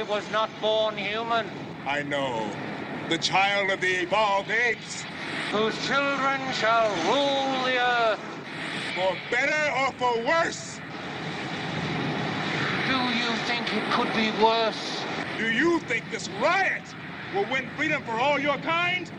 I 0.00 0.02
was 0.04 0.24
not 0.30 0.48
born 0.62 0.96
human. 0.96 1.46
I 1.84 2.02
know. 2.02 2.50
The 3.10 3.18
child 3.18 3.70
of 3.70 3.82
the 3.82 4.00
evolved 4.00 4.50
apes. 4.50 5.04
Whose 5.50 5.76
children 5.86 6.40
shall 6.54 6.88
rule 7.04 7.64
the 7.66 7.76
earth. 7.78 8.20
For 8.94 9.14
better 9.30 9.70
or 9.76 9.92
for 10.00 10.26
worse? 10.26 10.80
Do 12.88 12.96
you 12.96 13.30
think 13.44 13.70
it 13.74 13.92
could 13.92 14.10
be 14.14 14.30
worse? 14.42 15.02
Do 15.36 15.52
you 15.52 15.80
think 15.80 16.10
this 16.10 16.30
riot 16.40 16.82
will 17.34 17.44
win 17.52 17.68
freedom 17.76 18.02
for 18.04 18.12
all 18.12 18.38
your 18.38 18.56
kind? 18.56 19.12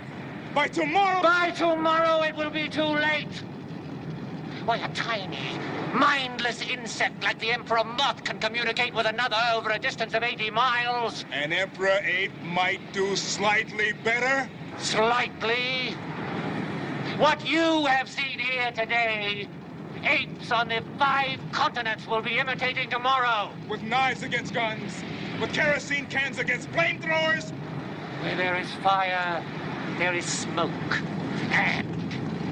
By 0.56 0.68
tomorrow? 0.68 1.22
By 1.22 1.52
tomorrow 1.52 2.24
it 2.24 2.36
will 2.36 2.50
be 2.50 2.68
too 2.68 2.82
late. 2.82 3.44
Why, 4.66 4.78
a 4.78 4.90
tiny, 4.90 5.60
mindless 5.94 6.62
insect 6.62 7.24
like 7.24 7.40
the 7.40 7.52
Emperor 7.52 7.84
Moth 7.84 8.24
can 8.24 8.40
communicate 8.40 8.94
with 8.94 9.08
another 9.08 9.38
over 9.54 9.72
a 9.72 9.80
distance 9.80 10.14
of 10.14 10.22
80 10.22 10.52
miles. 10.52 11.26
An 11.32 11.52
Emperor 11.52 12.00
ape 12.04 12.32
might 12.44 12.80
do 12.94 13.16
slightly 13.16 13.94
better? 14.04 14.48
Slightly. 14.78 15.96
What 17.18 17.46
you 17.48 17.86
have 17.88 18.08
seen 18.08 18.38
here 18.38 18.72
today, 18.72 19.48
apes 20.04 20.52
on 20.52 20.68
the 20.68 20.84
five 20.98 21.40
continents 21.52 22.08
will 22.08 22.22
be 22.22 22.38
imitating 22.38 22.90
tomorrow. 22.90 23.52
With 23.68 23.82
knives 23.82 24.22
against 24.24 24.54
guns, 24.54 25.04
with 25.40 25.54
kerosene 25.54 26.06
cans 26.06 26.38
against 26.38 26.72
flamethrowers. 26.72 27.52
Where 28.22 28.36
there 28.36 28.56
is 28.58 28.72
fire, 28.84 29.44
there 29.98 30.14
is 30.14 30.26
smoke. 30.26 31.02
And 31.52 32.01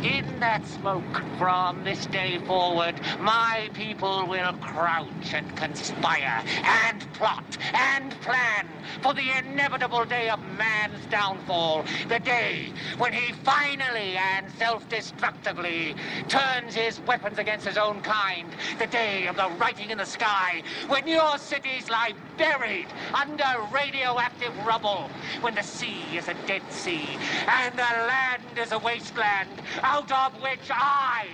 in 0.03 0.39
that 0.39 0.65
smoke, 0.65 1.23
from 1.37 1.83
this 1.83 2.05
day 2.05 2.37
forward, 2.39 2.95
my 3.19 3.69
people 3.73 4.25
will 4.27 4.53
crouch 4.53 5.33
and 5.33 5.55
conspire 5.57 6.43
and 6.63 7.01
plot 7.13 7.57
and 7.73 8.11
plan 8.21 8.65
for 9.01 9.13
the 9.13 9.29
inevitable 9.37 10.05
day 10.05 10.29
of 10.29 10.39
man's 10.57 11.05
downfall. 11.07 11.83
The 12.07 12.19
day 12.19 12.71
when 12.97 13.13
he 13.13 13.33
finally 13.43 14.15
and 14.17 14.49
self-destructively 14.57 15.95
turns 16.27 16.75
his 16.75 16.99
weapons 17.01 17.37
against 17.37 17.65
his 17.65 17.77
own 17.77 18.01
kind. 18.01 18.49
The 18.79 18.87
day 18.87 19.27
of 19.27 19.35
the 19.35 19.49
writing 19.59 19.89
in 19.89 19.97
the 19.97 20.05
sky, 20.05 20.63
when 20.87 21.07
your 21.07 21.37
cities 21.37 21.89
lie 21.89 22.13
buried 22.37 22.87
under 23.13 23.43
radioactive 23.73 24.55
rubble, 24.65 25.09
when 25.41 25.55
the 25.55 25.63
sea 25.63 26.03
is 26.13 26.27
a 26.29 26.33
dead 26.47 26.61
sea 26.69 27.05
and 27.47 27.73
the 27.73 27.81
land 27.81 28.43
is 28.57 28.71
a 28.71 28.79
wasteland 28.79 29.49
out 29.89 30.11
of 30.11 30.39
which 30.43 30.69
I 30.69 31.25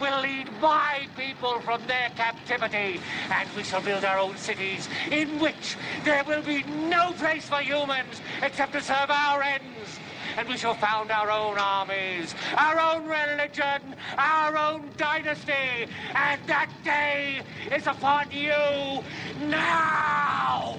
will 0.00 0.20
lead 0.20 0.48
my 0.62 1.08
people 1.16 1.58
from 1.60 1.84
their 1.88 2.08
captivity, 2.10 3.00
and 3.30 3.48
we 3.56 3.64
shall 3.64 3.82
build 3.82 4.04
our 4.04 4.18
own 4.18 4.36
cities 4.36 4.88
in 5.10 5.40
which 5.40 5.76
there 6.04 6.22
will 6.22 6.42
be 6.42 6.62
no 6.88 7.12
place 7.12 7.48
for 7.48 7.56
humans 7.56 8.20
except 8.42 8.74
to 8.74 8.80
serve 8.80 9.10
our 9.10 9.42
ends. 9.42 9.98
And 10.36 10.48
we 10.48 10.56
shall 10.56 10.74
found 10.74 11.10
our 11.10 11.30
own 11.30 11.58
armies, 11.58 12.34
our 12.56 12.78
own 12.78 13.06
religion, 13.06 13.96
our 14.18 14.56
own 14.56 14.90
dynasty, 14.96 15.88
and 16.14 16.40
that 16.46 16.70
day 16.84 17.40
is 17.74 17.86
upon 17.86 18.30
you 18.30 19.02
now! 19.48 20.78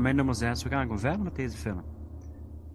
Mijn 0.00 0.16
nummer 0.16 0.34
6. 0.34 0.62
We 0.62 0.68
gaan 0.68 0.82
gewoon 0.82 0.98
verder 0.98 1.22
met 1.22 1.34
deze 1.34 1.56
film. 1.56 1.84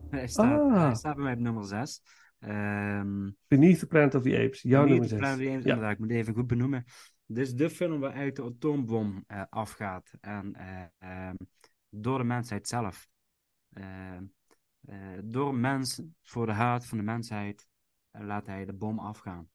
Hij 0.09 0.27
staat, 0.27 0.59
Ah. 0.61 0.73
hij 0.85 0.95
staat 0.95 1.15
bij 1.15 1.23
mij 1.23 1.33
op 1.33 1.39
nummer 1.39 1.65
6. 1.65 2.01
Ehm 2.39 3.29
Beneath 3.47 3.79
the 3.79 3.87
Planet 3.87 4.15
of 4.15 4.21
the 4.23 4.37
Apes. 4.37 4.61
Jouw 4.61 4.81
Niet 4.85 4.89
nummer 4.91 5.09
de 5.09 5.15
6. 5.15 5.19
Planet 5.19 5.37
of 5.37 5.43
the 5.43 5.49
Apes, 5.51 5.63
Ja. 5.63 5.69
inderdaad. 5.69 5.93
Ik 5.93 5.99
moet 5.99 6.11
even 6.11 6.33
goed 6.33 6.47
benoemen. 6.47 6.85
Dit 7.25 7.47
is 7.47 7.53
de 7.53 7.69
film 7.69 7.99
waaruit 7.99 8.35
de 8.35 8.43
atoombom 8.43 9.23
eh, 9.27 9.41
afgaat. 9.49 10.13
En 10.21 10.53
eh, 10.55 10.83
ehm, 10.97 11.35
door 11.89 12.17
de 12.17 12.23
mensheid 12.23 12.67
zelf. 12.67 13.07
Eh, 13.69 14.17
door 15.23 15.55
mens, 15.55 16.01
voor 16.23 16.45
de 16.45 16.51
haat 16.51 16.85
van 16.85 16.97
de 16.97 17.03
mensheid, 17.03 17.67
eh, 18.11 18.21
laat 18.21 18.45
hij 18.45 18.65
de 18.65 18.73
bom 18.73 18.99
afgaan. 18.99 19.49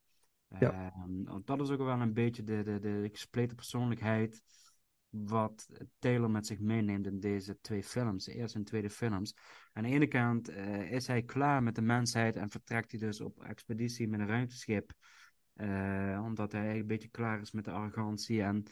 Ja. 0.59 0.73
Ehm, 0.73 1.25
want 1.25 1.47
dat 1.47 1.61
is 1.61 1.71
ook 1.71 1.79
wel 1.79 2.01
een 2.01 2.13
beetje 2.13 2.43
de, 2.43 2.63
de, 2.63 2.79
de 2.79 3.09
gespleten 3.13 3.57
persoonlijkheid 3.57 4.43
wat 5.11 5.69
Taylor 5.99 6.31
met 6.31 6.47
zich 6.47 6.59
meeneemt 6.59 7.07
in 7.07 7.21
deze 7.21 7.61
twee 7.61 7.83
films, 7.83 8.25
de 8.25 8.35
eerste 8.35 8.59
en 8.59 8.65
tweede 8.65 8.91
films. 8.91 9.35
Aan 9.73 9.83
de 9.83 9.89
ene 9.89 10.07
kant 10.07 10.49
eh, 10.49 10.93
is 10.93 11.07
hij 11.07 11.23
klaar 11.23 11.63
met 11.63 11.75
de 11.75 11.83
mensheid 11.83 12.37
en 12.37 12.51
vertrekt 12.51 12.91
hij 12.91 13.01
dus 13.01 13.21
op 13.21 13.43
expeditie 13.43 14.09
met 14.09 14.21
een 14.21 14.27
ruimteschip. 14.27 14.93
Eh, 15.55 16.21
omdat 16.25 16.53
hij 16.53 16.79
een 16.79 16.87
beetje 16.87 17.09
klaar 17.09 17.41
is 17.41 17.51
met 17.51 17.65
de 17.65 17.71
arrogantie. 17.71 18.43
En 18.43 18.65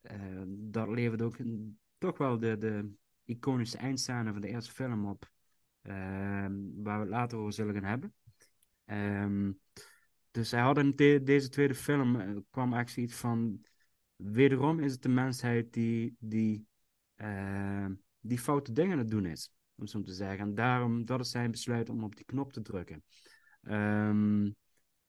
eh, 0.00 0.42
dat 0.46 0.88
levert 0.88 1.22
ook 1.22 1.36
toch 1.98 2.18
wel 2.18 2.38
de, 2.38 2.58
de 2.58 2.92
iconische 3.24 3.78
eindscène 3.78 4.32
van 4.32 4.40
de 4.40 4.48
eerste 4.48 4.72
film 4.72 5.06
op. 5.06 5.32
waar 5.82 6.50
we 6.82 6.90
het 6.90 7.08
later 7.08 7.38
over 7.38 7.52
zullen 7.52 7.74
gaan 7.74 7.84
hebben. 7.84 8.14
Ehm, 8.84 9.52
dus 10.30 10.50
hij 10.50 10.60
had 10.60 10.78
in 10.78 10.92
de- 10.96 11.20
deze 11.22 11.48
tweede 11.48 11.74
film 11.74 12.12
kwam 12.50 12.72
eigenlijk 12.72 13.08
iets 13.08 13.20
van. 13.20 13.64
Wederom 14.16 14.80
is 14.80 14.92
het 14.92 15.02
de 15.02 15.08
mensheid 15.08 15.72
die, 15.72 16.16
die, 16.18 16.66
eh, 17.14 17.86
die 18.20 18.38
foute 18.38 18.72
dingen 18.72 18.92
aan 18.92 18.98
het 18.98 19.10
doen 19.10 19.26
is, 19.26 19.52
om 19.74 19.86
zo 19.86 20.02
te 20.02 20.12
zeggen. 20.12 20.38
En 20.38 20.54
daarom, 20.54 21.04
dat 21.04 21.20
is 21.20 21.30
zijn 21.30 21.50
besluit 21.50 21.88
om 21.88 22.04
op 22.04 22.16
die 22.16 22.24
knop 22.24 22.52
te 22.52 22.62
drukken. 22.62 23.04
Ehm, 23.62 24.50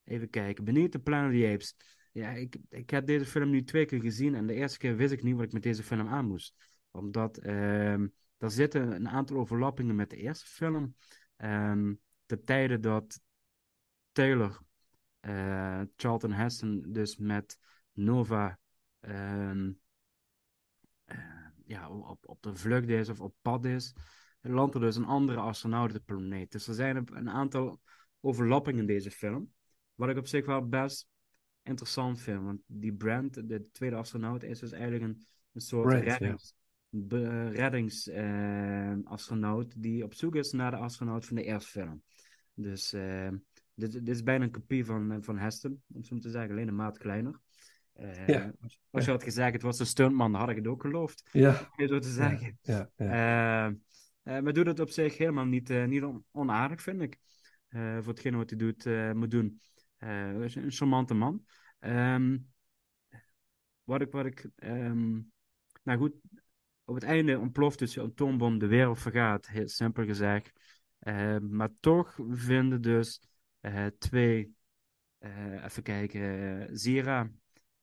even 0.04 0.30
kijken, 0.30 0.63
Beneath 0.63 0.92
the 0.92 1.00
Planet 1.00 1.31
of 1.31 1.40
the 1.40 1.52
Apes. 1.54 1.75
Ja, 2.12 2.31
ik, 2.31 2.57
ik 2.69 2.90
heb 2.90 3.06
deze 3.06 3.25
film 3.25 3.50
nu 3.50 3.63
twee 3.63 3.86
keer 3.86 4.02
gezien 4.02 4.36
en 4.36 4.48
de 4.48 4.54
eerste 4.54 4.78
keer 4.78 4.96
wist 4.96 5.13
ik 5.13 5.24
niet 5.24 5.36
wat 5.36 5.44
ik 5.44 5.51
met 5.51 5.63
deze 5.63 5.84
film 5.84 6.08
aan 6.08 6.25
moest. 6.28 6.56
Omdat 6.92 7.38
ehm 7.38 8.08
er 8.38 8.51
zitten 8.51 8.92
een 8.92 9.10
aantal 9.10 9.38
overlappingen 9.38 9.96
met 9.96 10.10
de 10.10 10.16
eerste 10.16 10.46
film. 10.46 10.96
Ehm 11.36 11.94
ten 12.25 12.44
tijde 12.44 12.80
dat 12.80 13.19
Taylor, 14.12 14.62
eh, 15.19 15.81
Charlton 15.96 16.31
Heston, 16.31 16.86
dus 16.88 17.18
met 17.18 17.60
Nova 17.92 18.60
ehm, 19.06 19.72
eh, 21.06 21.18
ja, 21.66 21.90
op, 21.90 22.28
op 22.28 22.42
de 22.44 22.56
vlucht 22.56 22.88
is 22.88 23.10
of 23.10 23.22
op 23.22 23.36
pad 23.42 23.66
is, 23.66 23.94
landt 24.42 24.75
er 24.75 24.81
dus 24.81 24.96
een 24.96 25.06
andere 25.06 25.40
astronaut 25.40 25.90
op 25.90 25.96
de 25.96 26.02
planeet. 26.02 26.52
Dus 26.52 26.68
er 26.68 26.74
zijn 26.74 26.96
een- 27.13 27.30
aantal 27.30 27.81
overlappingen 28.19 28.80
in 28.80 28.86
deze 28.88 29.12
film. 29.12 29.52
Wat 29.96 30.10
ik 30.10 30.18
op 30.18 30.28
zich 30.28 30.46
wel 30.46 30.68
best 30.68 31.07
interessant 31.63 32.22
vind. 32.22 32.44
Want 32.44 32.62
die 32.66 32.94
Brand, 32.94 33.50
de 33.50 33.69
tweede 33.72 33.96
astronaut, 33.96 34.44
is 34.44 34.60
dus 34.60 34.72
eigenlijk 34.72 35.04
een, 35.04 35.25
een 35.51 35.62
soort 35.62 35.86
reddings, 36.04 36.54
be- 36.90 37.50
reddings 37.50 38.08
eh, 38.08 38.94
astronaut 39.04 39.74
die 39.81 40.04
op 40.04 40.13
zoek 40.13 40.36
is 40.36 40.51
naar 40.51 40.72
de 40.72 40.78
astronaut 40.78 41.25
van 41.25 41.36
de 41.36 41.44
eerste 41.44 41.69
film. 41.69 42.04
Dus 42.54 42.94
eh, 42.94 43.30
dit, 43.74 43.92
dit 43.92 44.10
is 44.10 44.24
bijna 44.24 44.44
een 44.44 44.51
kopie 44.51 44.86
van, 44.86 45.12
eh, 45.12 45.18
van 45.22 45.38
Heston, 45.38 45.84
om 45.94 46.04
zo 46.04 46.18
te 46.18 46.30
zeggen, 46.30 46.51
alleen 46.51 46.68
een 46.68 46.75
maat 46.75 46.98
kleiner. 46.98 47.40
Eh, 47.96 48.28
Ja. 48.28 48.54
Als, 48.62 48.80
als 48.90 49.06
je 49.06 49.12
had 49.12 49.24
gezegd 49.24 49.54
het 49.54 49.62
was 49.62 49.80
een 49.80 49.86
stuntman, 49.86 50.32
dan 50.32 50.42
had 50.42 50.50
ik 50.50 50.56
het 50.56 50.68
ook 50.68 50.82
geloofd, 50.82 51.30
Ja, 51.32 51.70
zo 51.88 52.00
te 52.00 52.10
zeggen. 52.12 52.58
ja, 52.62 52.90
ja. 52.96 53.06
Eh, 53.06 54.36
eh, 54.36 54.44
maar 54.44 54.54
doet 54.54 54.66
het 54.66 54.80
op 54.80 54.90
zich 54.90 55.18
helemaal 55.18 55.46
niet, 55.46 55.70
niet 55.70 56.04
on- 56.04 56.26
onaardig, 56.32 56.82
vind 56.82 57.02
ik. 57.02 57.18
Voor 57.70 58.08
hetgene 58.08 58.38
wat 58.38 58.50
hij 58.50 58.60
doet, 58.60 58.86
moet 59.16 59.32
doen. 59.32 59.62
Is 60.44 60.56
een 60.56 60.72
charmante 60.72 61.14
man. 61.14 61.46
Ehm, 61.80 62.38
wat 63.84 64.02
ik, 64.02 64.12
wat 64.12 64.26
ik 64.26 64.50
ehm, 64.56 65.20
nou 65.84 66.00
goed, 66.00 66.14
op 66.84 66.96
het 66.96 67.04
einde 67.04 67.40
ontploft 67.40 67.80
dus 67.80 67.94
de 67.94 68.02
atoombom, 68.02 68.58
de 68.60 68.68
wereld 68.68 69.00
vergaat, 69.00 69.48
heel 69.48 69.68
simpel 69.68 70.06
gezegd. 70.06 70.52
Eh, 71.00 71.38
maar 71.38 71.70
toch 71.80 72.20
vinden 72.30 72.82
dus 72.82 73.22
twee, 73.98 74.56
even 75.64 75.84
kijken, 75.84 76.68
Zira 76.78 77.30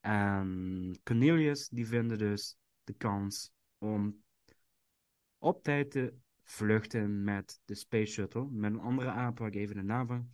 en 0.02 1.00
Cornelius, 1.02 1.69
die 1.69 1.87
vinden 1.87 2.19
dus 2.19 2.56
de 2.84 2.93
kans 2.93 3.52
om 3.78 4.22
op 5.38 5.62
tijd 5.62 5.90
te 5.90 6.14
vluchten 6.43 7.25
met 7.25 7.60
de 7.64 7.75
Space 7.75 8.12
Shuttle. 8.12 8.49
Met 8.50 8.72
een 8.72 8.81
andere 8.81 9.10
aap, 9.10 9.38
waar 9.38 9.49
ik 9.49 9.54
even 9.54 9.76
de 9.76 9.82
naam 9.82 10.06
van 10.06 10.31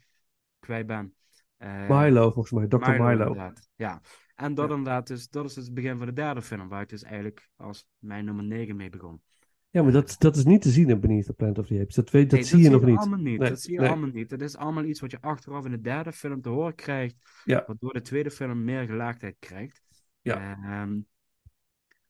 kwijt 0.58 0.86
ben. 0.86 1.14
Eh, 1.56 1.88
Milo, 1.88 2.30
volgens 2.30 2.50
mij. 2.50 2.66
Dr. 2.66 2.90
Milo. 2.90 3.34
Ja, 3.76 4.00
en 4.34 4.54
dat 4.54 4.68
Ja. 4.68 4.74
inderdaad, 4.74 5.06
dus, 5.06 5.28
dat 5.28 5.44
is 5.44 5.54
dus 5.54 5.64
het 5.64 5.74
begin 5.74 5.98
van 5.98 6.06
de 6.06 6.12
derde 6.12 6.42
film, 6.42 6.68
waar 6.68 6.82
ik 6.82 6.88
dus 6.88 7.02
eigenlijk 7.02 7.50
als 7.56 7.86
mijn 7.98 8.24
nummer 8.24 8.44
9 8.44 8.76
mee 8.76 8.90
begon. 8.90 9.22
Ja, 9.70 9.82
maar 9.82 9.92
dat, 9.92 10.16
dat 10.18 10.36
is 10.36 10.44
niet 10.44 10.62
te 10.62 10.70
zien 10.70 10.88
in 10.88 11.00
Beneath 11.00 11.26
the 11.26 11.32
Planet 11.32 11.58
of 11.58 11.66
the 11.66 11.80
Apes. 11.80 11.94
Dat, 11.94 12.10
weet, 12.10 12.30
dat 12.30 12.38
Nee, 12.38 12.48
zie 12.48 12.58
je 12.62 12.70
nog 12.70 12.84
niet. 12.84 12.98
allemaal 12.98 13.18
niet. 13.18 13.38
Nee, 13.38 13.48
dat 13.48 13.60
zie 13.60 13.72
je 13.72 13.80
nee. 13.80 13.88
allemaal 13.88 14.08
niet. 14.08 14.30
Dat 14.30 14.40
is 14.40 14.56
allemaal 14.56 14.84
iets 14.84 15.00
wat 15.00 15.10
je 15.10 15.20
achteraf 15.20 15.64
in 15.64 15.70
de 15.70 15.80
derde 15.80 16.12
film 16.12 16.40
te 16.40 16.48
horen 16.48 16.74
krijgt, 16.74 17.16
Ja. 17.44 17.64
waardoor 17.66 17.92
de 17.92 18.00
tweede 18.00 18.30
film 18.30 18.64
meer 18.64 18.86
gelaagdheid 18.86 19.36
krijgt. 19.38 19.82
Ja. 20.20 20.58
Ehm, 20.62 21.00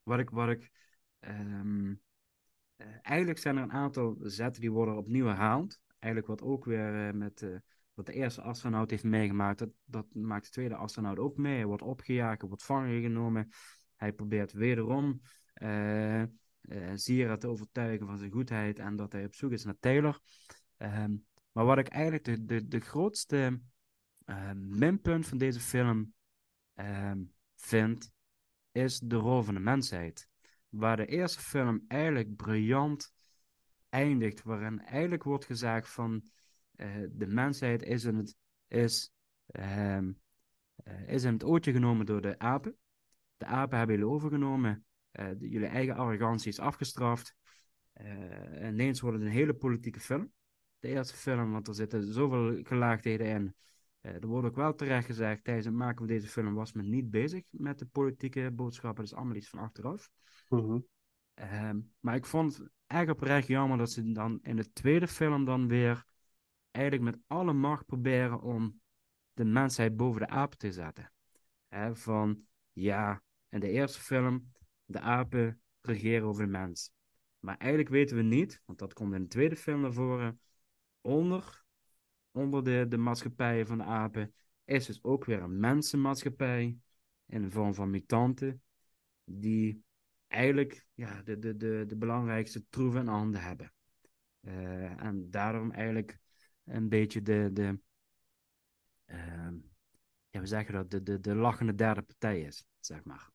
wat 0.03 0.19
ik, 0.19 0.31
wat 0.31 0.49
ik 0.49 0.71
ehm, 1.21 1.95
eh, 2.77 2.87
eigenlijk 3.03 3.39
zijn 3.39 3.57
er 3.57 3.63
een 3.63 3.73
aantal 3.73 4.17
zetten 4.21 4.61
die 4.61 4.73
worden 4.73 4.97
opnieuw 4.97 5.27
herhaald. 5.27 5.81
Eigenlijk 5.99 6.33
wat 6.33 6.43
ook 6.49 6.65
weer 6.65 7.09
eh, 7.09 7.15
met 7.15 7.43
eh, 7.43 7.57
wat 7.95 8.07
de 8.07 8.13
eerste 8.13 8.43
astronaut 8.43 8.91
heeft 8.91 9.05
meegemaakt, 9.05 9.59
dat, 9.59 9.71
dat 9.85 10.07
maakt 10.15 10.45
de 10.45 10.51
tweede 10.51 10.75
astronaut 10.75 11.19
ook 11.19 11.37
mee. 11.37 11.55
Hij 11.57 11.67
wordt 11.67 11.83
opgejaagd, 11.83 12.43
wordt 12.43 12.65
vangen 12.65 13.03
genomen. 13.03 13.49
Hij 13.97 14.13
probeert 14.13 14.53
wederom 14.53 15.21
eh 15.55 16.23
eh, 16.61 16.93
Zira 16.95 17.37
te 17.37 17.49
overtuigen 17.49 18.07
van 18.07 18.19
zijn 18.19 18.31
goedheid 18.31 18.79
en 18.79 18.97
dat 18.97 19.13
hij 19.13 19.25
op 19.25 19.35
zoek 19.35 19.53
is 19.53 19.65
naar 19.65 19.79
Taylor. 19.81 20.21
Ehm, 20.77 21.17
maar 21.53 21.65
wat 21.65 21.79
ik 21.79 21.89
eigenlijk 21.89 22.25
de, 22.25 22.45
de, 22.45 22.69
de 22.69 22.81
grootste 22.81 23.61
eh, 24.25 24.53
minpunt 24.55 25.27
van 25.27 25.39
deze 25.39 25.61
film 25.61 26.15
ehm, 26.75 27.23
vind, 27.55 28.13
is 28.73 28.99
de 28.99 29.17
rol 29.17 29.43
van 29.43 29.55
de 29.55 29.61
mensheid. 29.61 30.29
Waar 30.69 30.97
de 30.97 31.07
eerste 31.07 31.41
film 31.41 31.85
eigenlijk 31.87 32.37
briljant 32.37 33.13
eindigt, 33.89 34.43
waarin 34.43 34.81
eigenlijk 34.81 35.23
wordt 35.23 35.45
gezegd 35.45 35.89
van 35.89 36.23
eh, 36.75 36.89
de 37.11 37.27
mensheid 37.27 37.83
is 37.83 38.05
in 38.05 38.17
het, 38.17 38.37
is, 38.69 39.13
ehm, 39.47 40.13
eh, 40.75 41.09
is 41.09 41.25
in 41.25 41.33
het 41.33 41.45
ootje 41.45 41.73
genomen 41.73 42.07
door 42.07 42.21
de 42.21 42.39
apen. 42.39 42.77
De 43.37 43.45
apen 43.45 43.79
hebben 43.79 43.97
jullie 43.97 44.13
overgenomen. 44.13 44.87
Eh, 45.11 45.29
de- 45.39 45.49
jullie 45.49 45.67
eigen 45.69 45.95
arrogantie 45.95 46.49
is 46.49 46.59
afgestraft. 46.59 47.35
Eh, 47.93 48.69
ineens 48.69 49.01
wordt 49.01 49.17
het 49.19 49.27
een 49.27 49.33
hele 49.33 49.55
politieke 49.55 50.01
film. 50.01 50.33
De 50.79 50.89
eerste 50.89 51.17
film, 51.17 51.53
want 51.53 51.69
er 51.69 51.75
zitten 51.75 52.13
zoveel 52.13 52.61
gelaagdheden 52.63 53.27
in. 53.27 53.55
Eh, 54.01 54.15
er 54.15 54.27
wordt 54.27 54.49
ook 54.49 54.57
wel 54.57 54.75
terecht 54.75 55.07
gezegd, 55.07 55.45
tijdens 55.45 55.67
het 55.67 55.75
maken 55.75 55.99
van 55.99 56.07
deze 56.07 56.29
film 56.29 56.55
was 56.55 56.73
men 56.73 56.89
niet 56.89 57.11
bezig 57.11 57.45
met 57.51 57.79
de 57.79 57.87
politieke 57.87 58.51
boodschappen. 58.53 59.03
Dat 59.05 59.13
is 59.13 59.19
allemaal 59.19 59.37
iets 59.37 59.49
van 59.49 59.59
achteraf. 59.59 60.11
Mhm. 60.49 60.79
Ehm, 61.35 61.81
maar 62.01 62.15
ik 62.15 62.27
vond 62.27 62.57
het 62.57 62.71
echt 62.87 63.11
oprecht 63.11 63.47
jammer 63.47 63.79
dat 63.79 63.91
ze 63.91 64.13
dan 64.13 64.39
in 64.43 64.57
de 64.57 64.73
tweede 64.73 65.09
film 65.09 65.45
dan 65.45 65.69
weer 65.69 66.05
eigenlijk 66.71 67.05
met 67.05 67.19
alle 67.27 67.53
macht 67.53 67.87
proberen 67.87 68.41
om 68.41 68.81
de 69.33 69.45
mensheid 69.45 69.97
boven 69.97 70.21
de 70.21 70.29
apen 70.29 70.59
te 70.59 70.73
zetten. 70.73 71.13
Van 71.93 72.43
ja, 72.73 73.23
in 73.49 73.61
de 73.61 73.71
eerste 73.71 74.01
film, 74.01 74.53
de 74.89 75.01
apen 75.01 75.61
regeren 75.81 76.29
over 76.29 76.45
de 76.45 76.51
mens. 76.51 76.93
Maar 77.39 77.57
eigenlijk 77.57 77.91
weten 77.91 78.17
we 78.17 78.23
niet, 78.23 78.63
want 78.65 78.79
dat 78.79 78.93
komt 78.93 79.15
in 79.15 79.23
de 79.23 79.29
tweede 79.29 79.57
film 79.57 79.81
naar 79.81 79.93
voren, 79.93 80.41
onder, 81.01 81.65
onder 82.31 82.65
de, 82.65 82.87
de 82.89 82.97
maatschappijen 82.97 83.67
van 83.67 83.79
de 83.79 83.85
apen 83.85 84.35
is 84.65 84.87
dus 84.87 85.03
ook 85.03 85.25
weer 85.25 85.43
een 85.43 85.61
mensenmaatschappij 85.61 86.79
in 87.27 87.43
de 87.43 87.51
vorm 87.51 87.75
van 87.75 87.91
mutanten, 87.91 88.63
die 89.25 89.85
eigenlijk 90.27 90.87
ja, 90.95 91.23
de, 91.23 91.39
de, 91.39 91.57
de, 91.57 91.85
de 91.87 91.97
belangrijkste 91.97 92.65
troeven 92.69 93.01
in 93.01 93.07
handen 93.07 93.41
hebben. 93.41 93.73
Eh, 94.41 95.03
en 95.03 95.31
daarom 95.31 95.71
eigenlijk 95.71 96.19
een 96.65 96.89
beetje 96.89 97.23
de, 97.23 97.51
de 97.53 97.81
ehm, 99.05 99.57
ja, 100.31 100.41
we 100.41 100.47
zeggen 100.47 100.75
dat, 100.75 100.91
de, 100.91 101.03
de, 101.03 101.21
de 101.21 101.35
lachende 101.35 101.75
derde 101.75 102.03
partij 102.03 102.41
is, 102.41 102.65
zeg 102.81 103.05
maar. 103.05 103.31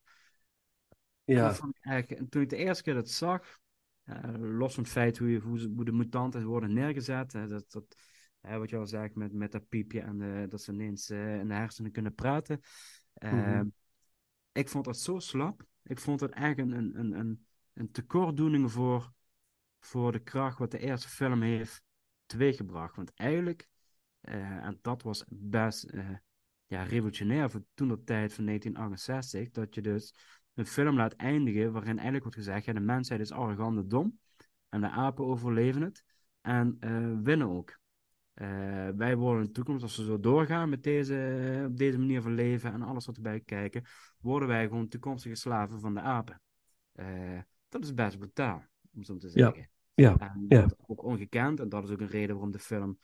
Ja, 1.26 1.48
Dat 1.48 1.58
vond 1.58 1.76
ik 1.78 1.86
eigenlijk- 1.86 2.22
en 2.22 2.30
toen 2.30 2.42
ik 2.42 2.50
de 2.50 2.56
eerste 2.56 2.84
keer 2.84 2.94
dat 2.94 3.10
zag, 3.10 3.60
eh, 4.04 4.34
los 4.38 4.74
van 4.74 4.84
het 4.84 4.92
feit 4.92 5.18
hoe, 5.18 5.30
je, 5.30 5.40
hoe, 5.40 5.86
de 5.86 5.92
mutanten 5.92 6.46
worden 6.46 6.74
neergezet, 6.74 7.34
hè, 7.34 7.48
dat, 7.48 7.72
dat, 7.72 7.96
hè, 8.42 8.58
wat 8.58 8.70
je 8.70 8.78
al 8.78 8.88
zegt 8.88 9.16
met, 9.16 9.34
met 9.34 9.52
dat 9.52 9.70
piepje 9.70 10.02
en 10.02 10.18
de, 10.18 10.46
dat 10.50 10.62
ze 10.62 10.72
ineens 10.72 11.10
eh, 11.10 11.40
in 11.40 11.48
de 11.48 11.54
hersenen 11.54 11.92
kunnen 11.92 12.14
praten. 12.16 12.62
Eh, 13.14 13.32
Mhm. 13.34 13.68
Ik 14.52 14.70
vond 14.70 14.86
dat 14.86 14.98
zo 15.00 15.20
slap. 15.20 15.66
Ik 15.84 16.00
vond 16.00 16.20
het 16.20 16.32
eigenlijk 16.32 16.72
een, 16.72 16.78
een, 16.80 17.00
een, 17.00 17.20
een, 17.20 17.46
een 17.74 17.92
tekortdoening 17.92 18.72
voor, 18.72 19.14
voor 19.80 20.12
de 20.12 20.20
kracht 20.20 20.58
wat 20.58 20.72
de 20.72 20.80
eerste 20.80 21.10
film 21.10 21.42
heeft 21.42 21.84
teweeggebracht. 22.26 22.96
Want 22.96 23.14
eigenlijk, 23.14 23.68
en 24.22 24.80
dat 24.82 25.02
was 25.02 25.24
best 25.28 25.94
ja, 26.66 26.84
revolutionair 26.84 27.50
voor 27.50 27.64
toen 27.74 27.88
de 27.88 28.04
tijd 28.04 28.34
van 28.34 28.46
1968, 28.46 29.52
dat 29.52 29.76
je 29.76 29.82
dus 29.82 30.16
een 30.54 30.66
film 30.66 30.96
laat 30.96 31.14
eindigen 31.14 31.72
waarin 31.72 31.92
eigenlijk 31.94 32.24
wordt 32.24 32.38
gezegd, 32.38 32.66
ja, 32.66 32.74
de 32.74 32.80
mensheid 32.80 33.20
is 33.20 33.32
arrogant 33.32 33.78
en 33.78 33.88
dom 33.88 34.20
en 34.70 34.82
de 34.82 34.90
apen 34.90 35.26
overleven 35.26 35.82
het 35.82 36.04
en 36.42 36.78
eh, 36.80 37.12
winnen 37.24 37.50
ook. 37.50 37.80
Eh, 38.34 38.48
wij 38.96 39.16
worden 39.16 39.42
in 39.42 39.48
de 39.48 39.54
toekomst, 39.54 39.84
als 39.84 39.98
we 39.98 40.04
zo 40.04 40.20
doorgaan 40.20 40.70
met 40.70 40.84
deze, 40.84 41.64
op 41.68 41.78
deze 41.78 41.98
manier 42.00 42.22
van 42.22 42.34
leven 42.34 42.74
en 42.74 42.82
alles 42.82 43.06
wat 43.06 43.16
erbij 43.16 43.40
kijken, 43.40 43.84
worden 44.20 44.48
wij 44.48 44.68
gewoon 44.68 44.88
toekomstige 44.88 45.36
slaven 45.36 45.80
van 45.80 45.94
de 45.94 46.00
apen. 46.02 46.42
Eh, 46.92 47.40
dat 47.70 47.84
is 47.84 47.94
best 47.94 48.18
brutaal, 48.18 48.64
om 48.94 49.04
zo 49.04 49.18
te 49.18 49.28
Ja. 49.28 49.32
zeggen. 49.34 49.70
Ja, 49.94 50.18
En 50.18 50.46
ja. 50.48 50.62
dat 50.62 50.72
is 50.72 50.86
ook 50.88 51.04
ongekend, 51.04 51.60
en 51.60 51.70
dat 51.70 51.84
is 51.84 51.90
ook 51.90 52.02
een 52.02 52.08
reden 52.08 52.36
waarom 52.36 52.52
de 52.52 52.60
film 52.60 53.00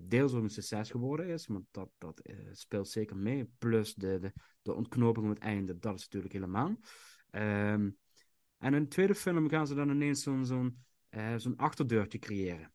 deels 0.00 0.32
ook 0.32 0.42
een 0.42 0.50
succes 0.50 0.90
geworden 0.90 1.26
is, 1.26 1.46
want 1.46 1.64
dat, 1.70 1.90
dat 1.98 2.20
eh, 2.20 2.36
speelt 2.52 2.88
zeker 2.88 3.16
mee. 3.16 3.50
Plus 3.58 3.94
de, 3.94 4.18
de, 4.18 4.32
de 4.62 4.74
ontknoping 4.74 5.26
op 5.28 5.34
het 5.34 5.42
einde, 5.42 5.78
dat 5.78 5.94
is 5.94 6.02
natuurlijk 6.02 6.32
helemaal. 6.32 6.76
Ehm, 7.30 7.90
en 8.58 8.74
in 8.74 8.82
de 8.82 8.88
tweede 8.88 9.14
film 9.14 9.48
gaan 9.48 9.66
ze 9.66 9.74
dan 9.74 9.90
ineens 9.90 10.22
zo'n 10.22 10.44
zo'n 10.44 10.84
eh, 11.08 11.34
zo'n 11.36 11.56
achterdeurtje 11.56 12.18
creëren. 12.18 12.72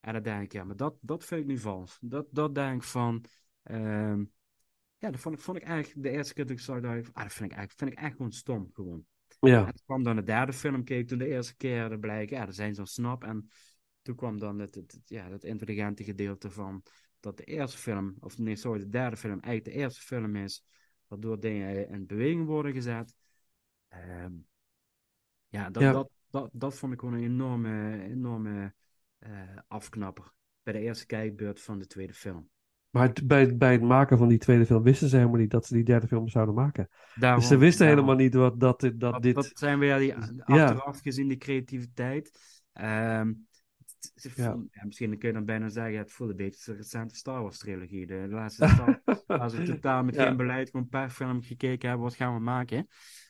En 0.00 0.12
dan 0.12 0.22
denk 0.22 0.42
ik, 0.42 0.52
ja, 0.52 0.64
maar 0.64 0.76
dat, 0.76 0.96
dat 1.00 1.24
vind 1.24 1.40
ik 1.40 1.46
nu 1.46 1.58
vals. 1.58 1.98
Dat, 2.00 2.26
dat 2.30 2.54
denk 2.54 2.82
ik 2.82 2.88
van. 2.88 3.24
ehm, 3.62 4.24
ja, 4.98 5.10
dat 5.10 5.20
vond 5.20 5.34
ik, 5.34 5.40
vond 5.40 5.56
ik 5.56 5.62
eigenlijk 5.62 6.02
de 6.02 6.10
eerste 6.10 6.34
keer 6.34 6.46
dat 6.46 6.56
ik 6.56 6.62
zag, 6.62 6.80
dacht 6.80 6.96
ik, 6.98 7.06
ah, 7.12 7.22
dat 7.22 7.32
vind 7.32 7.50
ik 7.50 7.56
eigenlijk, 7.56 7.72
vind 7.78 7.90
ik 7.92 7.98
echt 7.98 8.16
gewoon 8.16 8.32
stom. 8.32 8.70
Gewoon. 8.72 9.04
Ja, 9.40 9.58
En 9.58 9.74
toen 9.74 9.84
kwam 9.84 10.02
dan 10.02 10.16
de 10.16 10.22
derde 10.22 10.52
film, 10.52 10.84
keek 10.84 11.08
toen 11.08 11.18
de 11.18 11.26
eerste 11.26 11.56
keer, 11.56 11.88
dan 11.88 12.00
bleek, 12.00 12.30
ja, 12.30 12.46
er 12.46 12.52
zijn 12.52 12.74
zo'n 12.74 12.86
snap. 12.86 13.24
En 13.24 13.48
toen 14.04 14.14
kwam 14.14 14.38
dan 14.38 14.58
het, 14.58 14.74
het, 14.74 14.92
het- 14.92 15.08
ja, 15.08 15.30
het 15.30 15.44
intelligente 15.44 16.04
gedeelte 16.04 16.50
van 16.50 16.82
dat 17.20 17.36
de 17.36 17.44
eerste 17.44 17.78
film, 17.78 18.16
of 18.20 18.38
nee, 18.38 18.56
sorry, 18.56 18.78
de 18.80 18.88
derde 18.88 19.16
film 19.16 19.40
eigenlijk 19.40 19.64
de 19.64 19.82
eerste 19.82 20.00
film 20.00 20.36
is, 20.36 20.64
waardoor 21.06 21.40
dingen 21.40 21.88
in 21.88 22.06
beweging 22.06 22.46
worden 22.46 22.72
gezet. 22.72 23.14
Ehm, 23.88 24.32
ja, 25.48 25.70
dat, 25.70 25.82
Ja. 25.82 25.92
Dat, 25.92 26.10
dat, 26.30 26.50
dat 26.52 26.74
vond 26.74 26.92
ik 26.92 27.00
gewoon 27.00 27.14
een 27.14 27.22
enorme, 27.24 28.02
enorme 28.02 28.74
eh, 29.18 29.30
afknapper 29.68 30.32
bij 30.62 30.72
de 30.72 30.78
eerste 30.80 31.06
kijkbeurt 31.06 31.60
van 31.60 31.78
de 31.78 31.86
tweede 31.86 32.14
film. 32.14 32.48
maar 32.90 33.12
bij, 33.24 33.56
bij 33.56 33.72
het 33.72 33.82
maken 33.82 34.18
van 34.18 34.28
die 34.28 34.38
tweede 34.38 34.66
film 34.66 34.82
wisten 34.82 35.08
ze 35.08 35.16
helemaal 35.16 35.38
niet 35.40 35.50
dat 35.50 35.66
ze 35.66 35.74
die 35.74 35.84
derde 35.84 36.06
film 36.06 36.28
zouden 36.28 36.54
maken. 36.54 36.88
Daarom, 37.14 37.40
Dus 37.40 37.48
ze 37.48 37.56
wisten 37.56 37.86
daarom. 37.86 38.04
helemaal 38.04 38.24
niet 38.24 38.34
wat, 38.34 38.60
dat, 38.60 38.80
dit- 38.80 39.00
dat 39.00 39.12
Dat, 39.12 39.22
dit... 39.22 39.34
dat 39.34 39.50
zijn 39.54 39.78
weer 39.78 39.98
die 39.98 40.06
Ja. 40.08 40.28
achteraf 40.44 41.00
gezien 41.00 41.28
die 41.28 41.36
creativiteit. 41.36 42.38
Ehm, 42.72 43.32
het- 44.14 44.36
Ja. 44.36 44.64
misschien 44.84 45.18
kun 45.18 45.28
je 45.28 45.34
dan 45.34 45.44
bijna 45.44 45.68
zeggen, 45.68 45.98
het 45.98 46.12
voelt 46.12 46.30
een 46.30 46.36
beetje 46.36 46.72
de 46.72 46.76
recente 46.76 47.14
Star 47.14 47.42
Wars 47.42 47.58
trilogie. 47.58 48.06
De 48.06 48.26
laatste 48.28 48.68
Star 48.68 49.02
Als 49.26 49.54
we 49.54 49.62
totaal 49.62 50.04
met 50.04 50.16
geen 50.16 50.36
beleid 50.36 50.70
gewoon 50.70 50.88
per 50.88 51.10
film 51.10 51.42
gekeken 51.42 51.88
hebben, 51.88 52.06
wat 52.06 52.16
gaan 52.16 52.34
we 52.34 52.40
maken? 52.40 52.86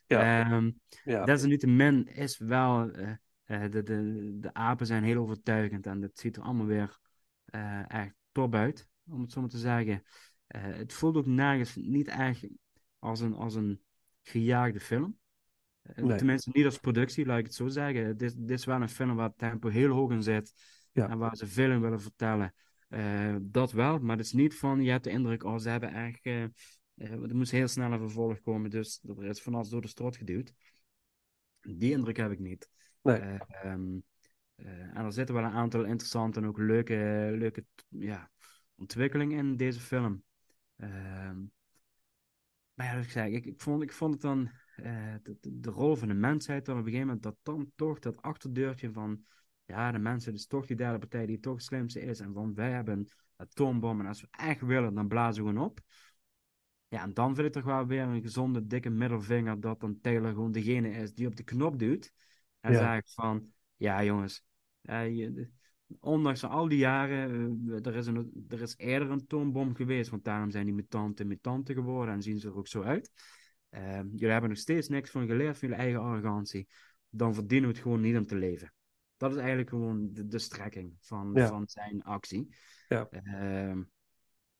Ja. 0.06 0.50
Ehm, 0.50 0.70
ja. 1.04 1.24
Desalniettemin 1.24 2.06
is 2.06 2.38
wel, 2.38 2.90
eh, 2.90 3.10
eh, 3.44 3.70
de, 3.70 3.82
de, 3.82 4.36
de 4.40 4.54
apen 4.54 4.86
zijn 4.86 5.04
heel 5.04 5.22
overtuigend 5.22 5.86
en 5.86 6.02
het 6.02 6.18
ziet 6.18 6.36
er 6.36 6.42
allemaal 6.42 6.66
weer 6.66 6.98
eh, 7.44 7.90
echt 7.90 8.14
top 8.32 8.54
uit, 8.54 8.88
om 9.06 9.20
het 9.20 9.32
zo 9.32 9.40
maar 9.40 9.50
te 9.50 9.58
zeggen. 9.58 10.02
Het 10.46 10.92
voelt 10.92 11.16
ook 11.16 11.26
nergens 11.26 11.76
niet 11.76 12.08
echt 12.08 12.46
als 12.98 13.20
een, 13.20 13.34
als 13.34 13.54
een 13.54 13.82
gejaagde 14.22 14.80
film. 14.80 15.18
Nee. 15.94 16.16
Tenminste, 16.16 16.50
niet 16.52 16.64
als 16.64 16.78
productie, 16.78 17.26
laat 17.26 17.38
ik 17.38 17.44
het 17.44 17.54
zo 17.54 17.68
zeggen. 17.68 18.16
Dit, 18.16 18.34
dit 18.36 18.58
is 18.58 18.64
wel 18.64 18.80
een 18.82 18.88
film 18.88 19.16
waar 19.16 19.28
het 19.28 19.38
tempo 19.38 19.68
heel 19.68 19.90
hoog 19.90 20.10
in 20.10 20.22
zit 20.22 20.52
Ja. 20.92 21.08
en 21.08 21.18
waar 21.18 21.36
ze 21.36 21.46
veel 21.46 21.70
in 21.70 21.80
willen 21.80 22.00
vertellen. 22.00 22.54
Eh, 22.88 23.36
dat 23.40 23.72
wel, 23.72 23.98
maar 23.98 24.16
het 24.16 24.26
is 24.26 24.32
niet 24.32 24.54
van, 24.54 24.82
je 24.82 24.90
hebt 24.90 25.04
de 25.04 25.10
indruk, 25.10 25.44
oh, 25.44 25.58
ze 25.58 25.68
hebben 25.68 25.92
echt, 25.92 26.26
eh, 26.26 26.42
eh, 26.42 26.50
er 26.96 27.36
moest 27.36 27.50
heel 27.50 27.68
snel 27.68 27.92
een 27.92 27.98
vervolg 27.98 28.40
komen, 28.40 28.70
dus 28.70 29.00
er 29.18 29.24
is 29.24 29.42
van 29.42 29.54
alles 29.54 29.68
door 29.68 29.80
de 29.80 29.88
strot 29.88 30.16
geduwd. 30.16 30.52
Die 31.60 31.92
indruk 31.92 32.16
heb 32.16 32.30
ik 32.30 32.38
niet. 32.38 32.68
Nee. 33.02 33.16
Eh, 33.16 33.40
ehm, 33.48 33.98
eh, 34.54 34.96
en 34.96 35.04
er 35.04 35.12
zitten 35.12 35.34
wel 35.34 35.44
een 35.44 35.50
aantal 35.50 35.84
interessante 35.84 36.40
en 36.40 36.46
ook 36.46 36.58
leuke, 36.58 37.28
leuke 37.38 37.64
ja, 37.88 38.30
ontwikkelingen 38.74 39.38
in 39.38 39.56
deze 39.56 39.80
film. 39.80 40.22
Ehm, 40.76 41.38
maar 42.74 42.86
ja, 42.86 42.92
ik 42.92 43.10
zei, 43.10 43.34
ik, 43.34 43.44
ik, 43.44 43.60
vond, 43.60 43.82
ik 43.82 43.92
vond 43.92 44.12
het 44.12 44.22
dan, 44.22 44.50
eh, 44.76 45.14
de, 45.40 45.70
rol 45.70 45.96
van 45.96 46.08
de 46.08 46.14
mensheid 46.14 46.64
dan 46.64 46.78
op 46.78 46.80
een 46.84 46.90
gegeven 46.90 47.06
moment, 47.06 47.24
dat 47.24 47.36
dan 47.42 47.72
toch 47.74 47.98
dat 47.98 48.22
achterdeurtje 48.22 48.92
van, 48.92 49.24
ja, 49.64 49.92
de 49.92 49.98
mensheid 49.98 50.36
is 50.36 50.46
toch 50.46 50.66
die 50.66 50.76
derde 50.76 50.98
partij 50.98 51.26
die 51.26 51.40
toch 51.40 51.54
het 51.54 51.64
slimste 51.64 52.00
is. 52.00 52.20
En 52.20 52.32
van, 52.32 52.54
wij 52.54 52.70
hebben 52.70 52.98
een 52.98 53.08
atoombom 53.36 54.00
en 54.00 54.06
als 54.06 54.20
we 54.20 54.28
echt 54.30 54.60
willen, 54.60 54.94
dan 54.94 55.08
blazen 55.08 55.44
we 55.44 55.50
gewoon 55.50 55.64
op. 55.64 55.80
Ja, 56.88 57.02
en 57.02 57.14
dan 57.14 57.34
vind 57.34 57.46
ik 57.46 57.52
toch 57.52 57.64
wel 57.64 57.86
weer 57.86 58.02
een 58.02 58.22
gezonde, 58.22 58.66
dikke 58.66 58.90
middelvinger 58.90 59.60
dat 59.60 59.80
dan 59.80 60.00
Taylor 60.00 60.32
gewoon 60.32 60.52
degene 60.52 60.90
is 60.90 61.14
die 61.14 61.26
op 61.26 61.36
de 61.36 61.42
knop 61.42 61.78
duwt. 61.78 62.12
En 62.60 62.72
Ja. 62.72 62.78
zeg 62.78 62.98
ik 62.98 63.08
van, 63.08 63.52
ja 63.76 64.04
jongens, 64.04 64.44
eh, 64.80 65.16
je- 65.16 65.50
ondanks 66.00 66.44
al 66.44 66.68
die 66.68 66.78
jaren, 66.78 67.60
eh, 67.68 67.86
er, 67.86 67.94
is 67.94 68.06
een, 68.06 68.46
er 68.48 68.60
is 68.60 68.76
eerder 68.76 69.10
een 69.10 69.20
atoombom 69.20 69.74
geweest, 69.74 70.10
want 70.10 70.24
daarom 70.24 70.50
zijn 70.50 70.64
die 70.64 70.74
mutanten 70.74 71.26
mutanten 71.26 71.74
geworden 71.74 72.14
en 72.14 72.22
zien 72.22 72.38
ze 72.38 72.48
er 72.48 72.56
ook 72.56 72.68
zo 72.68 72.82
uit. 72.82 73.12
Eh, 73.74 73.96
jullie 73.96 74.30
hebben 74.30 74.50
nog 74.50 74.58
steeds 74.58 74.88
niks 74.88 75.10
van 75.10 75.26
geleerd 75.26 75.58
van 75.58 75.68
jullie 75.68 75.82
eigen 75.84 76.00
arrogantie. 76.00 76.68
Dan 77.08 77.34
verdienen 77.34 77.68
we 77.68 77.74
het 77.74 77.82
gewoon 77.82 78.00
niet 78.00 78.16
om 78.16 78.26
te 78.26 78.36
leven. 78.36 78.72
Dat 79.16 79.30
is 79.30 79.36
eigenlijk 79.36 79.68
gewoon 79.68 80.08
de, 80.12 80.26
de 80.26 80.38
strekking 80.38 80.96
van, 81.00 81.30
Ja. 81.34 81.48
van 81.48 81.68
zijn 81.68 82.02
actie. 82.02 82.56
Ja. 82.88 83.08
Ehm, 83.10 83.82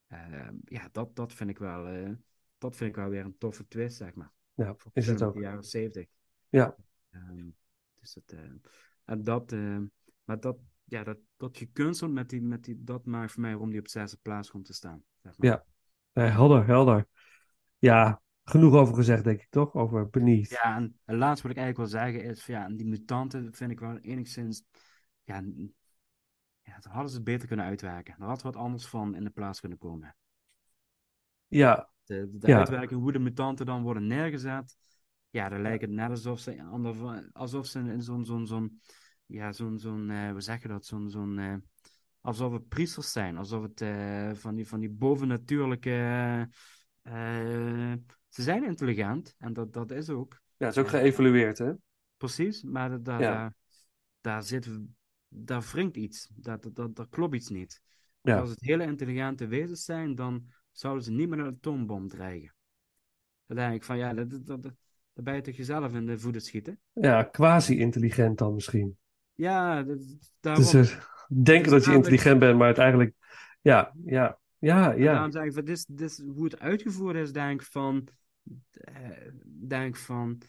ehm, 0.06 0.54
ja, 0.64 0.88
dat, 0.92 1.16
dat 1.16 1.32
vind 1.32 1.50
ik 1.50 1.58
wel, 1.58 1.86
eh, 1.86 2.10
dat 2.58 2.76
vind 2.76 2.90
ik 2.90 2.96
wel 2.96 3.08
weer 3.08 3.24
een 3.24 3.38
toffe 3.38 3.66
twist, 3.68 3.96
zeg 3.96 4.14
maar. 4.14 4.32
Ja, 4.54 4.74
Voor 4.76 4.90
is 4.94 5.06
het 5.06 5.22
ook. 5.22 5.34
De 5.34 5.40
jaren 5.40 5.64
70. 5.64 6.06
Ja. 6.48 6.76
Ehm, 7.10 7.48
dus 8.00 8.14
het, 8.14 8.32
eh, 8.32 8.50
en 9.04 9.22
dat, 9.22 9.52
eh, 9.52 9.78
maar 10.24 10.40
dat, 10.40 10.58
ja, 10.84 11.04
dat, 11.04 11.18
dat 11.36 11.56
gekunsteld 11.56 12.12
met 12.12 12.28
die, 12.28 12.42
met 12.42 12.64
die, 12.64 12.84
dat 12.84 13.04
maakt 13.04 13.32
voor 13.32 13.40
mij 13.40 13.50
waarom 13.50 13.70
die 13.70 13.80
op 13.80 13.88
zesde 13.88 14.18
plaats 14.22 14.50
komt 14.50 14.64
te 14.64 14.72
staan. 14.72 15.02
Zeg 15.22 15.38
maar. 15.38 15.50
Ja. 15.50 15.64
Nee, 16.12 16.28
helder, 16.30 16.66
helder. 16.66 17.06
Ja, 17.78 18.22
genoeg 18.44 18.74
over 18.74 18.94
gezegd, 18.94 19.24
denk 19.24 19.40
ik, 19.40 19.50
toch? 19.50 19.74
Over 19.74 20.08
Beneath. 20.10 20.50
Ja, 20.50 20.76
en 20.76 20.98
het 21.04 21.16
laatste 21.16 21.48
wat 21.48 21.56
ik 21.56 21.62
eigenlijk 21.62 21.76
wil 21.76 22.00
zeggen 22.00 22.24
is, 22.24 22.46
ja, 22.46 22.68
die 22.68 22.86
mutanten 22.86 23.52
vind 23.52 23.70
ik 23.70 23.80
wel 23.80 23.98
enigszins, 23.98 24.62
ja, 25.24 25.42
ja, 26.62 26.78
dan 26.80 26.92
hadden 26.92 27.10
ze 27.10 27.16
het 27.16 27.24
beter 27.24 27.48
kunnen 27.48 27.66
uitwerken. 27.66 28.14
Er 28.18 28.26
had 28.26 28.42
wat 28.42 28.56
anders 28.56 28.86
van 28.86 29.14
in 29.14 29.24
de 29.24 29.30
plaats 29.30 29.60
kunnen 29.60 29.78
komen. 29.78 30.16
Ja, 31.48 31.88
De, 32.04 32.28
de 32.38 32.48
Ja. 32.48 32.58
uitwerking, 32.58 33.00
hoe 33.00 33.12
de 33.12 33.18
mutanten 33.18 33.66
dan 33.66 33.82
worden 33.82 34.06
neergezet, 34.06 34.76
ja, 35.30 35.48
dan 35.48 35.62
lijkt 35.62 35.80
het 35.82 35.90
net 35.90 36.10
alsof 36.10 36.40
ze, 36.40 36.62
ander, 36.62 37.24
alsof 37.32 37.66
ze 37.66 37.78
in 37.78 38.02
zo'n, 38.02 38.24
zo'n, 38.24 38.46
zo'n, 38.46 38.80
ja, 39.26 39.52
zo'n, 39.52 39.78
zo'n, 39.78 40.10
eh, 40.10 40.30
hoe 40.30 40.40
zeg 40.40 40.62
je 40.62 40.68
dat, 40.68 40.86
zo'n, 40.86 41.10
zo'n, 41.10 41.38
eh, 41.38 41.54
alsof 42.20 42.52
het 42.52 42.68
priesters 42.68 43.12
zijn, 43.12 43.36
alsof 43.36 43.62
het 43.62 43.80
eh, 43.80 44.30
van, 44.34 44.54
die, 44.54 44.66
van 44.66 44.80
die 44.80 44.90
bovennatuurlijke, 44.90 45.90
eh, 47.02 47.92
ze 48.34 48.42
zijn 48.42 48.64
intelligent, 48.64 49.34
en 49.38 49.52
dat, 49.52 49.72
dat 49.72 49.90
is 49.90 50.08
ook, 50.08 50.40
ja, 50.56 50.66
het 50.66 50.76
is 50.76 50.82
ook 50.82 50.88
geëvalueerd, 50.88 51.58
hè? 51.58 51.72
Precies, 52.16 52.62
maar 52.62 52.90
da- 52.90 52.98
daar, 52.98 53.20
Ja. 53.20 53.32
daar, 53.34 53.54
daar 54.20 54.42
zit, 54.42 54.70
daar 55.28 55.62
wringt 55.72 55.96
iets. 55.96 56.30
Daar, 56.34 56.58
daar, 56.72 56.92
daar 56.92 57.08
klopt 57.08 57.34
iets 57.34 57.48
niet. 57.48 57.80
Ja. 58.20 58.38
Als 58.38 58.50
het 58.50 58.60
hele 58.60 58.84
intelligente 58.84 59.46
wezens 59.46 59.84
zijn, 59.84 60.14
dan 60.14 60.44
zouden 60.72 61.04
ze 61.04 61.10
niet 61.12 61.28
met 61.28 61.38
een 61.38 61.46
atoombom 61.46 62.08
dreigen. 62.08 62.54
Dan 63.46 63.56
denk 63.56 63.74
ik 63.74 63.84
van, 63.84 63.96
ja, 63.98 64.14
dat, 64.14 64.30
dat, 64.30 64.62
dat, 64.62 64.72
ben 65.12 65.34
je 65.34 65.40
toch 65.40 65.56
jezelf 65.56 65.92
in 65.94 66.06
de 66.06 66.18
voeten 66.18 66.40
schieten. 66.40 66.80
Ja, 66.92 67.22
quasi-intelligent 67.22 68.38
dan 68.38 68.54
misschien. 68.54 68.96
Ja, 69.34 69.82
dat, 69.82 69.98
daarom, 70.40 70.62
Dus 70.64 70.74
eh, 70.74 71.00
denken 71.42 71.70
dat 71.70 71.84
je 71.84 71.92
intelligent 71.92 72.38
bent, 72.38 72.56
maar 72.56 72.66
uiteindelijk... 72.66 73.14
Ja, 73.60 73.92
ja, 74.04 74.38
ja, 74.58 74.92
En 74.92 74.98
ja. 74.98 75.12
daarom 75.12 75.30
zeg 75.32 75.44
ik 75.44 75.52
van, 75.52 75.64
dit, 75.64 75.76
is- 75.76 75.84
dit 75.88 76.24
hoe 76.34 76.44
het 76.44 76.58
uitgevoerd 76.58 77.16
is, 77.16 77.32
denk 77.32 77.60
ik 77.60 77.66
van, 77.66 77.96
eh, 78.06 78.14
denk 79.68 79.96
van, 79.96 80.40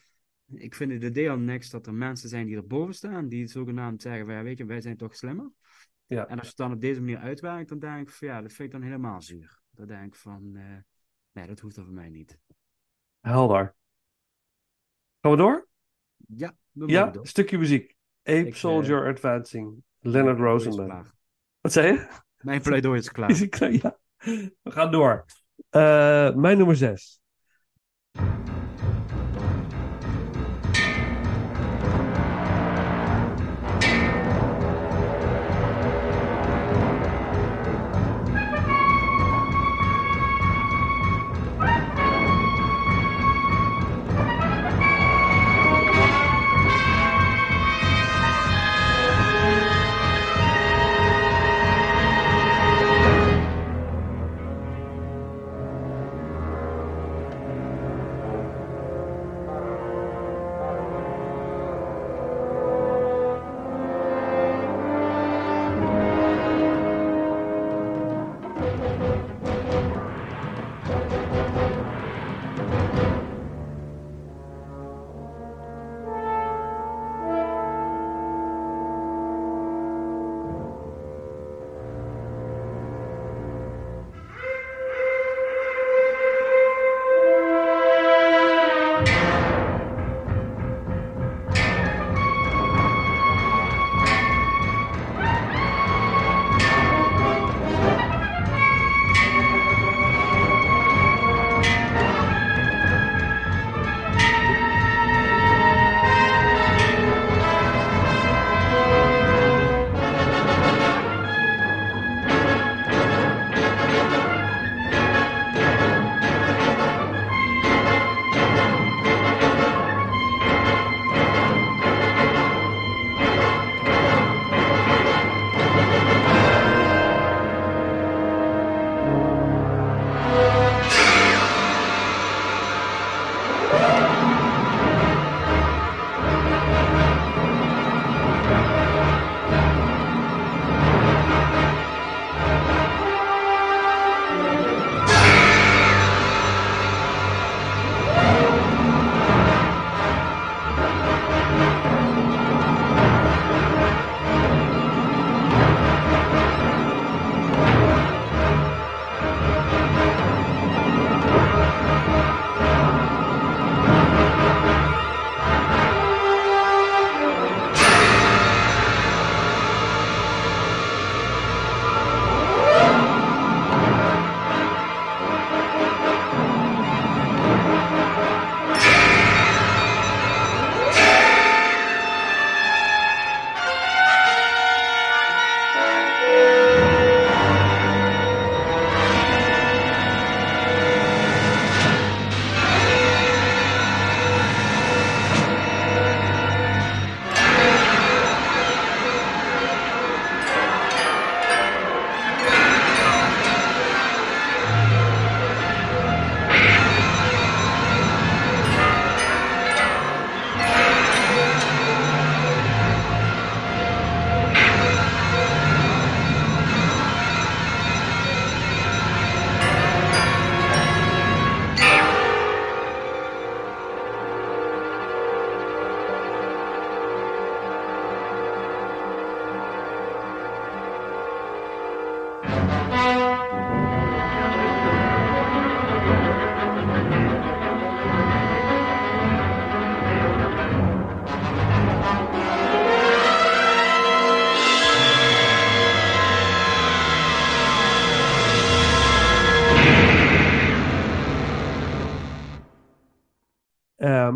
ik 0.45 0.75
vind 0.75 0.91
het 0.91 1.01
de 1.01 1.11
deel 1.11 1.37
niks 1.37 1.69
dat 1.69 1.87
er 1.87 1.93
mensen 1.93 2.29
zijn 2.29 2.45
die 2.45 2.55
erboven 2.55 2.93
staan, 2.93 3.27
die 3.27 3.47
zogenaamd 3.47 4.01
zeggen 4.01 4.31
ja, 4.33 4.43
weet 4.43 4.57
je, 4.57 4.65
wij 4.65 4.81
zijn 4.81 4.97
toch 4.97 5.15
slimmer. 5.15 5.51
Ja. 6.05 6.27
En 6.27 6.31
als 6.33 6.41
je 6.41 6.47
het 6.47 6.57
dan 6.57 6.71
op 6.71 6.81
deze 6.81 6.99
manier 6.99 7.17
uitwerkt, 7.17 7.69
dan 7.69 7.79
denk 7.79 8.07
ik 8.07 8.13
van, 8.13 8.27
ja, 8.27 8.41
dat 8.41 8.53
vind 8.53 8.73
ik 8.73 8.79
dan 8.79 8.89
helemaal 8.89 9.21
zuur. 9.21 9.59
Dan 9.71 9.87
denk 9.87 10.05
ik 10.13 10.15
van, 10.15 10.55
eh, 10.55 10.77
nee, 11.31 11.47
dat 11.47 11.59
hoeft 11.59 11.77
er 11.77 11.83
voor 11.83 11.93
mij 11.93 12.09
niet. 12.09 12.39
Helder. 13.19 13.75
Gaan 15.21 15.31
we 15.31 15.37
door? 15.37 15.67
Ja, 16.15 16.55
we 16.71 16.87
Ja, 16.87 17.09
door. 17.09 17.27
stukje 17.27 17.57
muziek. 17.57 17.95
Ape 18.23 18.37
Ik, 18.37 18.47
eh, 18.47 18.53
Soldier 18.53 19.07
Advancing. 19.07 19.83
Leonard 19.99 20.39
Rosenman. 20.39 21.05
Wat 21.61 21.71
zei 21.71 21.93
je? 21.93 22.07
Mijn 22.37 22.61
pleidooi 22.61 22.99
is 22.99 23.11
klaar. 23.11 23.29
Is 23.29 23.49
klaar? 23.49 23.71
Ja. 23.71 23.97
We 24.61 24.71
gaan 24.71 24.91
door. 24.91 25.25
Eh, 25.69 26.35
mijn 26.35 26.57
nummer 26.57 26.75
6. 26.75 27.19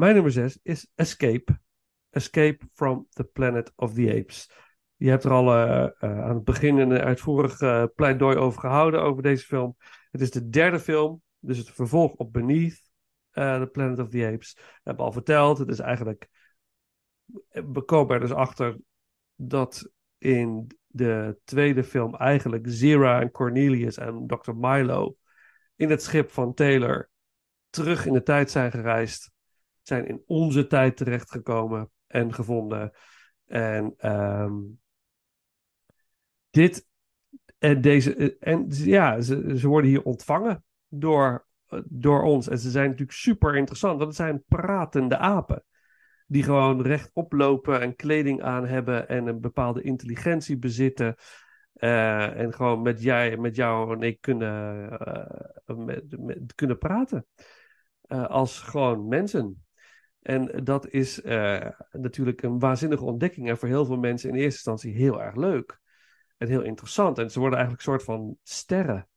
Mijn 0.10 0.24
nummer 0.24 0.50
6 0.50 0.60
is 0.64 0.88
Escape. 0.96 1.60
Escape 2.10 2.58
from 2.74 3.08
the 3.10 3.24
Planet 3.24 3.72
of 3.76 3.94
the 3.94 4.16
Apes. 4.20 4.52
Je 4.96 5.10
hebt 5.10 5.24
er 5.24 5.32
al 5.32 5.54
eh, 5.54 5.84
eh, 5.84 6.24
aan 6.24 6.36
het 6.36 6.44
begin 6.44 6.78
een 6.78 6.92
uitvoerig 6.92 7.62
uh, 7.62 7.84
pleidooi 7.96 8.38
over 8.38 8.60
gehouden 8.60 9.02
over 9.02 9.24
deze 9.24 9.46
film. 9.46 9.76
Het 10.12 10.22
is 10.22 10.32
de 10.32 10.50
derde 10.50 10.80
film, 10.80 11.22
dus 11.40 11.58
het 11.58 11.70
vervolg 11.70 12.14
op 12.14 12.34
Beneath 12.34 12.82
the 13.32 13.70
Planet 13.72 14.00
of 14.00 14.10
the 14.10 14.26
Apes. 14.26 14.54
We 14.56 14.62
hebben 14.84 15.06
al 15.06 15.12
verteld, 15.12 15.58
het 15.58 15.70
is 15.70 15.80
eigenlijk... 15.80 16.28
We 17.50 17.82
komen 17.86 18.14
er 18.14 18.20
dus 18.20 18.34
achter 18.34 18.78
dat 19.36 19.92
in 20.18 20.68
de 20.88 21.38
tweede 21.44 21.84
film 21.84 22.16
eigenlijk 22.16 22.66
Zira 22.70 23.22
en 23.22 23.32
Cornelius 23.32 23.98
en 23.98 24.28
Dr. 24.28 24.54
Milo 24.56 25.16
in 25.76 25.90
het 25.90 26.04
schip 26.04 26.32
van 26.32 26.54
Taylor 26.54 27.10
terug 27.70 28.06
in 28.06 28.14
de 28.14 28.24
tijd 28.24 28.52
zijn 28.52 28.72
gereisd. 28.72 29.32
Zijn 29.90 30.08
in 30.08 30.24
onze 30.26 30.68
tijd 30.68 30.98
terechtgekomen 30.98 31.90
en 32.08 32.34
gevonden. 32.34 32.92
En 33.46 33.94
um, 34.12 34.80
dit 36.50 36.88
en 37.58 37.82
deze. 37.82 38.38
En 38.40 38.66
ja, 38.70 39.22
ze, 39.22 39.58
ze 39.58 39.68
worden 39.68 39.90
hier 39.90 40.04
ontvangen 40.04 40.64
door, 40.88 41.48
door 41.86 42.24
ons. 42.24 42.48
En 42.48 42.60
ze 42.60 42.70
zijn 42.70 42.90
natuurlijk 42.90 43.18
super 43.18 43.56
interessant, 43.56 43.98
want 43.98 44.08
het 44.08 44.18
zijn 44.18 44.44
pratende 44.48 45.18
apen. 45.18 45.64
Die 46.28 46.44
gewoon 46.44 46.82
rechtop 46.82 47.32
lopen 47.32 47.82
en 47.82 47.96
kleding 47.96 48.42
aan 48.42 48.66
hebben 48.66 49.08
en 49.08 49.28
een 49.28 49.42
bepaalde 49.42 49.82
intelligentie 49.82 50.58
bezitten. 50.58 51.16
Uh, 51.76 52.40
en 52.40 52.54
gewoon 52.54 52.82
met, 52.82 53.02
jij, 53.02 53.38
met 53.38 53.56
jou 53.56 53.94
en 53.96 54.02
ik 54.02 54.22
kunnen, 54.22 54.90
kunnen 56.56 56.78
praten. 56.78 57.26
Als 58.08 58.60
gewoon 58.60 59.08
mensen. 59.08 59.64
En 60.30 60.64
dat 60.64 60.90
is 60.90 61.22
natuurlijk 61.92 62.42
een 62.42 62.60
waanzinnige 62.60 63.04
ontdekking. 63.04 63.50
En 63.50 63.58
voor 63.58 63.68
heel 63.68 63.86
veel 63.86 63.98
mensen 63.98 64.30
in 64.30 64.36
eerste 64.36 64.72
instantie 64.72 64.94
heel 64.94 65.22
erg 65.22 65.36
leuk. 65.36 65.80
En 66.38 66.48
heel 66.48 66.62
interessant. 66.62 67.18
En 67.18 67.32
ze 67.32 67.40
worden 67.40 67.58
eigenlijk 67.58 67.88
een 67.88 67.94
soort 67.94 68.04
van 68.04 68.38
sterren. 68.44 69.08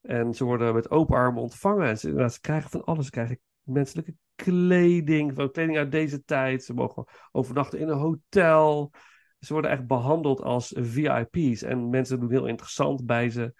En 0.00 0.34
ze 0.34 0.44
worden 0.44 0.74
met 0.74 0.90
open 0.90 1.16
armen 1.16 1.42
ontvangen. 1.42 1.88
En 1.88 1.98
ze, 1.98 2.38
krijgen 2.40 2.70
van 2.70 2.84
alles. 2.84 3.04
Ze 3.04 3.10
krijgen 3.10 3.40
menselijke 3.62 4.14
kleding, 4.34 5.34
van 5.34 5.50
kleding 5.50 5.78
uit 5.78 5.92
deze 5.92 6.24
tijd. 6.24 6.64
Ze 6.64 6.74
mogen 6.74 7.04
overnachten 7.32 7.78
in 7.78 7.88
een 7.88 7.98
hotel. 7.98 8.92
Ze 9.38 9.52
worden 9.52 9.70
echt 9.70 9.86
behandeld 9.86 10.42
als 10.42 10.74
VIP's. 10.78 11.62
En 11.62 11.90
mensen 11.90 12.20
doen 12.20 12.30
heel 12.30 12.46
interessant 12.46 13.06
bij 13.06 13.30
ze. 13.30 13.54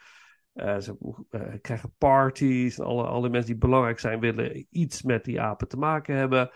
Uh, 0.54 0.78
ze 0.78 0.96
uh, 1.30 1.42
krijgen 1.60 1.94
parties. 1.98 2.78
En 2.78 2.84
alle, 2.84 3.06
alle 3.06 3.28
mensen 3.28 3.50
die 3.50 3.60
belangrijk 3.60 3.98
zijn 3.98 4.20
willen 4.20 4.66
iets 4.70 5.02
met 5.02 5.24
die 5.24 5.40
apen 5.40 5.68
te 5.68 5.76
maken 5.76 6.16
hebben. 6.16 6.50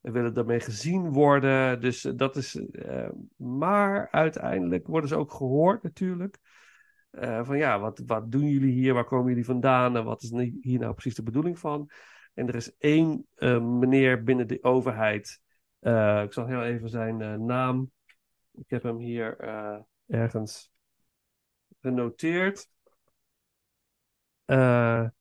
En 0.00 0.12
willen 0.12 0.34
daarmee 0.34 0.60
gezien 0.60 1.12
worden. 1.12 1.80
Dus 1.80 2.04
uh, 2.04 2.12
dat 2.16 2.36
is. 2.36 2.60
maar 3.36 4.10
uiteindelijk 4.10 4.86
worden 4.86 5.08
ze 5.08 5.16
ook 5.16 5.32
gehoord 5.32 5.82
natuurlijk. 5.82 6.38
van 7.42 7.58
ja, 7.58 7.80
wat, 7.80 8.02
wat 8.06 8.32
doen 8.32 8.48
jullie 8.48 8.72
hier? 8.72 8.94
Waar 8.94 9.04
komen 9.04 9.28
jullie 9.28 9.44
vandaan? 9.44 9.96
En 9.96 10.04
wat 10.04 10.22
is 10.22 10.30
hier 10.60 10.78
nou 10.78 10.92
precies 10.92 11.14
de 11.14 11.22
bedoeling 11.22 11.58
van? 11.58 11.90
En 12.34 12.48
er 12.48 12.54
is 12.54 12.76
één 12.78 13.26
meneer 13.78 14.22
binnen 14.22 14.48
de 14.48 14.62
overheid. 14.62 15.40
ik 16.24 16.32
zal 16.32 16.46
heel 16.46 16.62
even 16.62 16.88
zijn 16.88 17.44
naam 17.44 17.90
ik 18.58 18.70
heb 18.70 18.82
hem 18.82 18.98
hier 18.98 19.38
ergens 20.06 20.70
genoteerd. 21.80 22.68
Even 24.46 25.14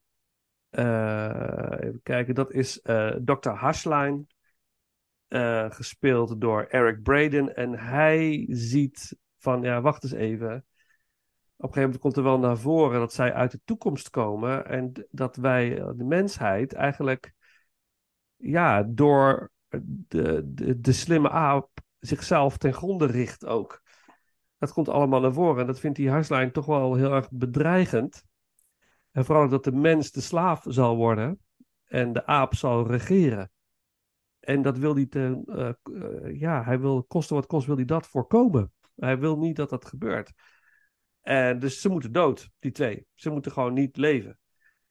kijken, 2.03 2.35
dat 2.35 2.51
is 2.51 2.81
Dr. 3.23 3.49
Hashline, 5.27 5.71
gespeeld 5.71 6.41
door 6.41 6.63
Eric 6.63 7.01
Braden. 7.03 7.55
En 7.55 7.79
hij 7.79 8.45
ziet 8.49 9.17
van, 9.37 9.61
ja, 9.61 9.81
wacht 9.81 10.03
eens 10.03 10.13
even. 10.13 10.65
Op 11.59 11.63
een 11.63 11.73
gegeven 11.73 11.81
moment 11.81 11.99
komt 11.99 12.17
er 12.17 12.23
wel 12.23 12.39
naar 12.39 12.57
voren 12.57 12.99
dat 12.99 13.13
zij 13.13 13.33
uit 13.33 13.51
de 13.51 13.61
toekomst 13.63 14.09
komen 14.09 14.65
en 14.65 15.07
dat 15.11 15.35
wij, 15.35 15.69
de 15.75 16.03
mensheid, 16.03 16.73
eigenlijk, 16.73 17.33
ja, 18.35 18.83
door 18.83 19.51
de, 20.07 20.43
de, 20.79 20.91
slimme 20.91 21.29
aap 21.29 21.69
zichzelf 21.99 22.57
ten 22.57 22.73
gronde 22.73 23.05
richt 23.05 23.45
ook. 23.45 23.81
Dat 24.57 24.73
komt 24.73 24.89
allemaal 24.89 25.19
naar 25.19 25.33
voren. 25.33 25.61
En 25.61 25.67
dat 25.67 25.79
vindt 25.79 25.97
die 25.97 26.09
huislijn 26.09 26.51
toch 26.51 26.65
wel 26.65 26.95
heel 26.95 27.13
erg 27.13 27.31
bedreigend. 27.31 28.23
En 29.11 29.25
vooral 29.25 29.49
dat 29.49 29.63
de 29.63 29.71
mens 29.71 30.11
de 30.11 30.21
slaaf 30.21 30.63
zal 30.67 30.95
worden 30.95 31.39
en 31.85 32.13
de 32.13 32.25
aap 32.25 32.55
zal 32.55 32.87
regeren. 32.87 33.51
En 34.47 34.61
dat 34.61 34.77
wil 34.77 34.95
hij, 34.95 35.05
te, 35.05 35.43
uh, 35.45 36.39
ja, 36.39 36.63
hij 36.63 36.79
wil 36.79 37.03
kosten 37.03 37.35
wat 37.35 37.45
kost, 37.45 37.67
wil 37.67 37.75
hij 37.75 37.85
dat 37.85 38.07
voorkomen. 38.07 38.71
Hij 38.95 39.19
wil 39.19 39.37
niet 39.37 39.55
dat 39.55 39.69
dat 39.69 39.85
gebeurt. 39.85 40.31
En 41.21 41.59
dus 41.59 41.81
ze 41.81 41.89
moeten 41.89 42.11
dood, 42.11 42.49
die 42.59 42.71
twee. 42.71 43.05
Ze 43.13 43.29
moeten 43.29 43.51
gewoon 43.51 43.73
niet 43.73 43.97
leven. 43.97 44.39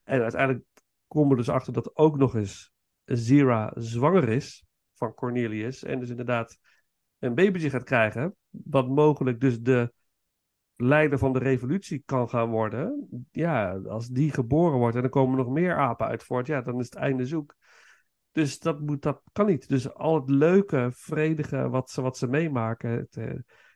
En 0.02 0.22
uiteindelijk 0.22 0.64
komen 1.06 1.30
we 1.30 1.36
dus 1.36 1.48
achter 1.48 1.72
dat 1.72 1.96
ook 1.96 2.16
nog 2.16 2.34
eens 2.34 2.72
Zira 3.04 3.72
zwanger 3.74 4.28
is 4.28 4.66
van 4.94 5.14
Cornelius. 5.14 5.84
En 5.84 6.00
dus 6.00 6.10
inderdaad 6.10 6.58
een 7.18 7.34
babytje 7.34 7.70
gaat 7.70 7.84
krijgen, 7.84 8.36
wat 8.50 8.88
mogelijk 8.88 9.40
dus 9.40 9.60
de 9.60 9.92
leider 10.74 11.18
van 11.18 11.32
de 11.32 11.38
revolutie 11.38 12.02
kan 12.06 12.28
gaan 12.28 12.50
worden. 12.50 13.08
Ja, 13.30 13.80
als 13.88 14.08
die 14.08 14.32
geboren 14.32 14.78
wordt 14.78 14.96
en 14.96 15.02
er 15.02 15.08
komen 15.08 15.36
nog 15.36 15.48
meer 15.48 15.76
apen 15.76 16.06
uit 16.06 16.22
voort, 16.22 16.46
ja, 16.46 16.62
dan 16.62 16.78
is 16.78 16.84
het 16.84 16.94
einde 16.94 17.26
zoek. 17.26 17.56
Dus 18.37 18.59
dat, 18.59 18.81
moet, 18.81 19.03
dat 19.03 19.22
kan 19.33 19.46
niet. 19.46 19.68
Dus 19.68 19.94
al 19.94 20.14
het 20.14 20.31
leuke, 20.31 20.90
vredige 20.92 21.68
wat 21.68 21.90
ze, 21.90 22.03
wat 22.03 22.18
ze 22.18 22.27
meemaken, 22.27 22.90
het, 22.90 23.16
eh, 23.16 23.35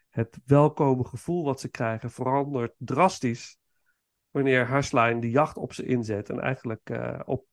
het 0.09 0.41
welkome 0.45 1.05
gevoel 1.05 1.45
wat 1.45 1.61
ze 1.61 1.69
krijgen, 1.69 2.11
verandert 2.11 2.75
drastisch 2.77 3.59
wanneer 4.31 4.67
Harsline 4.67 5.21
de 5.21 5.31
jacht 5.31 5.57
op 5.57 5.73
ze 5.73 5.85
inzet. 5.85 6.31
En 6.31 6.41
eigenlijk 6.41 6.91
uh, 6.91 7.21
op 7.25 7.47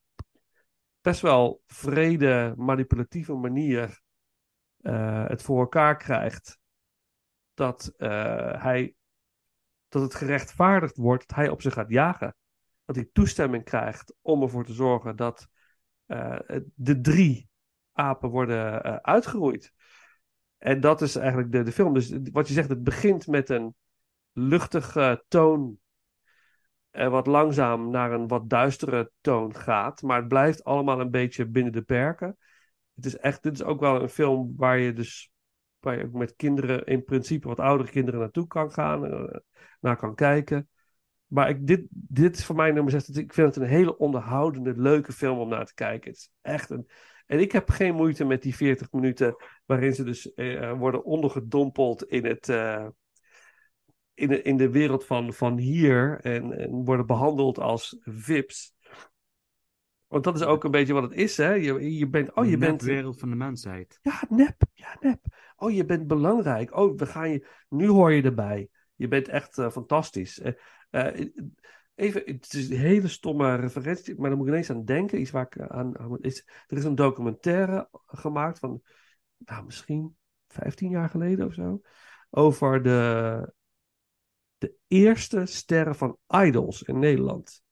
best 1.02 1.22
wel 1.22 1.62
vrede, 1.66 2.54
manipulatieve 2.58 3.34
manier 3.34 4.02
uh, 4.82 5.28
het 5.28 5.42
voor 5.42 5.60
elkaar 5.60 5.98
krijgt 5.98 6.60
dat, 7.54 7.94
hij, 7.98 8.96
dat 9.88 10.02
het 10.02 10.16
gerechtvaardigd 10.16 10.98
wordt 10.98 11.28
dat 11.28 11.38
hij 11.38 11.50
op 11.50 11.62
zich 11.62 11.74
gaat 11.74 11.90
jagen. 11.90 12.36
Dat 12.86 12.96
hij 12.96 13.10
toestemming 13.14 13.64
krijgt 13.64 14.16
om 14.22 14.42
ervoor 14.42 14.66
te 14.66 14.74
zorgen 14.74 15.16
dat 15.16 15.48
uh, 16.08 16.40
de 16.76 17.02
drie 17.02 17.50
apen 17.92 18.30
worden 18.30 19.04
uitgeroeid. 19.04 19.74
En 20.58 20.80
dat 20.80 21.02
is 21.02 21.16
eigenlijk 21.16 21.52
de, 21.52 21.64
de 21.64 21.72
film. 21.72 21.94
Dus 21.94 22.14
wat 22.32 22.48
je 22.48 22.54
zegt, 22.54 22.70
het 22.70 22.84
begint 22.84 23.28
met 23.28 23.50
een 23.50 23.76
luchtige 24.32 25.24
toon. 25.28 25.78
En 26.90 27.12
wat 27.12 27.28
langzaam 27.28 27.90
naar 27.90 28.12
een 28.12 28.28
wat 28.28 28.50
duistere 28.50 29.12
toon 29.22 29.56
gaat. 29.56 30.02
Maar 30.02 30.18
het 30.18 30.28
blijft 30.28 30.64
allemaal 30.64 31.00
een 31.00 31.12
beetje 31.12 31.46
binnen 31.46 31.74
de 31.74 31.82
perken 31.82 32.38
het 32.98 33.06
is 33.06 33.18
echt, 33.18 33.44
dit 33.44 33.54
is 33.54 33.64
ook 33.64 33.80
wel 33.80 34.02
een 34.02 34.10
film 34.10 34.54
waar 34.56 34.78
je 34.78 34.94
dus 34.94 35.32
waar 35.80 35.98
je 35.98 36.10
met 36.12 36.36
kinderen, 36.36 36.86
in 36.86 37.04
principe 37.04 37.48
wat 37.48 37.60
oudere 37.60 37.90
kinderen 37.90 38.20
naartoe 38.20 38.48
kan 38.48 38.72
gaan, 38.72 39.06
uh, 39.06 39.36
naar 39.80 39.98
kan 39.98 40.16
kijken. 40.16 40.70
Maar 41.28 41.50
ik, 41.50 41.68
dit, 41.68 41.86
dit 41.90 42.38
is 42.38 42.46
voor 42.46 42.56
mij 42.56 42.72
nummer 42.72 42.92
6. 42.92 43.10
Ik 43.10 43.34
vind 43.34 43.56
het 43.56 43.64
een 43.64 43.70
hele 43.70 43.98
onderhoudende, 43.98 44.74
leuke 44.76 45.12
film 45.12 45.40
om 45.40 45.50
naar 45.50 45.66
te 45.66 45.74
kijken. 45.74 46.10
Het 46.10 46.20
is 46.20 46.32
echt 46.42 46.70
een. 46.70 46.90
En 47.26 47.40
ik 47.40 47.52
heb 47.52 47.70
geen 47.70 47.96
moeite 47.96 48.26
met 48.26 48.42
die 48.42 48.56
40 48.56 48.92
minuten 48.92 49.36
waarin 49.66 49.94
ze 49.94 50.04
dus 50.04 50.32
uh, 50.36 50.78
worden 50.78 51.04
ondergedompeld 51.04 52.04
in 52.04 52.26
het. 52.26 52.48
Uh, 52.48 52.88
in, 54.14 54.28
de, 54.28 54.42
in 54.42 54.58
de 54.58 54.70
wereld 54.70 55.06
van, 55.06 55.34
van 55.34 55.58
hier 55.58 56.20
en, 56.22 56.58
en 56.58 56.70
worden 56.72 57.06
behandeld 57.06 57.60
als 57.60 57.98
VIPs. 58.00 58.76
Want 60.08 60.24
dat 60.24 60.36
is 60.36 60.44
ook 60.44 60.64
een 60.64 60.72
beetje 60.72 60.94
wat 60.94 61.04
het 61.04 61.14
is, 61.14 61.38
hè? 61.38 61.52
Je, 61.54 61.98
je 61.98 62.10
bent, 62.10 62.34
oh, 62.34 62.50
je 62.50 62.58
bent. 62.58 62.80
De 62.80 62.86
wereld 62.86 63.20
van 63.20 63.30
de 63.30 63.36
mensheid. 63.36 64.00
Ja, 64.02 64.24
nep. 64.30 64.56
Ja, 64.74 64.98
nep. 65.00 65.20
Oh, 65.56 65.72
je 65.72 65.86
bent 65.86 66.08
belangrijk. 66.08 66.76
Oh, 66.76 66.98
we 66.98 67.06
gaan 67.06 67.30
je. 67.30 67.48
Nu 67.70 67.88
hoor 67.88 68.12
je 68.12 68.22
erbij. 68.22 68.70
Je 68.96 69.08
bent 69.08 69.28
echt 69.28 69.58
uh, 69.58 69.70
fantastisch. 69.70 70.42
Uh, 70.98 71.28
even, 71.96 72.22
het 72.26 72.54
is 72.54 72.70
een 72.70 72.78
hele 72.78 73.08
stomme 73.08 73.56
referentie, 73.56 74.16
maar 74.18 74.30
dan 74.30 74.38
moet 74.38 74.48
ik 74.48 74.54
ineens 74.54 74.70
aan 74.70 74.86
denken. 74.86 75.20
Iets 75.22 75.32
waar 75.32 75.46
ik 75.46 75.60
aan. 75.60 76.00
aan 76.00 76.20
is, 76.20 76.48
er 76.68 76.78
is 76.78 76.84
een 76.84 76.96
documentaire 76.96 77.90
gemaakt 78.06 78.60
van. 78.60 78.82
Nou, 79.38 79.66
misschien 79.66 80.16
15 80.48 80.90
jaar 80.90 81.10
geleden 81.10 81.46
of 81.46 81.54
zo. 81.54 81.82
Over 82.30 82.84
de. 82.84 83.56
De 84.58 84.76
eerste 84.88 85.46
sterren 85.46 85.96
van 85.96 86.18
Idols 86.28 86.84
in 86.84 87.00
Nederland. 87.00 87.64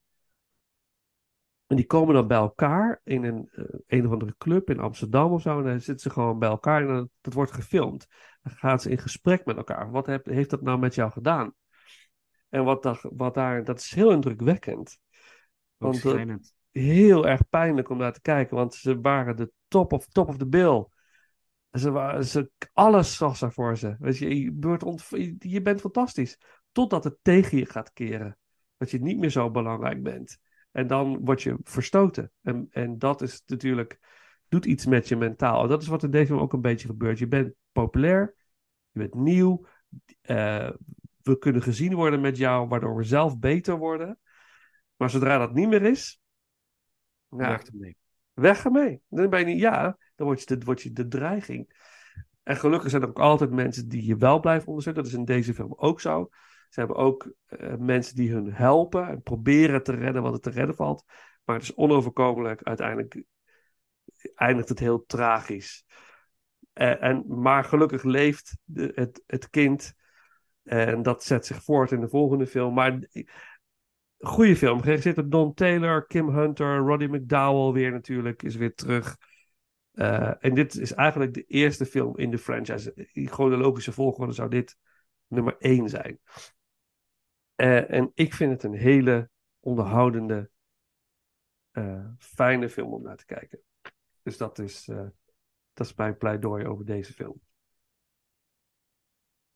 En 1.66 1.76
die 1.76 1.86
komen 1.86 2.14
dan 2.14 2.26
bij 2.26 2.36
elkaar 2.36 3.00
in 3.04 3.24
een, 3.24 3.48
uh, 3.52 3.64
een 3.86 4.06
of 4.06 4.12
andere 4.12 4.34
club 4.38 4.70
in 4.70 4.80
Amsterdam 4.80 5.32
of 5.32 5.42
zo. 5.42 5.58
En 5.58 5.64
dan 5.64 5.80
zitten 5.80 5.98
ze 5.98 6.10
gewoon 6.10 6.38
bij 6.38 6.48
elkaar 6.48 6.88
en 6.88 7.10
dat 7.20 7.32
wordt 7.32 7.52
gefilmd. 7.52 8.06
Dan 8.42 8.52
gaan 8.52 8.80
ze 8.80 8.90
in 8.90 8.98
gesprek 8.98 9.44
met 9.44 9.56
elkaar. 9.56 9.90
Wat 9.90 10.06
heeft 10.06 10.50
dat 10.50 10.62
nou 10.62 10.78
met 10.78 10.94
jou 10.94 11.10
gedaan? 11.10 11.54
En 12.48 12.64
wat, 12.64 12.82
dat, 12.82 13.00
wat 13.02 13.34
daar, 13.34 13.64
dat 13.64 13.78
is 13.78 13.94
heel 13.94 14.10
indrukwekkend. 14.10 14.98
Want, 15.76 16.04
uh, 16.04 16.12
heel 16.70 17.26
erg 17.26 17.48
pijnlijk 17.48 17.88
om 17.88 17.98
naar 17.98 18.12
te 18.12 18.20
kijken, 18.20 18.56
want 18.56 18.74
ze 18.74 19.00
waren 19.00 19.36
de 19.36 19.50
top 19.68 19.92
of, 19.92 20.06
top 20.06 20.28
of 20.28 20.36
the 20.36 20.46
bill. 20.46 20.86
Ze 21.70 21.90
waren, 21.90 22.24
ze, 22.24 22.50
alles 22.72 23.18
was 23.18 23.42
er 23.42 23.52
voor 23.52 23.76
ze. 23.76 23.96
Weet 23.98 24.18
je, 24.18 24.40
je, 24.40 25.34
je 25.38 25.62
bent 25.62 25.80
fantastisch. 25.80 26.38
Totdat 26.72 27.04
het 27.04 27.16
tegen 27.22 27.58
je 27.58 27.66
gaat 27.66 27.92
keren. 27.92 28.38
Dat 28.76 28.90
je 28.90 29.00
niet 29.00 29.18
meer 29.18 29.30
zo 29.30 29.50
belangrijk 29.50 30.02
bent. 30.02 30.38
En 30.70 30.86
dan 30.86 31.24
word 31.24 31.42
je 31.42 31.58
verstoten. 31.62 32.32
En, 32.42 32.66
en 32.70 32.98
dat 32.98 33.22
is 33.22 33.42
natuurlijk, 33.46 33.98
doet 34.48 34.64
iets 34.64 34.86
met 34.86 35.08
je 35.08 35.16
mentaal. 35.16 35.62
En 35.62 35.68
dat 35.68 35.82
is 35.82 35.88
wat 35.88 36.02
in 36.02 36.10
deze 36.10 36.34
ook 36.34 36.52
een 36.52 36.60
beetje 36.60 36.88
gebeurt. 36.88 37.18
Je 37.18 37.28
bent 37.28 37.54
populair, 37.72 38.34
je 38.90 38.98
bent 38.98 39.14
nieuw. 39.14 39.66
eh, 40.20 40.70
we 41.26 41.38
kunnen 41.38 41.62
gezien 41.62 41.94
worden 41.94 42.20
met 42.20 42.36
jou, 42.36 42.68
waardoor 42.68 42.96
we 42.96 43.04
zelf 43.04 43.38
beter 43.38 43.76
worden. 43.76 44.18
Maar 44.96 45.10
zodra 45.10 45.38
dat 45.38 45.54
niet 45.54 45.68
meer 45.68 45.82
is, 45.82 46.20
ja, 47.28 47.36
Weg 47.36 47.62
ermee. 47.62 47.96
weg 48.32 48.64
ermee. 48.64 49.00
Dan 49.08 49.30
ben 49.30 49.40
je 49.40 49.46
niet, 49.46 49.60
ja, 49.60 49.98
dan 50.14 50.26
word 50.26 50.40
je, 50.40 50.56
de, 50.56 50.64
word 50.64 50.82
je 50.82 50.92
de 50.92 51.08
dreiging. 51.08 51.74
En 52.42 52.56
gelukkig 52.56 52.90
zijn 52.90 53.02
er 53.02 53.08
ook 53.08 53.18
altijd 53.18 53.50
mensen 53.50 53.88
die 53.88 54.06
je 54.06 54.16
wel 54.16 54.40
blijven 54.40 54.68
ondersteunen. 54.68 55.02
Dat 55.02 55.12
is 55.12 55.18
in 55.18 55.24
deze 55.24 55.54
film 55.54 55.74
ook 55.76 56.00
zo. 56.00 56.28
Ze 56.68 56.80
hebben 56.80 56.96
ook 56.96 57.32
eh, 57.46 57.74
mensen 57.74 58.16
die 58.16 58.32
hun 58.32 58.52
helpen 58.52 59.08
en 59.08 59.22
proberen 59.22 59.82
te 59.82 59.94
redden 59.94 60.22
wat 60.22 60.32
er 60.34 60.40
te 60.40 60.50
redden 60.50 60.76
valt. 60.76 61.04
Maar 61.44 61.54
het 61.54 61.64
is 61.64 61.74
onoverkomelijk. 61.74 62.62
Uiteindelijk 62.62 63.22
eindigt 64.34 64.68
het 64.68 64.78
heel 64.78 65.04
tragisch. 65.06 65.84
Eh, 66.72 67.02
en, 67.02 67.24
maar 67.40 67.64
gelukkig 67.64 68.02
leeft 68.02 68.56
de, 68.64 68.92
het, 68.94 69.22
het 69.26 69.50
kind. 69.50 69.94
En 70.66 71.02
dat 71.02 71.24
zet 71.24 71.46
zich 71.46 71.62
voort 71.62 71.92
in 71.92 72.00
de 72.00 72.08
volgende 72.08 72.46
film. 72.46 72.74
Maar 72.74 72.98
goede 74.18 74.56
film. 74.56 74.80
Geregisseerd 74.80 75.16
door 75.16 75.28
Don 75.28 75.54
Taylor, 75.54 76.06
Kim 76.06 76.28
Hunter, 76.28 76.76
Roddy 76.76 77.04
McDowell 77.04 77.72
weer 77.72 77.92
natuurlijk 77.92 78.42
is 78.42 78.56
weer 78.56 78.74
terug. 78.74 79.16
Eh, 79.92 80.44
en 80.44 80.54
dit 80.54 80.74
is 80.74 80.92
eigenlijk 80.92 81.34
de 81.34 81.44
eerste 81.44 81.86
film 81.86 82.16
in 82.16 82.30
de 82.30 82.38
franchise. 82.38 83.08
In 83.12 83.28
chronologische 83.28 83.92
volgorde 83.92 84.32
zou 84.32 84.50
dit 84.50 84.76
nummer 85.26 85.56
één 85.58 85.88
zijn. 85.88 86.20
Eh, 87.54 87.90
en 87.90 88.10
ik 88.14 88.34
vind 88.34 88.52
het 88.52 88.62
een 88.62 88.78
hele 88.78 89.30
onderhoudende, 89.60 90.50
eh, 91.70 92.04
fijne 92.18 92.68
film 92.68 92.92
om 92.92 93.02
naar 93.02 93.16
te 93.16 93.24
kijken. 93.24 93.60
Dus 94.22 94.36
dat 94.36 94.58
is, 94.58 94.84
dat 95.72 95.86
is 95.86 95.94
mijn 95.94 96.16
pleidooi 96.16 96.66
over 96.66 96.84
deze 96.84 97.12
film. 97.12 97.45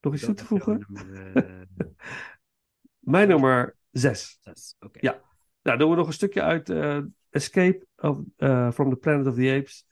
Nog 0.01 0.15
iets 0.15 0.25
toe 0.25 0.35
te 0.35 0.45
voegen? 0.45 0.87
Nummer, 0.89 1.37
eh, 1.37 1.87
Mijn 2.99 3.29
nummer 3.29 3.77
zes. 3.91 4.39
zes. 4.41 4.77
Ja. 4.93 5.21
Nou, 5.63 5.79
doen 5.79 5.91
we 5.91 5.97
nog 5.97 6.07
een 6.07 6.13
stukje 6.13 6.43
uit 6.43 6.71
eh, 6.71 6.99
Escape 7.31 7.87
of, 7.97 8.19
eh, 8.37 8.71
from 8.71 8.91
the 8.91 8.97
Planet 8.97 9.27
of 9.27 9.35
the 9.35 9.57
Apes. 9.59 9.87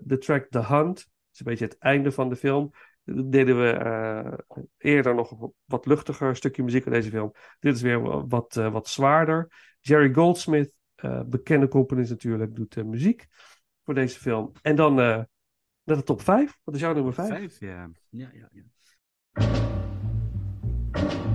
De 0.00 0.18
track 0.18 0.46
The 0.50 0.66
Hunt. 0.66 0.96
Dat 0.96 1.32
is 1.32 1.38
een 1.38 1.46
beetje 1.46 1.64
het 1.64 1.78
einde 1.78 2.12
van 2.12 2.28
de 2.28 2.36
film. 2.36 2.70
Deden 3.04 3.58
we 3.58 4.44
eerder 4.78 5.14
nog 5.14 5.30
een 5.30 5.52
wat 5.64 5.86
luchtiger 5.86 6.36
stukje 6.36 6.62
muziek 6.62 6.84
in 6.84 6.92
deze 6.92 7.10
film. 7.10 7.32
Dit 7.58 7.74
is 7.74 7.82
weer 7.82 8.26
wat, 8.28 8.54
wat 8.54 8.88
zwaarder. 8.88 9.52
Jerry 9.80 10.12
Goldsmith, 10.12 10.72
bekende 11.26 11.68
componist 11.68 12.10
natuurlijk, 12.10 12.54
doet 12.54 12.72
de 12.72 12.84
muziek 12.84 13.26
voor 13.82 13.94
deze 13.94 14.18
film. 14.18 14.52
En 14.62 14.76
dan 14.76 14.94
naar 14.94 15.96
de 15.96 16.02
top 16.02 16.20
5. 16.20 16.58
Wat 16.64 16.74
is 16.74 16.80
jouw 16.80 16.94
nummer 16.94 17.14
5? 17.14 17.28
Vijf, 17.28 17.60
ja. 17.60 17.90
Ja, 18.08 18.30
ja, 18.32 18.48
ja. 18.52 18.62
thank 19.36 19.56
you 21.24 21.33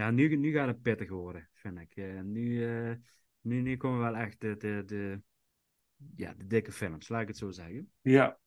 Ja, 0.00 0.10
nu, 0.10 0.36
nu 0.36 0.52
gaat 0.52 0.66
het 0.66 0.82
pittig 0.82 1.08
worden, 1.08 1.48
vind 1.52 1.78
ik. 1.78 1.96
Eh, 1.96 2.20
nu, 2.20 2.66
eh, 2.66 2.96
nu, 3.40 3.60
nu 3.60 3.76
komen 3.76 4.00
wel 4.00 4.16
echt 4.16 4.40
de, 4.40 4.56
de, 4.56 4.82
de, 4.86 5.22
ja, 6.16 6.34
de 6.34 6.46
dikke 6.46 6.72
films, 6.72 7.08
laat 7.08 7.20
ik 7.20 7.28
het 7.28 7.36
zo 7.36 7.50
zeggen. 7.50 7.92
Ja. 8.00 8.38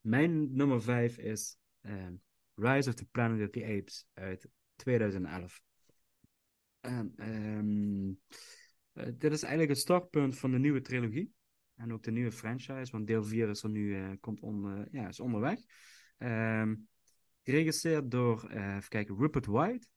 Mijn 0.00 0.56
nummer 0.56 0.82
5 0.82 1.18
is 1.18 1.58
ehm, 1.80 2.14
Rise 2.54 2.88
of 2.88 2.94
the 2.94 3.04
Planet 3.04 3.46
of 3.46 3.50
the 3.50 3.64
Apes 3.64 4.06
uit 4.12 4.48
2011. 4.76 5.62
En 6.80 7.12
ehm, 7.16 8.08
eh, 8.92 9.12
dit 9.18 9.32
is 9.32 9.42
eigenlijk 9.42 9.72
het 9.72 9.80
startpunt 9.80 10.38
van 10.38 10.50
de 10.50 10.58
nieuwe 10.58 10.80
trilogie. 10.80 11.32
En 11.74 11.92
ook 11.92 12.02
de 12.02 12.10
nieuwe 12.10 12.32
franchise, 12.32 12.92
want 12.92 13.06
deel 13.06 13.24
4 13.24 13.48
is 13.48 13.62
er 13.62 13.70
nu 13.70 14.16
komt 14.16 14.40
on, 14.40 14.88
ja, 14.90 15.08
is 15.08 15.20
onderweg. 15.20 15.58
Ehm, 16.18 16.74
geregisseerd 17.42 18.10
door, 18.10 18.50
even 18.50 18.88
kijken, 18.88 19.16
Rupert 19.16 19.46
White. 19.46 19.88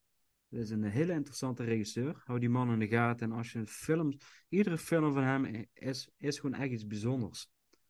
Dat 0.53 0.61
is 0.61 0.69
een 0.69 0.83
hele 0.83 1.13
interessante 1.13 1.63
regisseur. 1.63 2.21
Hou 2.25 2.39
die 2.39 2.49
man 2.49 2.71
in 2.71 2.79
de 2.79 2.87
gaten. 2.87 3.31
En 3.31 3.37
als 3.37 3.51
je 3.51 3.59
een 3.59 3.67
film, 3.67 4.17
iedere 4.49 4.77
film 4.77 5.13
van 5.13 5.23
hem 5.23 5.67
is, 5.73 6.09
is 6.17 6.39
gewoon 6.39 6.59
echt 6.59 6.71
iets 6.71 6.87
bijzonders. 6.87 7.49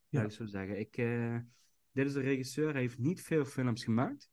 Ja. 0.10 0.19
Laat 0.19 0.30
ik 0.30 0.36
zo 0.38 0.45
zeggen. 0.45 0.80
Ik, 0.80 0.97
eh, 0.97 1.38
dit 1.91 2.06
is 2.06 2.15
een 2.15 2.21
regisseur, 2.21 2.71
hij 2.71 2.82
heeft 2.82 2.97
niet 2.97 3.21
veel 3.21 3.45
films 3.45 3.84
gemaakt. 3.84 4.30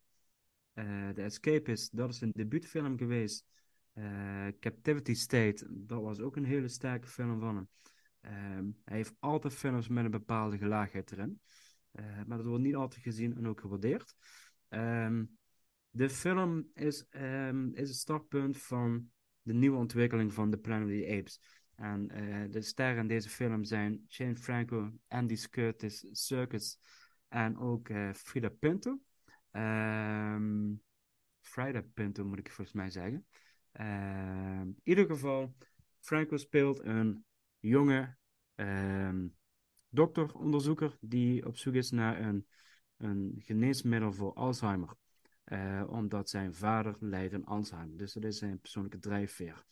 Eh 0.73 1.09
The 1.09 1.23
Escapist, 1.23 1.97
dat 1.97 2.11
is 2.11 2.21
een 2.21 2.31
debuutfilm 2.35 2.99
geweest. 2.99 3.45
Eh, 3.93 4.47
Captivity 4.61 5.15
State, 5.15 5.67
dat 5.71 6.03
was 6.03 6.21
ook 6.21 6.37
een 6.37 6.45
hele 6.45 6.69
sterke 6.69 7.07
film 7.07 7.41
van 7.41 7.57
hem. 7.57 7.69
Ehm, 8.21 8.71
hij 8.85 8.97
heeft 8.97 9.15
altijd 9.19 9.55
films 9.55 9.89
met 9.89 10.05
een 10.05 10.11
bepaalde 10.11 10.59
gelaagheid 10.59 11.13
erin. 11.13 11.41
Maar 12.27 12.37
dat 12.37 12.47
wordt 12.47 12.65
niet 12.65 12.75
altijd 12.75 13.03
gezien 13.03 13.37
en 13.37 13.49
ook 13.49 13.61
gewaardeerd. 13.61 14.15
Ehm, 14.69 15.25
de 15.91 16.11
film 16.11 16.71
is, 16.75 17.07
ehm, 17.09 17.69
is 17.73 17.89
het 17.89 17.99
startpunt 17.99 18.59
van 18.59 19.11
de 19.43 19.53
nieuwe 19.53 19.77
ontwikkeling 19.77 20.33
van 20.33 20.51
The 20.51 20.57
Planet 20.57 20.87
of 20.87 20.93
the 20.93 21.17
Apes. 21.19 21.41
En 21.75 22.11
eh, 22.11 22.51
de 22.51 22.61
sterren 22.61 23.01
in 23.01 23.09
deze 23.09 23.29
film 23.29 23.65
zijn 23.65 24.05
Jane 24.09 24.37
Franco, 24.37 24.93
Andy 25.09 25.37
Curtis, 25.51 26.07
Circus 26.11 26.79
en 27.29 27.59
ook 27.59 27.89
eh, 27.89 28.13
Frida 28.13 28.49
Pinto. 28.49 29.01
Ehm 29.51 30.75
Frida 31.41 31.83
Pinto 31.95 32.25
moet 32.25 32.39
ik 32.39 32.51
volgens 32.51 32.77
mij 32.77 32.91
zeggen. 32.91 33.27
Ehm, 33.73 34.61
in 34.61 34.81
ieder 34.83 35.07
geval, 35.07 35.55
Franco 36.01 36.37
speelt 36.37 36.85
een 36.85 37.25
jonge 37.59 38.19
dokteronderzoeker 39.89 40.97
die 41.01 41.47
op 41.47 41.57
zoek 41.57 41.75
is 41.75 41.91
naar 41.91 42.21
een, 42.21 42.47
een 42.97 43.35
geneesmiddel 43.39 44.13
voor 44.13 44.33
Alzheimer. 44.33 44.97
Eh, 45.51 45.85
omdat 45.89 46.31
zijn 46.31 46.55
vader 46.55 46.97
lijdt 47.01 47.35
aan 47.35 47.45
Alzheimer. 47.45 47.97
Dus 47.97 48.13
dat 48.13 48.25
is 48.25 48.39
zijn 48.39 48.61
persoonlijke 48.61 48.99
drijfveer. 48.99 49.65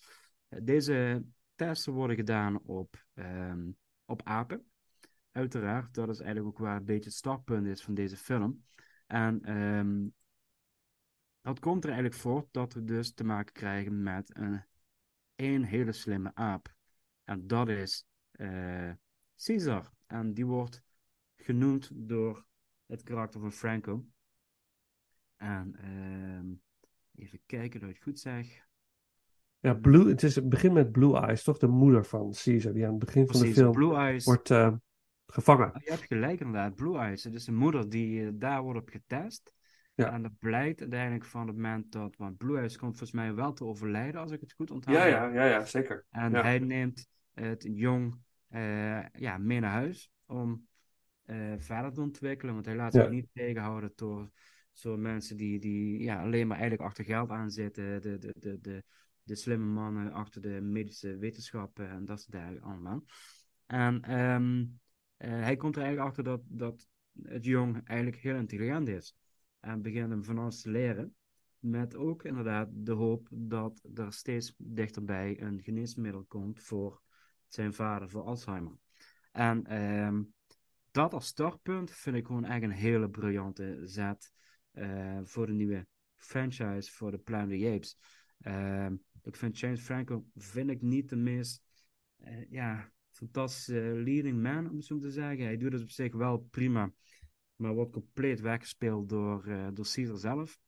Eh, 0.49 0.59
deze 0.63 1.25
testen 1.55 1.93
worden 1.93 2.17
gedaan 2.17 2.61
op, 2.63 3.07
ehm, 3.15 3.71
op 4.05 4.23
apen. 4.25 4.71
Uiteraard, 5.33 5.95
dat 5.95 6.09
is 6.09 6.21
eigenlijk 6.21 6.49
ook 6.49 6.65
waar 6.65 6.77
een 6.77 6.85
beetje 6.85 7.09
het 7.09 7.19
startpunt 7.19 7.67
is 7.67 7.83
van 7.83 7.95
deze 7.95 8.17
film. 8.17 8.65
En 9.07 9.43
ehm, 9.45 10.07
dat 11.41 11.59
komt 11.59 11.85
er 11.85 11.91
eigenlijk 11.91 12.21
voort 12.21 12.47
dat 12.51 12.73
we 12.73 12.85
dus 12.85 13.15
te 13.15 13.25
maken 13.25 13.53
krijgen 13.53 14.03
met 14.03 14.37
een, 14.37 14.65
een 15.37 15.65
hele 15.65 15.93
slimme 15.93 16.31
aap. 16.35 16.75
En 17.25 17.47
dat 17.47 17.69
is 17.69 18.07
eh, 18.31 18.93
Caesar. 19.37 19.93
En 20.07 20.35
die 20.35 20.47
wordt 20.47 20.83
genoemd 21.37 21.91
door 21.93 22.47
het 22.87 23.03
karakter 23.03 23.41
van 23.41 23.53
Franco. 23.53 24.07
En 25.39 25.75
ehm, 25.81 26.47
even 27.23 27.41
kijken 27.47 27.81
dat 27.81 27.89
ik 27.89 27.95
het 27.95 28.05
goed 28.05 28.19
zeg. 28.19 28.67
Ja, 29.61 29.75
Blue, 29.75 30.09
het, 30.09 30.23
is, 30.23 30.35
het 30.35 30.49
begint 30.49 30.73
met 30.73 30.93
Blue 30.93 31.17
Eyes, 31.17 31.43
toch? 31.43 31.59
De 31.59 31.67
moeder 31.67 32.05
van 32.05 32.33
Caesar, 32.33 32.73
die 32.73 32.85
aan 32.85 32.91
het 32.95 33.05
begin 33.05 33.27
van 33.27 33.41
de 33.41 33.53
film 33.53 33.73
Blue 33.73 33.95
Eyes. 33.95 34.25
wordt 34.25 34.51
eh, 34.51 34.73
gevangen. 35.27 35.67
Oh, 35.75 35.83
je 35.83 35.91
hebt 35.91 36.03
gelijk 36.07 36.41
inderdaad, 36.41 36.75
Blue 36.75 36.99
Eyes. 36.99 37.25
Het 37.25 37.35
is 37.35 37.47
een 37.47 37.57
moeder 37.57 37.89
die 37.89 38.27
eh, 38.27 38.31
daar 38.35 38.63
wordt 38.63 38.81
op 38.81 38.89
getest. 38.89 39.53
Ja. 39.95 40.13
En 40.13 40.23
dat 40.23 40.39
blijkt 40.39 40.81
uiteindelijk 40.81 41.25
van 41.25 41.47
het 41.47 41.57
moment 41.57 41.93
dat, 41.93 42.17
want 42.17 42.37
Blue 42.37 42.59
Eyes 42.59 42.77
komt 42.77 42.91
volgens 42.97 43.13
mij 43.13 43.35
wel 43.35 43.53
te 43.53 43.65
overlijden, 43.65 44.21
als 44.21 44.31
ik 44.31 44.41
het 44.41 44.53
goed 44.53 44.71
onthoud. 44.71 44.97
Ja, 44.97 45.05
ja, 45.05 45.29
ja, 45.33 45.45
ja, 45.45 45.65
zeker. 45.65 46.05
En 46.11 46.31
Ja. 46.33 46.43
hij 46.43 46.59
neemt 46.59 47.09
het 47.33 47.67
jong 47.71 48.19
eh, 48.49 49.09
ja, 49.13 49.39
mee 49.39 49.61
naar 49.61 49.71
huis 49.73 50.11
om 50.27 50.67
verder 51.59 51.93
te 51.93 52.01
ontwikkelen. 52.01 52.55
Want 52.55 52.67
hij 52.67 52.77
laat 52.77 52.93
Ja. 52.93 53.01
zich 53.03 53.11
niet 53.11 53.29
tegenhouden 53.33 53.93
door 53.95 54.31
zo'n 54.79 55.01
mensen 55.01 55.37
die, 55.37 55.59
die 55.59 56.03
ja, 56.03 56.23
alleen 56.23 56.47
maar 56.47 56.59
eigenlijk 56.59 56.89
achter 56.89 57.05
geld 57.05 57.31
aanzitten. 57.31 58.01
De, 58.03 58.19
de, 58.19 58.35
de, 58.39 58.61
de, 58.61 58.85
de 59.23 59.35
slimme 59.35 59.67
mannen 59.67 60.13
achter 60.13 60.41
de 60.41 60.61
medische 60.61 61.17
wetenschappen 61.17 61.91
en 61.91 62.05
dat 62.05 62.21
soort 62.21 62.33
dingen 62.33 62.63
allemaal. 62.63 63.05
En 63.67 64.03
ehm, 64.03 64.65
eh, 65.17 65.31
hij 65.31 65.57
komt 65.57 65.77
er 65.77 65.83
eigenlijk 65.83 66.11
achter 66.11 66.25
dat, 66.25 66.41
dat 66.45 66.89
het 67.23 67.45
jong 67.45 67.81
eigenlijk 67.85 68.23
heel 68.23 68.37
intelligent 68.37 68.89
is. 68.89 69.17
En 69.61 69.83
begint 69.83 70.11
hem 70.11 70.25
van 70.25 70.39
alles 70.39 70.61
te 70.61 70.71
leren. 70.71 71.15
Met 71.59 71.97
ook 71.97 72.25
inderdaad 72.25 72.69
de 72.73 72.93
hoop 72.93 73.29
dat 73.31 73.89
er 73.95 74.13
steeds 74.13 74.55
dichterbij 74.57 75.41
een 75.41 75.63
geneesmiddel 75.63 76.25
komt 76.25 76.61
voor 76.61 77.03
zijn 77.47 77.75
vader, 77.75 78.11
voor 78.11 78.23
Alzheimer. 78.23 78.79
En 79.33 79.65
ehm, 79.67 80.23
dat 80.91 81.15
als 81.15 81.27
startpunt 81.27 81.91
vind 81.91 82.17
ik 82.17 82.27
gewoon 82.27 82.45
echt 82.45 82.63
een 82.63 82.71
hele 82.71 83.11
briljante 83.11 83.81
zet 83.85 84.33
voor 85.25 85.47
de 85.47 85.53
nieuwe 85.53 85.87
franchise 86.17 86.93
voor 86.93 87.11
de 87.11 87.19
Planet 87.19 87.55
of 87.55 87.61
the 87.61 87.73
Apes. 87.75 87.97
Ehm, 88.41 88.97
ik 89.23 89.37
vind 89.37 89.59
James 89.59 89.81
Franco 89.81 90.27
vind 90.35 90.71
ik 90.71 90.83
niet 90.83 91.09
de 91.09 91.17
meest 91.17 91.63
eh, 92.17 92.51
ja, 92.51 92.93
fantastische 93.11 93.81
leading 93.81 94.43
man, 94.43 94.71
om 94.71 94.77
het 94.77 94.85
zo 94.85 94.99
te 94.99 95.11
zeggen. 95.11 95.45
Hij 95.45 95.57
doet 95.57 95.73
het 95.73 95.83
op 95.83 95.91
zich 95.91 96.15
wel 96.15 96.39
prima, 96.39 96.93
maar 97.57 97.75
wordt 97.75 97.93
compleet 97.93 98.41
weggespeeld 98.41 99.09
door, 99.09 99.47
eh, 99.47 99.69
door 99.73 99.89
Caesar 99.93 100.19
zelf. 100.19 100.59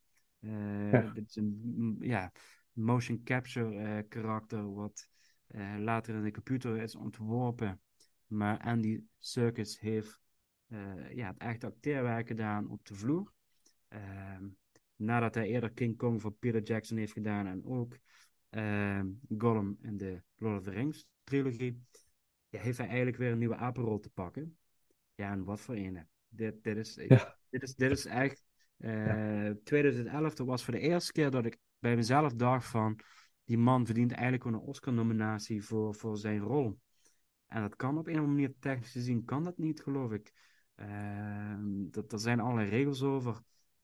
Eh, 0.40 0.92
Ja. 0.92 1.10
Dit 1.12 1.28
is 1.28 1.36
een 1.36 1.60
mm, 1.64 2.02
ja, 2.04 2.32
motion 2.72 3.22
capture 3.22 3.78
eh, 3.78 4.08
karakter 4.08 4.74
wat 4.74 5.08
eh, 5.46 5.74
later 5.78 6.14
in 6.14 6.22
de 6.22 6.30
computer 6.30 6.76
is 6.82 6.94
ontworpen. 6.94 7.80
Maar 8.26 8.58
Andy 8.58 9.00
Serkis 9.18 9.80
heeft 9.80 10.20
eh, 10.66 11.14
ja, 11.14 11.26
het 11.26 11.38
echte 11.38 11.66
acteerwerk 11.66 12.26
gedaan 12.26 12.68
op 12.68 12.84
de 12.86 12.94
vloer. 12.94 13.32
Ehm, 13.90 14.48
nadat 14.96 15.34
hij 15.34 15.48
eerder 15.48 15.72
King 15.72 15.96
Kong 15.96 16.20
van 16.20 16.36
Peter 16.38 16.62
Jackson 16.62 16.96
heeft 16.96 17.12
gedaan 17.12 17.46
en 17.46 17.64
ook 17.64 17.98
ehm, 18.50 19.06
Gollum 19.38 19.78
in 19.82 19.96
de 19.96 20.22
Lord 20.36 20.58
of 20.58 20.64
the 20.64 20.70
Rings 20.70 21.06
trilogie, 21.24 21.82
ja, 22.48 22.60
heeft 22.60 22.78
hij 22.78 22.86
eigenlijk 22.86 23.16
weer 23.16 23.32
een 23.32 23.38
nieuwe 23.38 23.56
apenrol 23.56 23.98
te 23.98 24.10
pakken. 24.10 24.56
Ja, 25.14 25.30
en 25.32 25.44
wat 25.44 25.60
voor 25.60 25.74
ene. 25.74 26.06
Dit, 26.28 26.62
dit, 26.62 26.76
is, 26.76 26.94
Ja. 26.94 27.36
dit, 27.48 27.62
is, 27.62 27.74
dit 27.74 27.90
is 27.90 28.04
echt... 28.06 28.42
eh 28.76 29.50
2011, 29.64 30.34
dat 30.34 30.46
was 30.46 30.64
voor 30.64 30.74
de 30.74 30.80
eerste 30.80 31.12
keer 31.12 31.30
dat 31.30 31.44
ik 31.46 31.58
bij 31.78 31.96
mezelf 31.96 32.32
dacht 32.32 32.66
van... 32.66 32.98
Die 33.44 33.58
man 33.58 33.86
verdient 33.86 34.12
eigenlijk 34.12 34.42
gewoon 34.42 34.60
een 34.60 34.66
Oscar-nominatie 34.66 35.64
voor, 35.64 35.94
voor 35.94 36.16
zijn 36.16 36.38
rol. 36.40 36.78
En 37.46 37.60
dat 37.60 37.76
kan 37.76 37.98
op 37.98 38.06
een 38.06 38.12
of 38.12 38.18
andere 38.18 38.34
manier 38.34 38.54
technisch 38.58 38.92
gezien, 38.92 39.24
kan 39.24 39.44
dat 39.44 39.58
niet, 39.58 39.80
geloof 39.82 40.12
ik. 40.12 40.32
Ehm 40.74 41.90
dat, 41.90 42.12
er 42.12 42.18
zijn 42.18 42.40
allerlei 42.40 42.68
regels 42.68 43.02
over. 43.02 43.40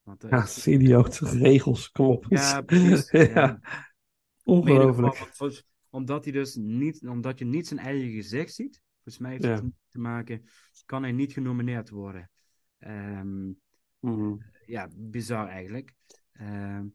Want, 0.07 0.23
er 0.23 0.31
Ja, 0.31 0.43
is 0.43 0.67
idioot. 0.67 1.19
Regels, 1.19 1.91
kom 1.91 2.07
op. 2.07 2.27
Ja, 2.29 2.61
precies. 2.61 3.11
ja. 3.35 3.61
Ongelooflijk. 4.43 5.17
geval, 5.17 5.51
omdat 5.91 6.25
hij 6.25 6.33
dus 6.33 6.55
niet, 6.55 7.07
omdat 7.07 7.39
je 7.39 7.45
niet 7.45 7.67
zijn 7.67 7.81
eigen 7.81 8.11
gezicht 8.11 8.55
ziet, 8.55 8.83
volgens 8.95 9.19
mij 9.19 9.31
heeft 9.31 9.45
Ja. 9.45 9.55
het 9.55 9.65
te 9.89 9.99
maken, 9.99 10.45
kan 10.85 11.03
hij 11.03 11.13
niet 11.13 11.33
genomineerd 11.33 11.91
worden. 11.91 12.31
Ehm, 12.79 13.47
Mhm. 14.01 14.35
ja, 14.67 14.89
bizar 14.97 15.49
eigenlijk. 15.49 15.93
Ehm, 16.33 16.87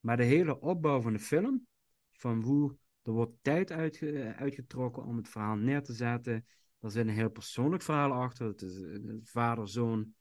maar 0.00 0.16
de 0.16 0.24
hele 0.24 0.60
opbouw 0.60 1.00
van 1.00 1.12
de 1.12 1.18
film, 1.18 1.66
van 2.12 2.42
hoe 2.42 2.76
er 3.02 3.12
wordt 3.12 3.36
tijd 3.42 3.70
uitge- 3.72 4.34
uitgetrokken 4.36 5.04
om 5.04 5.16
het 5.16 5.28
verhaal 5.28 5.56
neer 5.56 5.82
te 5.82 5.92
zetten. 5.92 6.46
Er 6.80 6.90
zit 6.90 7.06
een 7.06 7.12
heel 7.14 7.30
persoonlijk 7.30 7.82
verhaal 7.82 8.12
achter. 8.12 8.46
Het 8.46 8.62
is 8.62 8.82
eh, 8.82 8.98
vader, 9.22 9.68
zoon 9.68 10.14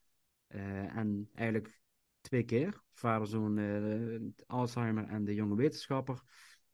eh, 0.48 0.96
en 0.98 1.30
eigenlijk 1.34 1.81
twee 2.22 2.44
keer. 2.44 2.82
Vader, 2.94 3.28
zoon, 3.28 3.58
eh, 3.58 4.46
Alzheimer 4.48 5.08
en 5.08 5.24
de 5.24 5.34
jonge 5.34 5.56
wetenschapper. 5.56 6.22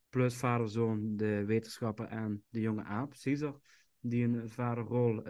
Plus 0.10 0.36
vader, 0.36 0.70
zoon, 0.70 1.16
de 1.16 1.46
wetenschapper 1.46 2.06
en 2.06 2.44
de 2.50 2.62
jonge 2.62 2.84
aap, 2.84 3.14
Caesar. 3.24 3.60
Die 4.00 4.24
een 4.24 4.50
vaderrol, 4.50 5.22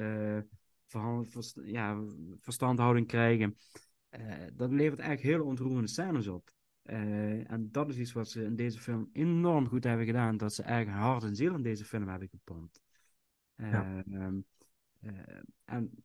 verst- 1.25 1.59
ja, 1.63 2.03
verstandhouding 2.41 3.07
krijgen. 3.07 3.57
Eh, 4.09 4.33
dat 4.53 4.71
levert 4.71 4.99
eigenlijk 4.99 5.29
hele 5.29 5.43
ontroerende 5.49 5.87
scènes 5.87 6.27
op. 6.27 6.51
En 6.81 7.67
dat 7.71 7.89
is 7.89 7.97
iets 7.97 8.11
wat 8.13 8.29
ze 8.29 8.43
in 8.43 8.55
deze 8.55 8.79
film 8.79 9.09
enorm 9.13 9.67
goed 9.67 9.83
hebben 9.83 10.05
gedaan. 10.05 10.37
Dat 10.37 10.53
ze 10.53 10.63
eigenlijk 10.63 10.97
hart 10.99 11.23
en 11.23 11.35
ziel 11.35 11.53
in 11.55 11.61
deze 11.61 11.85
film 11.85 12.07
hebben 12.07 12.29
gepompt. 12.29 12.81
Eh, 13.55 13.71
Ja. 13.71 14.03
ehm, 14.11 14.39
eh, 14.99 15.11
en 15.65 16.03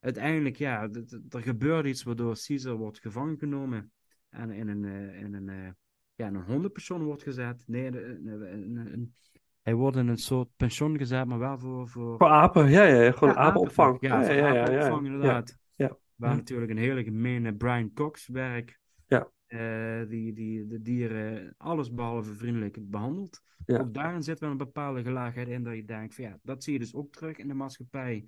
uiteindelijk, 0.00 0.56
ja, 0.56 0.88
er 1.28 1.42
gebeurt 1.42 1.86
iets 1.86 2.02
waardoor 2.02 2.36
Caesar 2.46 2.76
wordt 2.76 3.00
gevangen 3.00 3.38
genomen. 3.38 3.92
En 4.28 4.50
in 4.50 4.68
een, 4.68 4.84
eh, 4.84 5.20
in 5.20 5.34
een, 5.34 5.48
eh, 5.48 5.70
ja, 6.14 6.26
in 6.26 6.34
een 6.34 6.44
hondenpension 6.44 7.02
wordt 7.02 7.22
gezet. 7.22 7.64
Nee, 7.66 7.86
een- 7.86 8.26
een- 8.26 8.76
een- 8.76 8.92
een- 8.92 9.14
hij 9.62 9.74
wordt 9.74 9.96
in 9.96 10.08
een 10.08 10.16
soort 10.18 10.48
pension 10.56 10.98
gezet, 10.98 11.26
maar 11.26 11.38
wel 11.38 11.58
voor... 11.58 11.88
Voor, 11.88 12.16
Voor 12.18 12.28
apen, 12.28 12.70
ja, 12.70 12.82
ja, 12.84 13.12
gewoon 13.12 13.34
Ja, 13.34 13.40
apenopvang. 13.40 13.96
Ja, 14.00 14.24
voor 14.24 14.34
ja, 14.34 14.46
ja, 14.46 14.54
ja, 14.54 14.62
apenopvang, 14.62 15.06
inderdaad. 15.06 15.58
Ja, 15.74 15.98
Waar 16.14 16.30
ja. 16.30 16.36
natuurlijk 16.36 16.70
een 16.70 16.76
hele 16.78 17.04
gemene 17.04 17.54
Brian 17.54 17.92
Cox 17.92 18.28
werkt. 18.28 18.78
Ja. 19.06 19.30
eh, 19.46 20.08
die, 20.08 20.32
die 20.32 20.66
de 20.66 20.82
dieren 20.82 21.54
alles 21.56 21.92
behalve 21.94 22.34
vriendelijk 22.34 22.78
behandelt. 22.80 23.40
Ook 23.66 23.94
daarin 23.94 24.22
zit 24.22 24.40
wel 24.40 24.50
een 24.50 24.56
bepaalde 24.56 25.02
gelaagheid 25.02 25.48
in 25.48 25.62
dat 25.62 25.74
je 25.74 25.84
denkt 25.84 26.14
van 26.14 26.24
ja, 26.24 26.38
dat 26.42 26.64
zie 26.64 26.72
je 26.72 26.78
dus 26.78 26.94
ook 26.94 27.12
terug 27.12 27.36
in 27.36 27.48
de 27.48 27.54
maatschappij. 27.54 28.24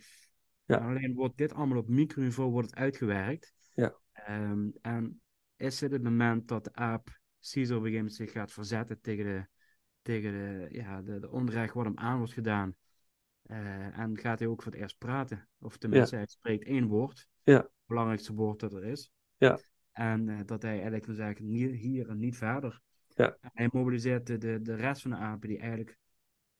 Ja. 0.64 0.76
Alleen 0.76 1.14
wordt 1.14 1.36
dit 1.36 1.52
allemaal 1.52 1.78
op 1.78 1.88
microniveau 1.88 2.50
wordt 2.50 2.70
het 2.70 2.78
uitgewerkt. 2.78 3.54
Ja. 3.74 3.94
Ehm, 4.12 4.68
en 4.80 5.20
is 5.56 5.80
het 5.80 5.92
het 5.92 6.02
moment 6.02 6.48
dat 6.48 6.64
de 6.64 6.74
aap 6.74 7.20
Caesar 7.40 7.76
op 7.76 7.82
een 7.82 7.90
gegeven 7.90 7.96
moment 7.96 8.14
zich 8.14 8.32
gaat 8.32 8.52
verzetten 8.52 9.00
tegen 9.00 9.24
de, 9.24 9.46
tegen 10.02 10.32
de, 10.32 10.68
ja, 10.70 11.02
de, 11.02 11.18
de 11.18 11.30
onrecht 11.30 11.74
wat 11.74 11.84
hem 11.84 11.98
aan 11.98 12.18
wordt 12.18 12.32
gedaan. 12.32 12.76
Eh, 13.42 13.98
en 13.98 14.18
gaat 14.18 14.38
hij 14.38 14.48
ook 14.48 14.62
voor 14.62 14.72
het 14.72 14.80
eerst 14.80 14.98
praten. 14.98 15.48
Of 15.58 15.76
tenminste, 15.76 16.16
hij 16.16 16.26
spreekt 16.26 16.64
één 16.64 16.86
woord. 16.86 17.28
Ja. 17.42 17.56
Het 17.56 17.70
belangrijkste 17.86 18.34
woord 18.34 18.60
dat 18.60 18.72
er 18.72 18.84
is. 18.84 19.12
Ja. 19.36 19.58
En 19.92 20.28
eh, 20.28 20.40
dat 20.44 20.62
hij 20.62 20.72
eigenlijk 20.72 21.06
wil 21.06 21.14
zeggen, 21.14 21.48
niet 21.48 21.70
hier 21.70 22.08
en 22.08 22.18
niet 22.18 22.36
verder. 22.36 22.80
Ja. 23.08 23.36
En 23.40 23.50
hij 23.52 23.68
mobiliseert 23.72 24.26
de, 24.26 24.38
de, 24.38 24.62
de 24.62 24.74
rest 24.74 25.02
van 25.02 25.10
de 25.10 25.16
apen 25.16 25.48
die 25.48 25.58
eigenlijk 25.58 25.98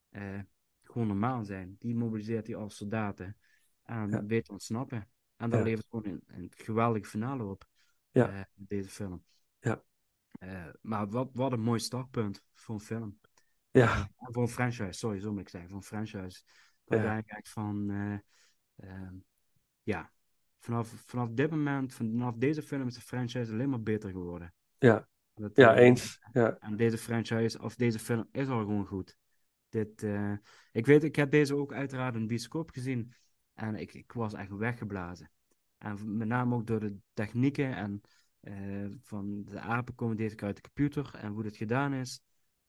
eh, 0.09 0.41
gewoon 0.83 1.07
normaal 1.07 1.45
zijn. 1.45 1.77
Die 1.79 1.95
mobiliseert 1.95 2.47
hij 2.47 2.57
als 2.57 2.77
soldaten. 2.77 3.37
En 3.83 4.11
Ja. 4.11 4.25
weet 4.25 4.45
te 4.45 4.53
ontsnappen. 4.53 5.09
En 5.37 5.51
Ja. 5.51 5.63
levert 5.63 5.87
gewoon 5.91 6.07
een, 6.13 6.23
een 6.27 6.53
geweldige 6.57 7.05
finale 7.05 7.45
op. 7.45 7.65
Ja. 8.11 8.29
eh, 8.29 8.41
deze 8.55 8.89
film. 8.91 9.25
Ja. 9.59 9.83
Eh, 10.31 10.69
maar 10.81 11.09
wat, 11.09 11.31
wat 11.33 11.53
een 11.53 11.61
mooi 11.61 11.81
startpunt 11.81 12.43
voor 12.53 12.75
een 12.75 12.81
film. 12.81 13.21
Ja, 13.71 14.11
En 14.17 14.33
voor 14.33 14.43
een 14.43 14.49
franchise, 14.49 14.93
sorry, 14.93 15.21
zo 15.21 15.33
moet 15.33 15.41
ik 15.41 15.49
zeggen. 15.49 15.69
Voor 15.71 15.79
een 15.79 15.85
franchise. 15.85 16.43
Dat 16.85 16.99
Ja. 17.03 17.23
echt 17.27 17.49
van... 17.49 17.91
eh, 17.91 18.19
ehm, 18.91 19.15
ja, 19.83 20.13
vanaf, 20.59 20.89
vanaf 20.89 21.29
dit 21.31 21.51
moment, 21.51 21.95
vanaf 21.95 22.35
deze 22.37 22.63
film 22.63 22.87
is 22.87 22.95
de 22.95 23.01
franchise 23.01 23.53
alleen 23.53 23.69
maar 23.71 23.83
beter 23.83 24.11
geworden. 24.11 24.55
Ja. 24.79 25.09
Dat, 25.35 25.57
ja, 25.57 25.75
eh, 25.75 25.85
eens. 25.85 26.19
Ja, 26.33 26.57
En 26.59 26.77
deze 26.77 26.99
franchise, 26.99 27.63
of 27.63 27.75
deze 27.77 27.99
film, 27.99 28.29
is 28.33 28.49
al 28.49 28.59
gewoon 28.61 28.87
goed. 28.87 29.17
Dit, 29.69 30.03
eh, 30.03 30.33
ik 30.73 30.87
weet, 30.87 31.05
ik 31.05 31.17
heb 31.17 31.31
deze 31.31 31.55
ook 31.55 31.73
uiteraard 31.73 32.15
in 32.15 32.27
bioscoop 32.27 32.71
gezien. 32.71 33.15
En 33.55 33.75
ik, 33.75 33.95
ik 33.95 34.13
was 34.13 34.33
echt 34.35 34.51
weggeblazen. 34.51 35.31
En 35.79 36.17
met 36.17 36.29
name 36.29 36.55
ook 36.55 36.67
door 36.67 36.81
de 36.81 36.97
technieken 37.13 37.77
en 37.77 38.01
eh, 38.41 38.87
van 39.01 39.45
de 39.45 39.61
apen 39.61 39.95
komen 39.95 40.17
deze 40.17 40.35
keer 40.35 40.47
uit 40.47 40.57
de 40.57 40.63
computer 40.63 41.11
en 41.15 41.33
hoe 41.33 41.43
dit 41.43 41.57
gedaan 41.57 41.93
is. 41.93 42.21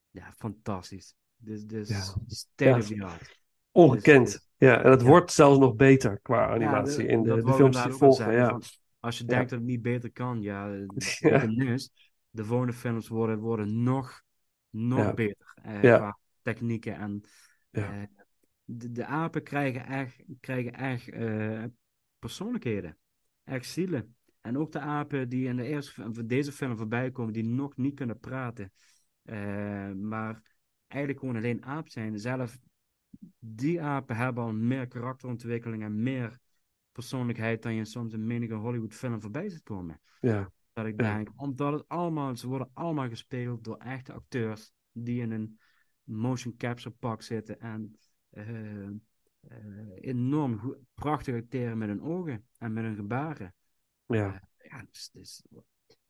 Ja, 0.09 0.31
fantastisch. 0.31 1.15
Dus, 1.35 1.65
dus 1.65 1.89
Ja. 1.89 2.01
state 2.27 2.69
Ja. 2.69 2.77
of 2.77 2.87
the 2.87 3.03
art. 3.03 3.39
ongekend. 3.71 4.25
Dus- 4.31 4.47
Ja, 4.57 4.83
en 4.83 4.91
het 4.91 5.01
Ja. 5.01 5.07
wordt 5.07 5.31
zelfs 5.31 5.59
nog 5.59 5.75
beter 5.75 6.19
qua 6.21 6.41
Ja, 6.47 6.53
animatie 6.53 6.97
de- 6.97 7.07
in 7.07 7.23
de, 7.23 7.53
films 7.53 7.83
die 7.83 7.91
volgen. 7.91 8.33
Ja. 8.33 8.59
als 8.99 9.17
je 9.17 9.25
denkt 9.25 9.49
dat 9.49 9.59
het 9.59 9.67
niet 9.67 9.81
beter 9.81 10.11
kan, 10.11 10.41
ja, 10.41 10.67
eh, 10.73 10.87
de. 10.87 11.89
De 12.29 12.45
volgende 12.45 12.73
films 12.73 13.07
worden, 13.07 13.39
worden 13.39 13.83
nog, 13.83 14.21
nog 14.69 15.13
beter. 15.13 15.53
eh, 15.61 15.81
Ja. 15.81 15.97
Qua 15.97 16.17
technieken 16.41 16.95
en 16.95 17.21
Ja. 17.69 17.91
eh, 17.91 18.03
de, 18.63 18.91
de 18.91 19.05
apen 19.05 19.43
krijgen 19.43 19.85
echt, 19.85 20.23
krijgen 20.39 20.73
echt 20.73 21.09
eh, 21.09 21.63
persoonlijkheden. 22.19 22.97
Echt 23.43 23.65
zielen. 23.65 24.15
En 24.41 24.57
ook 24.57 24.71
de 24.71 24.79
apen 24.79 25.29
die 25.29 25.47
in 25.47 25.55
de 25.55 25.63
eerste, 25.65 26.13
van 26.13 26.27
deze 26.27 26.51
film 26.51 26.77
voorbij 26.77 27.11
komen, 27.11 27.33
die 27.33 27.43
nog 27.43 27.77
niet 27.77 27.95
kunnen 27.95 28.19
praten. 28.19 28.71
eh, 29.23 29.91
maar 29.91 30.41
eigenlijk 30.87 31.21
gewoon 31.21 31.35
alleen 31.35 31.65
aap 31.65 31.89
zijn. 31.89 32.19
Zelf, 32.19 32.57
die 33.39 33.81
apen 33.81 34.15
hebben 34.15 34.43
al 34.43 34.53
meer 34.53 34.87
karakterontwikkeling 34.87 35.83
en 35.83 36.03
meer 36.03 36.39
persoonlijkheid 36.91 37.61
dan 37.61 37.73
je 37.73 37.85
soms 37.85 38.13
in 38.13 38.27
menige 38.27 38.53
Hollywood 38.53 38.93
film 38.93 39.21
voorbij 39.21 39.49
ziet 39.49 39.63
komen. 39.63 40.01
Ja. 40.19 40.51
Dat 40.73 40.85
ik 40.85 41.01
Ja. 41.01 41.15
denk, 41.15 41.29
omdat 41.35 41.73
het 41.73 41.87
allemaal, 41.87 42.35
ze 42.35 42.47
worden 42.47 42.69
allemaal 42.73 43.09
gespeeld 43.09 43.63
door 43.63 43.77
echte 43.77 44.13
acteurs 44.13 44.71
die 44.91 45.21
in 45.21 45.31
een 45.31 45.59
motion 46.03 46.55
capture 46.57 46.95
pak 46.99 47.21
zitten 47.21 47.59
en 47.59 47.97
eh, 48.33 48.83
eh, 48.83 48.89
enorm 49.95 50.57
goed, 50.59 50.77
prachtig 50.93 51.35
acteren 51.35 51.77
met 51.77 51.87
hun 51.87 52.01
ogen 52.01 52.45
en 52.57 52.73
met 52.73 52.83
hun 52.83 52.95
gebaren. 52.95 53.53
Ja. 54.05 54.41
Ja, 54.57 54.85
dus, 54.91 55.09
dus, 55.13 55.43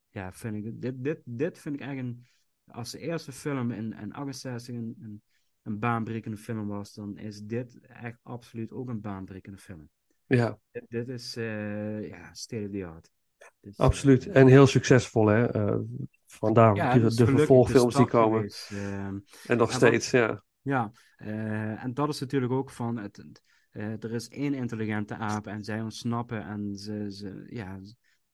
ja 0.10 0.32
vind 0.34 0.56
ik, 0.66 0.82
dit, 0.82 1.04
dit, 1.04 1.22
dit 1.26 1.58
vind 1.60 1.76
ik 1.76 1.82
echt 1.82 1.98
een, 1.98 2.26
als 2.66 2.92
de 2.92 3.00
eerste 3.00 3.32
film 3.32 3.72
in, 3.72 3.94
in 3.94 4.14
68 4.14 4.76
een, 4.76 4.96
een, 5.02 5.22
een 5.62 5.80
baanbrekende 5.80 6.38
film 6.38 6.68
was, 6.68 6.94
dan 6.94 7.18
is 7.18 7.42
dit 7.42 7.80
echt 7.80 8.18
absoluut 8.22 8.72
ook 8.72 8.90
een 8.90 9.02
baanbrekende 9.02 9.58
film. 9.58 9.90
ja, 10.26 10.60
Dit, 10.72 10.86
dit 10.88 11.08
is, 11.10 11.36
eh, 11.36 12.08
ja, 12.08 12.34
state 12.34 12.66
of 12.66 12.72
the 12.72 12.86
art. 12.86 13.12
Dus, 13.60 13.76
eh, 13.78 13.86
absoluut. 13.86 14.28
En 14.28 14.48
heel 14.48 14.68
succesvol, 14.68 15.28
hè. 15.28 15.46
Eh, 15.52 15.80
vandaar 16.26 16.76
ja, 16.76 16.94
de, 16.94 17.00
is 17.06 17.16
de 17.16 17.24
gelukkig 17.24 17.38
vervolgfilms 17.38 17.96
die 17.96 18.08
komen. 18.08 18.50
ehm. 18.70 18.78
En 18.78 19.22
nog 19.48 19.50
En 19.50 19.58
wat- 19.58 19.72
steeds, 19.72 20.12
ja. 20.12 20.44
Ja, 20.64 20.92
eh, 21.18 21.84
en 21.84 21.94
dat 21.94 22.10
is 22.10 22.20
natuurlijk 22.20 22.52
ook 22.52 22.70
van, 22.70 22.98
het, 22.98 23.26
eh, 23.72 24.04
er 24.04 24.12
is 24.12 24.30
één 24.30 24.54
intelligente 24.54 25.16
aap 25.16 25.48
en 25.48 25.64
zij 25.64 25.82
ontsnappen 25.82 26.44
en 26.44 26.76
ze, 26.76 27.12
ze, 27.12 27.46
ja, 27.50 27.80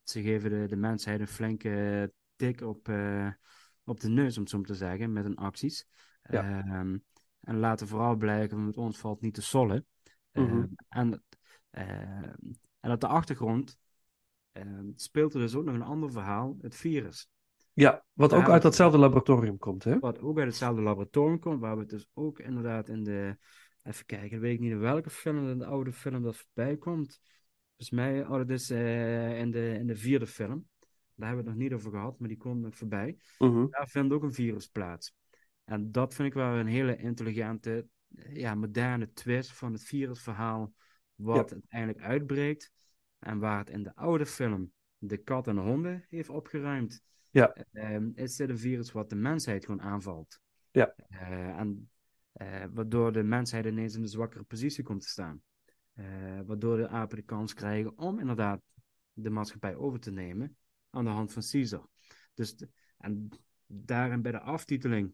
ze 0.04 0.22
geven 0.22 0.50
de, 0.50 0.66
de 0.68 0.76
mensheid 0.76 1.20
een 1.20 1.28
flinke 1.28 2.14
tik 2.36 2.62
op, 2.62 2.88
eh, 2.88 3.28
op 3.84 4.00
de 4.00 4.10
neus, 4.10 4.36
om 4.36 4.42
het 4.42 4.52
zo 4.52 4.58
maar 4.58 4.68
te 4.68 4.76
zeggen, 4.76 5.14
met 5.14 5.24
hun 5.24 5.36
acties. 5.36 5.86
Ja. 6.24 6.60
Ehm, 6.60 6.98
en 7.40 7.58
laten 7.58 7.88
vooral 7.88 8.16
blijken, 8.16 8.66
met 8.66 8.78
ons 8.78 8.98
valt 8.98 9.22
niet 9.22 9.34
te 9.34 9.42
sollen. 9.42 9.86
Mhm. 10.32 10.44
Ehm, 10.44 10.66
en, 10.90 11.24
eh, 11.70 12.34
en 12.80 12.92
op 12.92 13.00
de 13.00 13.08
achtergrond 13.08 13.80
ehm, 14.52 14.92
speelt 14.96 15.34
er 15.34 15.40
dus 15.40 15.56
ook 15.56 15.66
nog 15.66 15.76
een 15.76 15.82
ander 15.82 16.12
verhaal, 16.12 16.58
het 16.62 16.76
virus. 16.76 17.30
Ja, 17.80 18.06
wat 18.14 18.34
ook 18.34 18.50
uit 18.50 18.62
datzelfde 18.62 18.98
laboratorium 18.98 19.58
komt, 19.58 19.84
hè? 19.84 20.00
Wat 20.00 20.20
ook 20.20 20.38
uit 20.38 20.48
hetzelfde 20.48 20.82
laboratorium 20.82 21.40
komt, 21.40 21.60
waar 21.60 21.76
we 21.76 21.82
het 21.82 21.90
dus 21.90 22.10
ook 22.14 22.40
inderdaad 22.40 22.90
in 22.90 23.04
de. 23.04 23.38
Even 23.84 24.06
kijken, 24.06 24.30
dan 24.30 24.40
weet 24.40 24.54
ik 24.54 24.60
niet 24.60 24.72
in 24.72 24.80
welke 24.80 25.10
film, 25.10 25.50
in 25.50 25.58
de 25.58 25.66
oude 25.66 25.92
film 25.92 26.24
dat 26.24 26.38
voorbij 26.38 26.78
komt. 26.78 27.22
Volgens 27.68 27.90
mij, 27.90 28.26
oh, 28.26 28.38
dat 28.38 28.50
is 28.50 28.70
eh, 28.70 29.40
in, 29.40 29.52
de, 29.52 29.76
in 29.80 29.88
de 29.88 29.96
vierde 29.96 30.28
film. 30.28 30.68
Daar 31.16 31.28
hebben 31.28 31.46
we 31.46 31.50
het 31.52 31.60
nog 31.60 31.70
niet 31.70 31.74
over 31.74 31.92
gehad, 31.92 32.20
maar 32.20 32.28
die 32.28 32.38
komt 32.38 32.62
nog 32.62 32.76
voorbij. 32.76 33.18
Mhm. 33.38 33.68
Daar 33.70 33.88
vindt 33.88 34.14
ook 34.14 34.24
een 34.24 34.34
virus 34.34 34.68
plaats. 34.68 35.14
En 35.64 35.92
dat 35.92 36.14
vind 36.14 36.28
ik 36.28 36.34
wel 36.34 36.54
een 36.54 36.68
hele 36.68 36.98
intelligente, 36.98 37.88
ja, 38.34 38.56
moderne 38.56 39.12
twist 39.14 39.52
van 39.52 39.74
het 39.74 39.84
virusverhaal, 39.84 40.74
wat 41.16 41.52
uiteindelijk 41.52 42.02
uitbreekt. 42.02 42.72
En 43.20 43.40
waar 43.40 43.58
het 43.58 43.70
in 43.70 43.84
de 43.84 43.96
oude 43.96 44.26
film 44.26 44.72
de 44.98 45.18
kat 45.18 45.48
en 45.48 45.56
de 45.56 45.62
honden 45.62 46.06
heeft 46.10 46.30
opgeruimd, 46.30 47.04
Ja. 47.32 47.54
ehm, 47.72 48.10
is 48.14 48.36
dit 48.36 48.50
een 48.50 48.58
virus 48.58 48.92
wat 48.92 49.10
de 49.10 49.16
mensheid 49.16 49.66
gewoon 49.66 49.82
aanvalt. 49.82 50.40
Ja. 50.72 50.94
Eh, 51.10 51.58
en 51.60 51.90
eh, 52.32 52.64
waardoor 52.74 53.12
de 53.12 53.24
mensheid 53.24 53.66
ineens 53.66 53.96
in 53.96 54.02
een 54.02 54.08
zwakkere 54.08 54.44
positie 54.44 54.84
komt 54.84 55.02
te 55.02 55.08
staan. 55.08 55.42
Eh, 55.94 56.06
waardoor 56.46 56.78
de 56.78 56.88
apen 56.88 57.18
de 57.18 57.24
kans 57.24 57.54
krijgen 57.54 57.98
om 57.98 58.20
inderdaad 58.20 58.62
de 59.14 59.30
maatschappij 59.30 59.76
over 59.76 60.00
te 60.00 60.12
nemen 60.12 60.58
aan 60.90 61.04
de 61.04 61.10
hand 61.10 61.34
van 61.34 61.44
Caesar. 61.52 61.88
Dus 62.34 62.56
de- 62.56 62.70
en 62.98 63.30
daarin 63.66 64.22
bij 64.22 64.32
de 64.32 64.40
aftiteling 64.40 65.14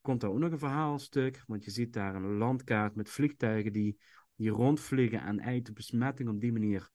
komt 0.00 0.22
er 0.22 0.28
ook 0.28 0.38
nog 0.38 0.52
een 0.52 0.58
verhaalstuk, 0.58 1.42
want 1.46 1.64
je 1.64 1.70
ziet 1.70 1.92
daar 1.92 2.14
een 2.14 2.36
landkaart 2.36 2.94
met 2.94 3.10
vliegtuigen 3.10 3.72
die, 3.72 3.98
die 4.36 4.50
rondvliegen 4.50 5.20
en 5.20 5.36
eigenlijk 5.36 5.64
de 5.64 5.72
besmetting 5.72 6.28
op 6.28 6.40
die 6.40 6.52
manier 6.52 6.90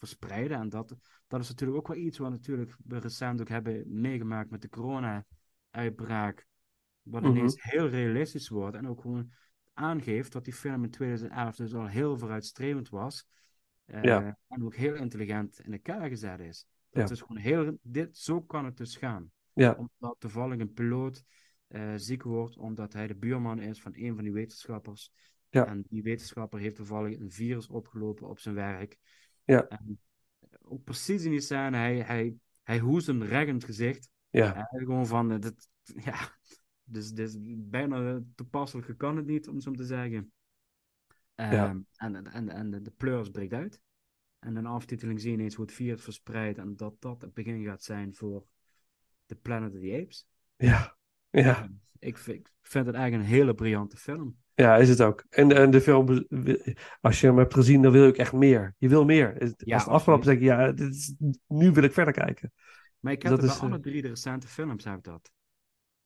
verspreiden. 0.00 0.58
En 0.58 0.68
dat, 0.68 0.96
dat 1.28 1.40
is 1.40 1.48
natuurlijk 1.48 1.78
ook 1.78 1.88
wel 1.88 1.96
iets 1.96 2.18
wat 2.18 2.30
natuurlijk 2.30 2.76
we 2.84 2.98
recent 2.98 3.40
ook 3.40 3.48
hebben 3.48 4.00
meegemaakt 4.00 4.50
met 4.50 4.62
de 4.62 4.68
corona-uitbraak, 5.70 6.46
wat 7.02 7.22
Mhm. 7.22 7.30
ineens 7.30 7.62
heel 7.62 7.88
realistisch 7.88 8.48
wordt 8.48 8.76
en 8.76 8.88
ook 8.88 9.00
gewoon 9.00 9.30
aangeeft 9.72 10.32
dat 10.32 10.44
die 10.44 10.52
film 10.54 10.84
in 10.84 10.90
2011 10.90 11.56
dus 11.56 11.74
al 11.74 11.86
heel 11.86 12.18
vooruitstrevend 12.18 12.88
was. 12.88 13.26
eh, 13.84 14.02
Ja. 14.02 14.38
En 14.48 14.64
ook 14.64 14.74
heel 14.74 14.94
intelligent 14.94 15.60
in 15.60 15.72
elkaar 15.72 16.08
gezet 16.08 16.40
is. 16.40 16.66
Ja. 16.90 17.00
Dat 17.00 17.10
is 17.10 17.20
gewoon 17.20 17.42
heel, 17.42 17.78
dit, 17.82 18.16
zo 18.16 18.40
kan 18.42 18.64
het 18.64 18.76
dus 18.76 18.96
gaan 18.96 19.30
Ja, 19.52 19.72
omdat 19.72 20.16
toevallig 20.18 20.58
een 20.60 20.72
piloot 20.72 21.24
eh, 21.66 21.92
ziek 21.96 22.22
wordt, 22.22 22.56
omdat 22.56 22.92
hij 22.92 23.06
de 23.06 23.14
buurman 23.14 23.60
is 23.60 23.80
van 23.82 23.92
een 23.94 24.14
van 24.14 24.24
die 24.24 24.32
wetenschappers. 24.32 25.12
Ja. 25.48 25.66
En 25.66 25.84
die 25.88 26.02
wetenschapper 26.02 26.60
heeft 26.60 26.76
toevallig 26.76 27.18
een 27.18 27.30
virus 27.30 27.68
opgelopen 27.68 28.28
op 28.28 28.38
zijn 28.38 28.54
werk. 28.54 28.96
Ja. 29.50 29.68
En 29.68 30.00
ook 30.62 30.84
precies 30.84 31.24
in 31.24 31.30
die 31.30 31.40
scène, 31.40 31.76
hij, 31.76 31.98
hij, 31.98 32.36
hij 32.62 32.78
hoest 32.78 33.06
hem 33.06 33.22
recht 33.22 33.48
in 33.48 33.54
het 33.54 33.64
gezicht. 33.64 34.08
ja, 34.30 34.68
En 34.70 34.78
gewoon 34.78 35.06
van, 35.06 35.32
eh, 35.32 35.38
dat, 35.38 35.68
ja, 36.10 36.32
dus, 36.84 37.12
dus 37.12 37.36
bijna 37.58 38.20
toepasselijk 38.34 38.98
kan 38.98 39.16
het 39.16 39.26
niet, 39.26 39.48
om 39.48 39.60
zo 39.60 39.70
te 39.70 39.84
zeggen. 39.84 40.32
Ehm, 41.34 41.52
Ja. 41.52 41.76
En, 41.94 42.26
en, 42.26 42.48
en 42.48 42.70
de, 42.70 42.82
de 42.82 42.90
pleurs 42.90 43.30
breekt 43.30 43.52
uit. 43.52 43.80
En 44.38 44.54
de 44.54 44.62
aftiteling 44.62 45.20
zie 45.20 45.30
je 45.30 45.36
ineens 45.36 45.54
hoe 45.54 45.64
het 45.64 45.74
virus 45.74 46.02
verspreidt 46.02 46.58
en 46.58 46.76
dat 46.76 46.94
dat 46.98 47.22
het 47.22 47.34
begin 47.34 47.64
gaat 47.64 47.82
zijn 47.82 48.14
voor 48.14 48.46
The 49.26 49.36
Planet 49.36 49.74
of 49.74 49.80
the 49.80 50.00
Apes. 50.02 50.26
Ja, 50.56 50.96
ja. 51.30 51.68
Ik 51.98 52.18
vind, 52.18 52.36
ik 52.38 52.50
vind 52.62 52.86
het 52.86 52.94
eigenlijk 52.94 53.24
een 53.24 53.36
hele 53.36 53.54
briljante 53.54 53.96
film. 53.96 54.36
Ja, 54.54 54.76
is 54.76 54.88
het 54.88 55.00
ook. 55.02 55.24
En, 55.28 55.52
en 55.52 55.70
de 55.70 55.80
film, 55.80 56.26
als 57.00 57.20
je 57.20 57.26
hem 57.26 57.38
hebt 57.38 57.54
gezien, 57.54 57.82
dan 57.82 57.92
wil 57.92 58.06
ik 58.06 58.16
echt 58.16 58.32
meer. 58.32 58.74
Je 58.78 58.88
wil 58.88 59.04
meer. 59.04 59.40
Als 59.40 59.52
Ja, 59.56 59.78
het 59.78 59.86
afgelopen 59.86 60.26
denk 60.26 60.38
je, 60.38 60.44
ja, 60.44 60.72
dit 60.72 60.94
is, 60.94 61.14
nu 61.46 61.70
wil 61.72 61.82
ik 61.82 61.92
verder 61.92 62.14
kijken. 62.14 62.52
Maar 63.00 63.12
ik 63.12 63.20
Dus 63.20 63.30
heb 63.30 63.40
dat 63.40 63.48
het 63.50 63.58
bij 63.58 63.68
is, 63.68 63.74
alle 63.74 63.82
drie 63.82 64.02
de 64.02 64.08
recente 64.08 64.46
films 64.48 64.84
heb 64.84 64.96
ik 64.96 65.04
dat. 65.04 65.30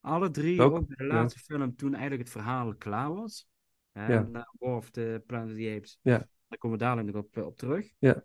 Alle 0.01 0.31
drie, 0.31 0.63
Ook? 0.63 0.89
de 0.89 1.05
Ja. 1.05 1.15
laatste 1.15 1.41
film, 1.41 1.77
toen 1.77 1.93
eigenlijk 1.93 2.23
het 2.23 2.33
verhaal 2.33 2.75
klaar 2.75 3.15
was. 3.15 3.47
Hè, 3.93 4.13
Ja. 4.13 4.23
na 4.23 4.53
War 4.59 4.77
of 4.77 4.91
the 4.91 5.23
Planet 5.27 5.51
of 5.51 5.57
the 5.57 5.75
Apes. 5.77 5.99
Ja. 6.03 6.19
Daar 6.49 6.59
komen 6.59 6.79
we 6.79 6.85
dadelijk 6.85 7.13
nog 7.15 7.25
op, 7.25 7.37
op 7.37 7.57
terug. 7.57 7.93
Ja. 7.99 8.25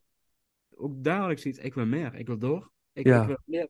Ook 0.76 1.06
ik 1.08 1.40
zoiets, 1.40 1.60
ik 1.60 1.74
wil 1.74 1.86
meer, 1.86 2.16
ik 2.16 2.28
wil 2.28 2.38
door. 2.38 2.72
Ik, 2.94 3.06
Ja. 3.06 3.22
ik 3.22 3.28
wil 3.28 3.38
meer, 3.46 3.70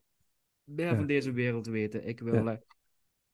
meer 0.64 0.96
van 0.96 1.08
deze 1.08 1.32
wereld 1.32 1.68
weten. 1.68 2.08
Ik 2.08 2.20
wil... 2.20 2.60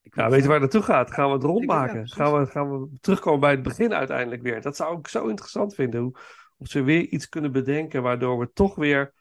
Ik 0.06 0.16
Ja, 0.16 0.30
weet 0.30 0.42
je 0.42 0.48
waar 0.48 0.62
het 0.62 0.74
naartoe 0.74 0.94
gaat? 0.94 1.12
Gaan 1.12 1.28
we 1.28 1.34
het 1.34 1.44
rondmaken? 1.44 2.08
gaan, 2.08 2.40
we, 2.40 2.46
gaan 2.46 2.72
we 2.72 2.98
terugkomen 3.02 3.40
bij 3.40 3.52
het 3.52 3.64
begin 3.64 3.94
uiteindelijk 3.94 4.42
weer? 4.42 4.62
Dat 4.62 4.76
zou 4.76 5.00
ik 5.00 5.08
zo 5.08 5.28
interessant 5.28 5.76
vinden. 5.76 6.02
Hoe, 6.02 6.18
of 6.58 6.68
ze 6.68 6.82
weer 6.82 7.02
iets 7.02 7.30
kunnen 7.30 7.52
bedenken 7.52 8.02
waardoor 8.02 8.40
we 8.40 8.52
toch 8.54 8.76
weer 8.76 9.14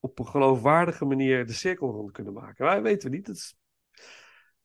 op 0.00 0.18
een 0.18 0.26
geloofwaardige 0.26 1.04
manier 1.04 1.46
de 1.46 1.52
cirkel 1.52 1.90
rond 1.90 2.12
kunnen 2.12 2.32
maken. 2.32 2.64
Wij 2.64 2.82
weten 2.82 3.10
we 3.10 3.16
niet. 3.16 3.26
Het 3.26 3.36
is... 3.36 3.56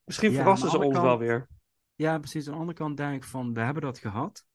Misschien 0.04 0.32
Ja, 0.32 0.38
verrassen 0.38 0.70
ze 0.70 0.78
ons 0.78 1.00
wel 1.00 1.18
weer. 1.18 1.48
Ja, 1.96 2.20
precies. 2.20 2.46
Aan 2.46 2.54
de 2.54 2.60
andere 2.60 2.78
kant 2.78 2.98
denk 2.98 3.16
ik 3.16 3.24
van, 3.24 3.54
we 3.54 3.60
hebben 3.60 3.84
dat 3.84 3.98
gehad. 3.98 4.46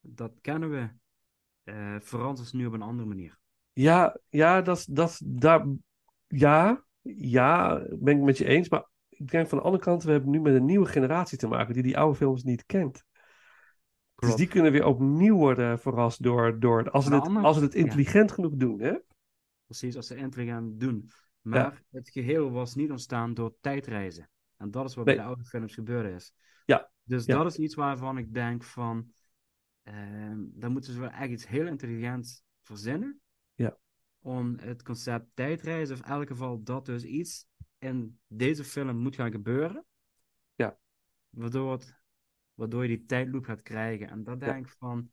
Dat 0.00 0.32
kennen 0.40 0.70
we. 0.70 0.88
Eh 1.64 1.96
verander 2.00 2.46
ze 2.46 2.56
nu 2.56 2.66
op 2.66 2.72
een 2.72 2.82
andere 2.82 3.08
manier. 3.08 3.38
Ja, 3.72 4.18
ja, 4.28 4.62
dat, 4.62 4.86
dat, 4.90 5.20
daar, 5.24 5.66
ja, 6.26 6.84
ja, 7.02 7.82
ben 7.90 8.16
ik 8.16 8.22
met 8.22 8.38
je 8.38 8.44
eens. 8.44 8.68
Maar 8.68 8.88
ik 9.20 9.30
denk 9.30 9.48
van 9.48 9.58
de 9.58 9.64
andere 9.64 9.82
kant, 9.82 10.02
we 10.02 10.10
hebben 10.10 10.30
nu 10.30 10.40
met 10.40 10.54
een 10.54 10.64
nieuwe 10.64 10.86
generatie 10.86 11.38
te 11.38 11.46
maken 11.46 11.74
die 11.74 11.82
die 11.82 11.98
oude 11.98 12.16
films 12.16 12.42
niet 12.42 12.66
kent. 12.66 13.04
Dus 14.14 14.34
die 14.34 14.48
kunnen 14.48 14.72
weer 14.72 14.84
opnieuw 14.84 15.36
worden 15.36 15.78
verrast 15.78 16.22
door, 16.22 16.60
door 16.60 16.90
als, 16.90 17.04
ze 17.04 17.14
het, 17.14 17.36
als 17.36 17.56
ze 17.56 17.62
het 17.62 17.72
ja. 17.72 17.78
intelligent 17.78 18.32
genoeg 18.32 18.54
doen. 18.54 18.80
Hè? 18.80 18.94
Precies, 19.66 19.96
als 19.96 20.06
ze 20.06 20.16
intelligent 20.16 20.80
doen. 20.80 21.10
Maar 21.40 21.82
het 21.90 22.10
geheel 22.10 22.50
was 22.50 22.74
niet 22.74 22.90
ontstaan 22.90 23.34
door 23.34 23.54
tijdreizen. 23.60 24.30
En 24.56 24.70
dat 24.70 24.88
is 24.88 24.94
wat 24.94 25.04
Nee. 25.04 25.14
bij 25.14 25.24
de 25.24 25.30
oude 25.30 25.44
films 25.44 25.74
gebeurd 25.74 26.14
is. 26.14 26.32
Ja, 26.64 26.90
Dus 27.02 27.24
ja. 27.24 27.36
dat 27.36 27.46
is 27.46 27.58
iets 27.58 27.74
waarvan 27.74 28.18
ik 28.18 28.34
denk 28.34 28.64
van... 28.64 29.12
ehm 29.82 30.38
dan 30.52 30.72
moeten 30.72 30.92
ze 30.92 31.00
wel 31.00 31.10
echt 31.10 31.30
iets 31.30 31.46
heel 31.46 31.66
intelligents 31.66 32.42
verzinnen. 32.62 33.20
Ja. 33.54 33.76
Om 34.20 34.56
het 34.60 34.82
concept 34.82 35.26
tijdreizen, 35.34 35.94
of 35.94 36.02
in 36.02 36.10
elk 36.10 36.28
geval 36.28 36.62
dat 36.62 36.86
dus 36.86 37.04
iets 37.04 37.48
in 37.80 38.18
deze 38.26 38.64
film 38.64 38.96
moet 38.96 39.14
gaan 39.14 39.30
gebeuren. 39.30 39.84
Ja. 40.54 40.78
Waardoor, 41.30 41.72
het, 41.72 42.00
waardoor 42.54 42.82
je 42.82 42.88
die 42.88 43.04
tijdloop 43.04 43.44
gaat 43.44 43.62
krijgen. 43.62 44.08
En 44.08 44.24
dat 44.24 44.40
denk 44.40 44.66
ik 44.66 44.74
van... 44.78 45.10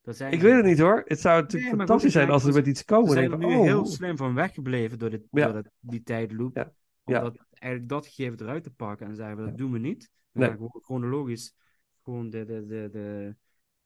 Dat 0.00 0.16
zijn 0.16 0.32
Ik 0.32 0.40
weet 0.40 0.54
het 0.54 0.64
niet 0.64 0.78
hoor. 0.78 1.02
Het 1.06 1.20
zou 1.20 1.40
natuurlijk 1.40 1.70
Nee, 1.70 1.78
fantastisch 1.78 2.12
goed, 2.12 2.20
zijn 2.20 2.30
als 2.30 2.42
ze 2.42 2.50
denk 2.52 2.58
met 2.58 2.68
iets 2.68 2.78
Ze 2.78 2.84
komen. 2.84 3.10
zijn 3.12 3.32
er 3.32 3.38
nu 3.38 3.44
oh, 3.54 3.62
heel 3.62 3.80
oh. 3.80 3.86
slim 3.86 4.16
van 4.16 4.34
weggebleven 4.34 4.98
door, 4.98 5.10
dit, 5.10 5.26
Ja. 5.30 5.44
door 5.44 5.62
dat, 5.62 5.72
die 5.80 6.02
tijdloop. 6.02 6.56
Ja. 6.56 6.72
Om 7.04 7.14
dat, 7.14 7.46
eigenlijk 7.50 7.92
dat 7.92 8.06
gegeven 8.06 8.40
eruit 8.40 8.62
te 8.62 8.70
pakken 8.70 9.06
en 9.06 9.14
zeggen 9.16 9.36
we, 9.36 9.44
dat 9.44 9.56
doen 9.58 9.72
we 9.72 9.78
niet. 9.78 10.10
We 10.30 10.38
Nee. 10.38 10.48
gaan 10.48 10.56
gewoon 10.56 10.82
chronologisch 10.82 11.54
gewoon 12.02 12.30
de, 12.30 12.44
de, 12.44 12.66
de, 12.66 12.88
de, 12.92 13.34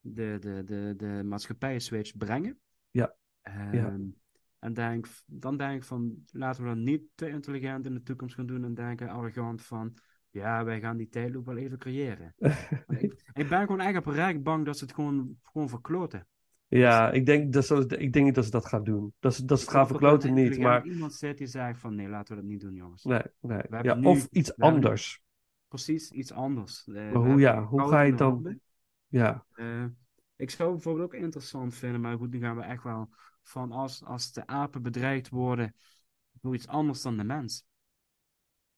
de, 0.00 0.36
de, 0.40 0.64
de, 0.64 0.94
de 0.96 1.22
maatschappij 1.24 1.78
switch 1.78 2.16
brengen. 2.16 2.60
Ja. 2.90 3.16
Ehm, 3.42 4.04
En 4.66 4.72
denk, 4.74 5.06
dan 5.26 5.56
denk 5.56 5.76
ik 5.76 5.84
van, 5.84 6.24
laten 6.32 6.62
we 6.62 6.68
dan 6.68 6.82
niet 6.82 7.02
te 7.14 7.28
intelligent 7.28 7.86
in 7.86 7.94
de 7.94 8.02
toekomst 8.02 8.34
gaan 8.34 8.46
doen 8.46 8.64
en 8.64 8.74
denken 8.74 9.08
arrogant 9.08 9.62
van, 9.62 9.94
ja, 10.30 10.64
wij 10.64 10.80
gaan 10.80 10.96
die 10.96 11.08
tijdloop 11.08 11.46
wel 11.46 11.56
even 11.56 11.78
creëren. 11.78 12.34
Maar 12.86 13.00
ik, 13.02 13.30
ik 13.32 13.48
ben 13.48 13.60
gewoon 13.60 13.80
echt 13.80 13.96
oprecht 13.96 14.42
bang 14.42 14.64
dat 14.64 14.78
ze 14.78 14.84
het 14.84 14.94
gewoon, 14.94 15.38
gewoon 15.42 15.68
verkloten. 15.68 16.26
Ja, 16.66 17.10
ik 17.10 17.26
denk, 17.26 17.52
dat 17.52 17.66
ze, 17.66 17.86
ik 17.98 18.12
denk 18.12 18.24
niet 18.24 18.34
dat 18.34 18.44
ze 18.44 18.50
dat 18.50 18.66
gaan 18.66 18.84
doen. 18.84 19.14
Dat 19.18 19.34
ze, 19.34 19.44
dat 19.44 19.58
ze 19.58 19.64
het 19.64 19.72
gaan 19.74 19.82
er 19.82 19.88
verkloten 19.88 20.34
niet, 20.34 20.58
maar 20.58 20.86
iemand 20.86 21.14
zit 21.14 21.38
die 21.38 21.46
zegt 21.46 21.80
van, 21.80 21.94
nee, 21.94 22.08
laten 22.08 22.34
we 22.34 22.40
dat 22.40 22.50
niet 22.50 22.60
doen, 22.60 22.74
jongens. 22.74 23.04
nee, 23.04 23.22
nee. 23.40 23.62
We 23.68 23.78
Ja, 23.82 23.94
nu- 23.94 24.06
of 24.06 24.26
iets 24.30 24.56
anders. 24.58 25.20
Precies, 25.68 26.10
iets 26.10 26.32
anders. 26.32 26.88
Eh, 26.88 26.94
we 27.10 27.18
hoe- 27.18 27.40
ja, 27.40 27.64
hoe 27.64 27.88
ga 27.88 28.00
je 28.00 28.14
dan-. 28.14 28.60
Ja, 29.08 29.44
Eh, 29.54 29.84
ik 30.36 30.50
zou 30.50 30.72
het 30.72 30.82
bijvoorbeeld 30.82 31.14
ook 31.14 31.20
interessant 31.20 31.74
vinden, 31.74 32.00
maar 32.00 32.16
goed, 32.16 32.30
nu 32.30 32.38
gaan 32.38 32.56
we 32.56 32.62
echt 32.62 32.82
wel 32.82 33.08
van 33.42 33.72
als, 33.72 34.04
als 34.04 34.32
de 34.32 34.46
apen 34.46 34.82
bedreigd 34.82 35.28
worden 35.28 35.74
door 36.40 36.54
iets 36.54 36.68
anders 36.68 37.02
dan 37.02 37.16
de 37.16 37.24
mens. 37.24 37.64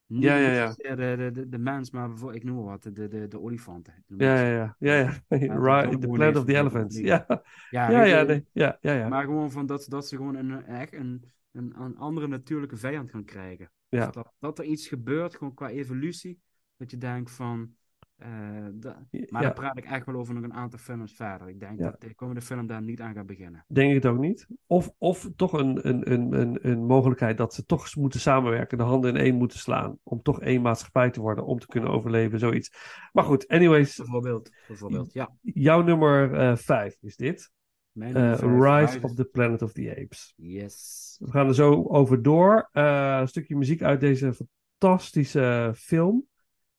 Niet 0.06 0.22
Ja, 0.22 0.36
ja, 0.36 0.52
ja. 0.52 0.74
De, 0.94 1.16
de, 1.16 1.30
de, 1.32 1.48
de 1.48 1.58
mens, 1.58 1.90
maar 1.90 2.08
bijvoorbeeld, 2.08 2.42
ik 2.42 2.48
noem 2.48 2.64
wat, 2.64 2.82
de, 2.82 3.08
de, 3.08 3.28
de 3.28 3.40
olifanten. 3.40 4.04
Ja, 4.06 4.40
ja, 4.40 4.48
ja. 4.48 4.76
ja, 4.78 4.94
ja. 5.36 5.56
Right, 5.56 6.00
the 6.00 6.08
planet 6.08 6.36
of 6.36 6.44
the 6.44 6.56
elephants. 6.56 6.98
Ja, 6.98 7.26
Ja, 7.70 8.04
ja, 8.04 8.22
nee. 8.22 8.44
ja, 8.52 8.78
ja, 8.80 8.92
ja. 8.92 9.08
Maar 9.08 9.24
gewoon 9.24 9.50
van 9.50 9.66
dat, 9.66 9.86
dat 9.88 10.08
ze 10.08 10.16
gewoon 10.16 10.34
een, 10.34 10.64
echt 10.64 10.92
een, 10.92 11.24
een, 11.52 11.80
een 11.80 11.96
andere 11.96 12.26
natuurlijke 12.26 12.76
vijand 12.76 13.10
gaan 13.10 13.24
krijgen. 13.24 13.70
Ja. 13.88 14.04
Dus 14.04 14.14
dat, 14.14 14.32
dat 14.38 14.58
er 14.58 14.64
iets 14.64 14.88
gebeurt, 14.88 15.36
gewoon 15.36 15.54
qua 15.54 15.68
evolutie, 15.68 16.40
dat 16.76 16.90
je 16.90 16.98
denkt 16.98 17.30
van... 17.30 17.76
eh, 18.18 19.28
maar 19.28 19.42
dan 19.42 19.52
praat 19.52 19.78
ik 19.78 19.84
echt 19.84 20.06
wel 20.06 20.14
over 20.14 20.34
nog 20.34 20.42
een 20.42 20.54
aantal 20.54 20.78
films 20.78 21.12
verder. 21.12 21.48
Ik 21.48 21.60
denk 21.60 21.78
dat 21.78 22.00
de 22.00 22.14
komende 22.14 22.40
film 22.40 22.66
daar 22.66 22.82
niet 22.82 23.00
aan 23.00 23.14
gaat 23.14 23.26
beginnen. 23.26 23.64
Denk 23.68 23.88
ik 23.88 24.02
het 24.02 24.12
ook 24.12 24.18
niet. 24.18 24.46
Of, 24.66 24.90
of 24.98 25.30
toch 25.36 25.52
een, 25.52 25.88
een, 25.88 26.12
een, 26.12 26.32
een, 26.40 26.58
een 26.60 26.84
mogelijkheid 26.84 27.36
dat 27.36 27.54
ze 27.54 27.64
toch 27.64 27.96
moeten 27.96 28.20
samenwerken, 28.20 28.78
de 28.78 28.84
handen 28.84 29.14
in 29.14 29.20
één 29.20 29.34
moeten 29.34 29.58
slaan. 29.58 29.98
Om 30.02 30.22
toch 30.22 30.40
één 30.40 30.62
maatschappij 30.62 31.10
te 31.10 31.20
worden, 31.20 31.46
om 31.46 31.58
te 31.58 31.66
kunnen 31.66 31.90
overleven, 31.90 32.38
zoiets. 32.38 32.72
Maar 33.12 33.24
goed, 33.24 33.48
anyways, 33.48 33.96
Bijvoorbeeld, 33.96 34.50
bijvoorbeeld 34.66 35.12
ja. 35.12 35.30
jouw 35.42 35.82
nummer 35.82 36.34
eh, 36.34 36.56
vijf 36.56 36.96
is 37.00 37.16
dit. 37.16 37.50
Eh, 37.98 38.38
Rise 38.38 38.98
of 39.02 39.14
the 39.14 39.24
Planet 39.24 39.62
of 39.62 39.72
the 39.72 39.96
Apes. 40.02 40.34
Yes. 40.36 41.16
We 41.20 41.30
gaan 41.30 41.46
er 41.46 41.54
zo 41.54 41.84
over 41.88 42.22
door. 42.22 42.68
Een 42.72 43.28
stukje 43.28 43.56
muziek 43.56 43.82
uit 43.82 44.00
deze 44.00 44.32
fantastische 44.78 45.72
film. 45.76 46.26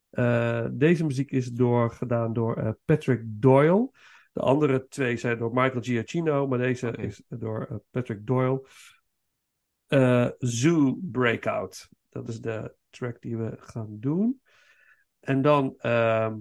Eh, 0.10 0.66
deze 0.72 1.06
muziek 1.06 1.32
is 1.32 1.52
door, 1.52 1.92
gedaan 1.92 2.34
door 2.34 2.58
eh, 2.58 2.70
Patrick 2.86 3.22
Doyle. 3.26 3.92
De 4.34 4.40
andere 4.40 4.88
twee 4.88 5.18
zijn 5.18 5.38
door 5.38 5.54
Michael 5.54 5.82
Giacchino, 5.82 6.48
maar 6.48 6.58
deze 6.58 6.92
is 6.92 7.22
door 7.28 7.66
eh, 7.66 7.76
Patrick 7.90 8.28
Doyle. 8.28 8.68
Zoo 10.38 10.98
Breakout. 11.02 11.90
Dat 12.10 12.28
is 12.28 12.42
de 12.42 12.76
track 12.90 13.22
die 13.22 13.38
we 13.38 13.56
gaan 13.60 14.00
doen. 14.00 14.42
En 15.20 15.42
dan. 15.42 15.76
ehm, 15.78 16.36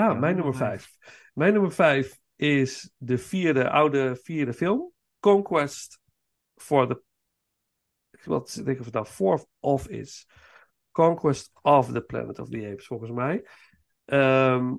Ja, 0.00 0.06
mijn 0.06 0.20
nummer 0.20 0.34
nummer 0.34 0.54
vijf. 0.54 0.96
Mijn 1.34 1.52
nummer 1.52 1.72
vijf 1.72 2.18
is 2.36 2.90
de 2.96 3.18
vierde, 3.18 3.70
oude 3.70 4.16
vierde 4.22 4.52
film. 4.52 4.92
Conquest 5.18 6.00
for 6.54 6.86
the... 6.86 7.02
Wat 8.24 8.52
denk 8.54 8.68
ik 8.68 8.78
of 8.78 8.84
het 8.84 8.94
nou 8.94 9.06
fourth 9.06 9.46
of 9.58 9.88
is. 9.88 10.28
Conquest 10.90 11.50
of 11.62 11.92
the 11.92 12.00
Planet 12.00 12.38
of 12.38 12.48
the 12.48 12.68
Apes, 12.70 12.86
volgens 12.86 13.10
mij. 13.10 13.46
Ehm, 14.04 14.74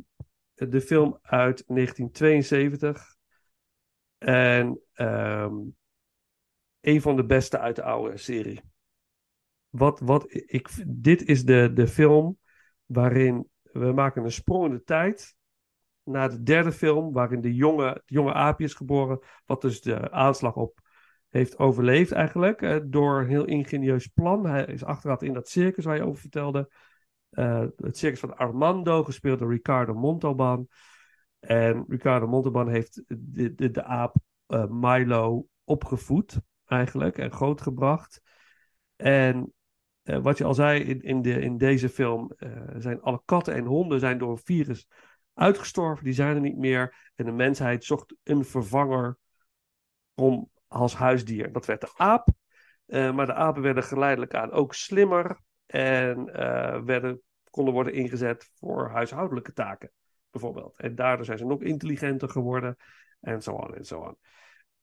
de 0.53 0.81
film 0.81 1.19
uit 1.21 1.63
1972. 1.67 3.15
En 4.17 4.81
ehm, 4.93 5.55
een 6.79 7.01
van 7.01 7.15
de 7.15 7.25
beste 7.25 7.59
uit 7.59 7.75
de 7.75 7.83
oude 7.83 8.17
serie. 8.17 8.61
Wat, 9.69 9.99
wat, 9.99 10.33
ik, 10.33 10.69
dit 10.87 11.25
is 11.27 11.45
de, 11.45 11.71
de 11.73 11.87
film 11.87 12.37
waarin 12.85 13.50
we 13.71 13.91
maken 13.91 14.23
een 14.23 14.31
sprong 14.31 14.65
in 14.65 14.71
de 14.71 14.83
tijd 14.83 15.35
naar 16.03 16.29
de 16.29 16.43
derde 16.43 16.71
film, 16.71 17.13
waarin 17.13 17.41
de 17.41 17.55
jonge, 17.55 18.01
de 18.05 18.13
jonge 18.13 18.33
aapje 18.33 18.65
is 18.65 18.73
geboren, 18.73 19.19
wat 19.45 19.61
dus 19.61 19.81
de 19.81 20.11
aanslag 20.11 20.55
op 20.55 20.79
heeft 21.29 21.57
overleefd 21.59 22.11
eigenlijk, 22.11 22.61
eh, 22.61 22.79
door 22.83 23.19
een 23.19 23.27
heel 23.27 23.45
ingenieus 23.45 24.07
plan. 24.07 24.45
Hij 24.45 24.65
is 24.65 24.83
achterhaald 24.83 25.21
in 25.21 25.33
dat 25.33 25.49
circus 25.49 25.85
waar 25.85 25.95
je 25.95 26.05
over 26.05 26.21
vertelde. 26.21 26.69
Eh, 27.29 27.65
het 27.75 27.97
circus 27.97 28.19
van 28.19 28.37
Armando, 28.37 29.03
gespeeld 29.03 29.39
door 29.39 29.51
Ricardo 29.51 29.93
Montalban. 29.93 30.67
En 31.39 31.85
Ricardo 31.87 32.27
Montalban 32.27 32.69
heeft 32.69 33.03
de, 33.07 33.55
de, 33.55 33.71
de 33.71 33.83
aap 33.83 34.15
eh, 34.47 34.65
Milo 34.65 35.47
opgevoed, 35.63 36.39
eigenlijk, 36.65 37.17
en 37.17 37.31
grootgebracht. 37.31 38.21
En 38.95 39.53
eh, 40.03 40.17
wat 40.17 40.37
je 40.37 40.43
al 40.43 40.53
zei, 40.53 40.79
in, 40.79 41.01
in, 41.01 41.21
de, 41.21 41.39
in 41.41 41.57
deze 41.57 41.89
film 41.89 42.31
eh, 42.37 42.51
zijn 42.77 43.01
alle 43.01 43.21
katten 43.25 43.53
en 43.53 43.65
honden 43.65 43.99
zijn 43.99 44.17
door 44.17 44.31
een 44.31 44.41
virus 44.43 44.87
uitgestorven. 45.33 46.05
Die 46.05 46.13
zijn 46.13 46.35
er 46.35 46.41
niet 46.41 46.57
meer. 46.57 47.11
En 47.15 47.25
de 47.25 47.31
mensheid 47.31 47.83
zocht 47.83 48.15
een 48.23 48.45
vervanger 48.45 49.17
om 50.13 50.49
als 50.67 50.95
huisdier. 50.95 51.51
Dat 51.51 51.65
werd 51.65 51.81
de 51.81 51.91
aap. 51.95 52.29
Eh, 52.85 53.13
maar 53.13 53.25
de 53.25 53.33
apen 53.33 53.61
werden 53.61 53.83
geleidelijk 53.83 54.33
aan 54.33 54.51
ook 54.51 54.73
slimmer. 54.73 55.39
En 55.65 56.25
werden, 56.85 57.21
konden 57.49 57.73
worden 57.73 57.93
ingezet 57.93 58.49
voor 58.53 58.89
huishoudelijke 58.89 59.53
taken, 59.53 59.91
bijvoorbeeld. 60.29 60.77
En 60.77 60.95
daardoor 60.95 61.25
zijn 61.25 61.37
ze 61.37 61.45
nog 61.45 61.61
intelligenter 61.61 62.29
geworden. 62.29 62.75
En 63.19 63.41
zo 63.41 63.59
aan 63.59 63.75
en 63.75 63.85
zo 63.85 64.05
aan. 64.05 64.15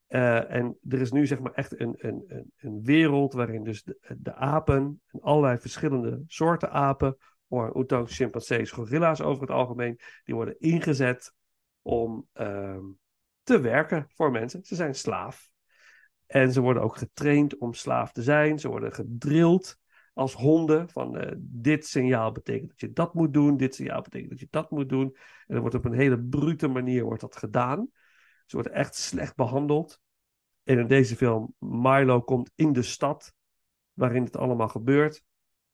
Eh, 0.08 0.50
en 0.50 0.78
er 0.88 1.00
is 1.00 1.12
nu 1.12 1.26
zeg 1.26 1.40
maar 1.40 1.52
echt 1.52 1.80
een, 1.80 1.94
een, 1.98 2.52
een, 2.56 2.82
wereld 2.82 3.32
waarin 3.32 3.64
dus 3.64 3.84
de, 4.18 4.34
apen, 4.34 5.02
en 5.06 5.20
allerlei 5.20 5.58
verschillende 5.58 6.22
soorten 6.26 6.70
apen, 6.70 7.16
orang-oetangs, 7.48 8.16
chimpansees, 8.16 8.70
gorilla's 8.70 9.20
over 9.20 9.40
het 9.40 9.50
algemeen, 9.50 10.00
die 10.24 10.34
worden 10.34 10.60
ingezet 10.60 11.34
om 11.82 12.26
ehm, 12.32 12.84
te 13.42 13.60
werken 13.60 14.06
voor 14.08 14.30
mensen. 14.30 14.64
Ze 14.64 14.74
zijn 14.74 14.94
slaaf. 14.94 15.50
En 16.26 16.52
ze 16.52 16.60
worden 16.60 16.82
ook 16.82 16.96
getraind 16.96 17.58
om 17.58 17.74
slaaf 17.74 18.12
te 18.12 18.22
zijn. 18.22 18.58
Ze 18.58 18.68
worden 18.68 18.92
gedrild 18.92 19.78
als 20.12 20.34
honden. 20.34 20.88
Van 20.88 21.18
eh, 21.18 21.32
dit 21.38 21.86
signaal 21.86 22.32
betekent 22.32 22.68
dat 22.68 22.80
je 22.80 22.92
dat 22.92 23.14
moet 23.14 23.32
doen. 23.32 23.56
Dit 23.56 23.74
signaal 23.74 24.02
betekent 24.02 24.30
dat 24.30 24.40
je 24.40 24.46
dat 24.50 24.70
moet 24.70 24.88
doen. 24.88 25.16
En 25.46 25.54
dat 25.54 25.60
wordt 25.60 25.74
op 25.74 25.84
een 25.84 25.92
hele 25.92 26.20
brute 26.20 26.68
manier 26.68 27.04
wordt 27.04 27.20
dat 27.20 27.36
gedaan. 27.36 27.90
Ze 28.48 28.56
worden 28.56 28.72
echt 28.72 28.94
slecht 28.94 29.36
behandeld. 29.36 30.00
En 30.62 30.78
in 30.78 30.86
deze 30.86 31.16
film, 31.16 31.54
Milo 31.58 32.20
komt 32.20 32.50
in 32.54 32.72
de 32.72 32.82
stad 32.82 33.34
waarin 33.92 34.24
het 34.24 34.36
allemaal 34.36 34.68
gebeurt. 34.68 35.22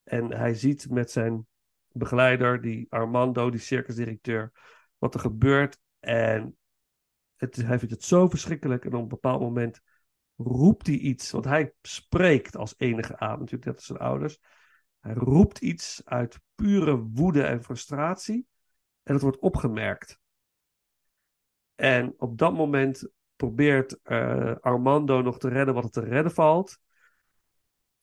En 0.03 0.33
hij 0.33 0.55
ziet 0.55 0.91
met 0.91 1.11
zijn 1.11 1.47
begeleider, 1.89 2.61
die 2.61 2.87
Armando, 2.89 3.51
die 3.51 3.61
circusdirecteur, 3.61 4.53
wat 4.99 5.14
er 5.14 5.20
gebeurt. 5.20 5.79
En 6.01 6.57
het, 7.37 7.57
hij 7.57 7.79
vindt 7.79 7.95
het 7.95 8.05
zo 8.05 8.29
verschrikkelijk. 8.29 8.85
En 8.85 8.95
op 8.95 9.03
een 9.03 9.09
bepaald 9.09 9.41
moment 9.41 9.81
roept 10.37 10.87
hij 10.87 10.97
iets. 10.97 11.31
Want 11.31 11.45
hij 11.45 11.72
spreekt 11.83 12.57
als 12.57 12.75
enige 12.77 13.18
aap, 13.18 13.39
natuurlijk 13.39 13.64
net 13.64 13.77
als 13.77 13.87
zijn 13.87 13.99
ouders. 13.99 14.39
Hij 15.01 15.14
roept 15.14 15.59
iets 15.59 16.03
uit 16.05 16.39
pure 16.55 16.97
woede 16.97 17.43
en 17.43 17.62
frustratie. 17.62 18.47
En 19.03 19.12
het 19.12 19.22
wordt 19.22 19.39
opgemerkt. 19.39 20.22
En 21.75 22.14
op 22.16 22.39
dat 22.39 22.55
moment 22.55 23.09
probeert 23.37 23.99
uh, 24.05 24.55
Armando 24.61 25.22
nog 25.22 25.39
te 25.39 25.49
redden 25.49 25.75
wat 25.75 25.85
er 25.85 25.91
te 25.91 26.01
redden 26.01 26.33
valt. 26.33 26.79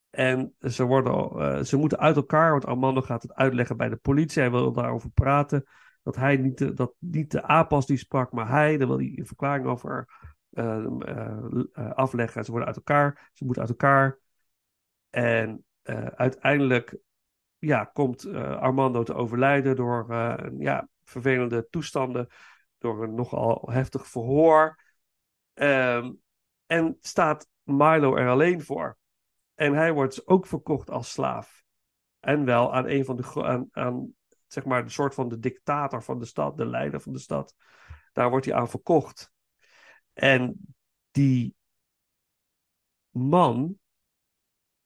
En 0.09 0.55
ze, 0.59 0.83
worden, 0.83 1.13
uh, 1.13 1.63
ze 1.63 1.77
moeten 1.77 1.99
uit 1.99 2.15
elkaar, 2.15 2.51
want 2.51 2.65
Armando 2.65 3.01
gaat 3.01 3.21
het 3.21 3.33
uitleggen 3.33 3.77
bij 3.77 3.89
de 3.89 3.95
politie. 3.95 4.41
Hij 4.41 4.51
wil 4.51 4.71
daarover 4.71 5.09
praten. 5.09 5.63
Dat 6.03 6.15
hij 6.15 6.37
niet 6.37 6.57
de, 6.57 6.73
dat 6.73 6.93
niet 6.99 7.31
de 7.31 7.43
aap 7.43 7.69
was 7.69 7.85
die 7.85 7.97
sprak, 7.97 8.31
maar 8.31 8.49
hij. 8.49 8.77
Daar 8.77 8.87
wil 8.87 8.97
hij 8.97 9.13
een 9.15 9.25
verklaring 9.25 9.65
over 9.65 10.07
uh, 10.51 10.87
afleggen. 11.93 12.43
Ze 12.43 12.51
worden 12.51 12.67
uit 12.67 12.77
elkaar. 12.77 13.29
Ze 13.33 13.45
moeten 13.45 13.61
uit 13.61 13.71
elkaar. 13.71 14.19
En 15.09 15.65
uiteindelijk 16.15 16.97
ja, 17.57 17.83
komt 17.83 18.27
Armando 18.33 19.03
te 19.03 19.13
overlijden 19.13 19.75
door 19.75 20.05
ja, 20.57 20.87
vervelende 21.03 21.67
toestanden. 21.69 22.27
Door 22.81 23.03
een 23.03 23.15
nogal 23.15 23.69
heftig 23.71 24.07
verhoor. 24.07 24.79
Um, 25.53 26.21
en 26.65 26.97
staat 27.01 27.49
Milo 27.63 28.15
er 28.15 28.29
alleen 28.29 28.61
voor. 28.61 28.97
En 29.55 29.73
hij 29.73 29.93
wordt 29.93 30.27
ook 30.27 30.47
verkocht 30.47 30.89
als 30.89 31.11
slaaf. 31.11 31.63
En 32.19 32.45
wel 32.45 32.73
aan 32.73 32.89
een 32.89 33.05
van 33.05 33.15
de 33.15 33.43
aan, 33.43 33.67
aan 33.71 34.13
zeg 34.47 34.65
maar 34.65 34.83
de 34.83 34.89
soort 34.89 35.13
van 35.13 35.29
de 35.29 35.39
dictator 35.39 36.03
van 36.03 36.19
de 36.19 36.25
stad, 36.25 36.57
de 36.57 36.65
leider 36.65 37.01
van 37.01 37.13
de 37.13 37.19
stad. 37.19 37.55
Daar 38.13 38.29
wordt 38.29 38.45
hij 38.45 38.55
aan 38.55 38.69
verkocht. 38.69 39.31
En 40.13 40.75
die 41.11 41.55
man 43.09 43.79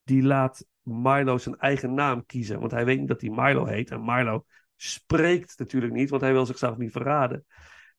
die 0.04 0.24
laat 0.24 0.66
Milo 0.82 1.38
zijn 1.38 1.58
eigen 1.58 1.93
naam 1.93 2.26
kiezen, 2.26 2.60
want 2.60 2.72
hij 2.72 2.86
weet 2.86 3.00
niet 3.00 3.08
dat 3.08 3.22
hij 3.22 3.30
Milo 3.30 3.66
heet 3.66 3.91
en 3.91 4.06
Milo 4.06 4.46
spreekt 4.76 5.58
natuurlijk 5.60 5.93
niet, 5.93 6.10
want 6.10 6.22
hij 6.22 6.32
wil 6.32 6.46
zichzelf 6.46 6.78
niet 6.78 6.91
verraden. 6.91 7.46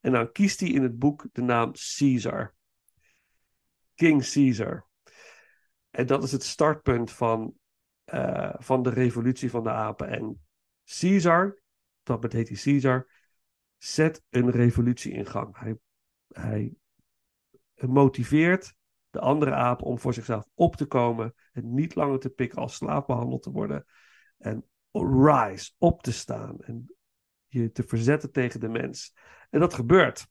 En 0.07 0.12
dan 0.12 0.32
kiest 0.32 0.61
hij 0.61 0.68
in 0.68 0.82
het 0.82 0.98
boek 0.98 1.26
de 1.32 1.42
naam 1.42 1.72
Caesar. 1.96 2.54
King 3.94 4.30
Caesar. 4.32 4.86
En 5.90 6.07
dat 6.07 6.22
is 6.22 6.32
het 6.32 6.42
startpunt 6.42 7.12
van, 7.12 7.54
uh, 8.14 8.54
van 8.57 8.82
de 8.82 8.90
revolutie 8.90 9.50
van 9.50 9.62
de 9.62 9.70
apen. 9.70 10.09
En 10.09 10.46
Caesar, 10.84 11.61
dat 12.02 12.20
betekent 12.20 12.48
hij 12.48 12.72
Caesar, 12.72 13.11
zet 13.76 14.22
een 14.30 14.50
revolutie 14.50 15.12
in 15.12 15.26
gang. 15.26 15.59
Hij, 15.59 15.76
hij 16.28 16.74
motiveert 17.74 18.74
de 19.11 19.20
andere 19.20 19.52
apen 19.52 19.86
om 19.86 19.98
voor 19.98 20.14
zichzelf 20.14 20.48
op 20.54 20.76
te 20.76 20.86
komen 20.86 21.34
en 21.52 21.74
niet 21.74 21.94
langer 21.94 22.18
te 22.18 22.30
pikken 22.30 22.59
als 22.59 22.74
slaaf 22.74 23.07
behandeld 23.07 23.42
te 23.42 23.50
worden. 23.50 23.86
En 24.38 24.64
rise, 24.92 25.72
op 25.78 26.02
te 26.02 26.12
staan 26.12 26.61
en 26.61 26.95
je 27.62 27.70
te 27.70 27.82
verzetten 27.82 28.32
tegen 28.32 28.61
de 28.61 28.68
mens. 28.68 29.14
En 29.50 29.61
dat 29.61 29.74
gebeurt. 29.74 30.26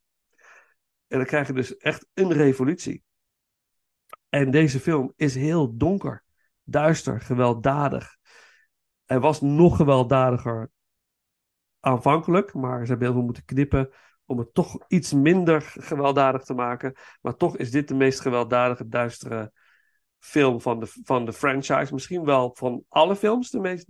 En 1.07 1.17
dan 1.17 1.26
krijg 1.26 1.47
je 1.47 1.53
dus 1.53 1.78
echt 1.78 2.07
een 2.13 2.32
revolutie. 2.32 3.03
En 4.30 4.51
deze 4.51 4.80
film 4.80 5.13
is 5.15 5.36
heel 5.36 5.78
donker, 5.78 6.23
duister, 6.63 7.21
gewelddadig. 7.21 8.17
Hij 9.05 9.19
was 9.19 9.41
nog 9.41 9.76
gewelddadiger 9.76 10.71
aanvankelijk, 11.80 12.53
maar 12.53 12.82
ze 12.82 12.89
hebben 12.89 13.07
heel 13.07 13.15
veel 13.15 13.26
moeten 13.26 13.45
knippen 13.45 13.89
om 14.26 14.38
het 14.38 14.53
toch 14.53 14.86
iets 14.88 15.13
minder 15.13 15.61
gewelddadig 15.61 16.43
te 16.43 16.53
maken. 16.53 16.93
Maar 17.21 17.36
toch 17.36 17.57
is 17.57 17.71
dit 17.71 17.88
de 17.88 17.95
meest 17.95 18.19
gewelddadige, 18.19 18.88
duistere 18.88 19.51
film 20.19 20.61
van 20.61 20.80
de, 20.80 20.88
van 21.03 21.26
de 21.26 21.34
franchise. 21.34 21.93
Misschien 21.93 22.23
wel 22.23 22.55
van 22.55 22.84
alle 22.88 23.15
films 23.15 23.49
de 23.49 23.59
meest 23.59 23.86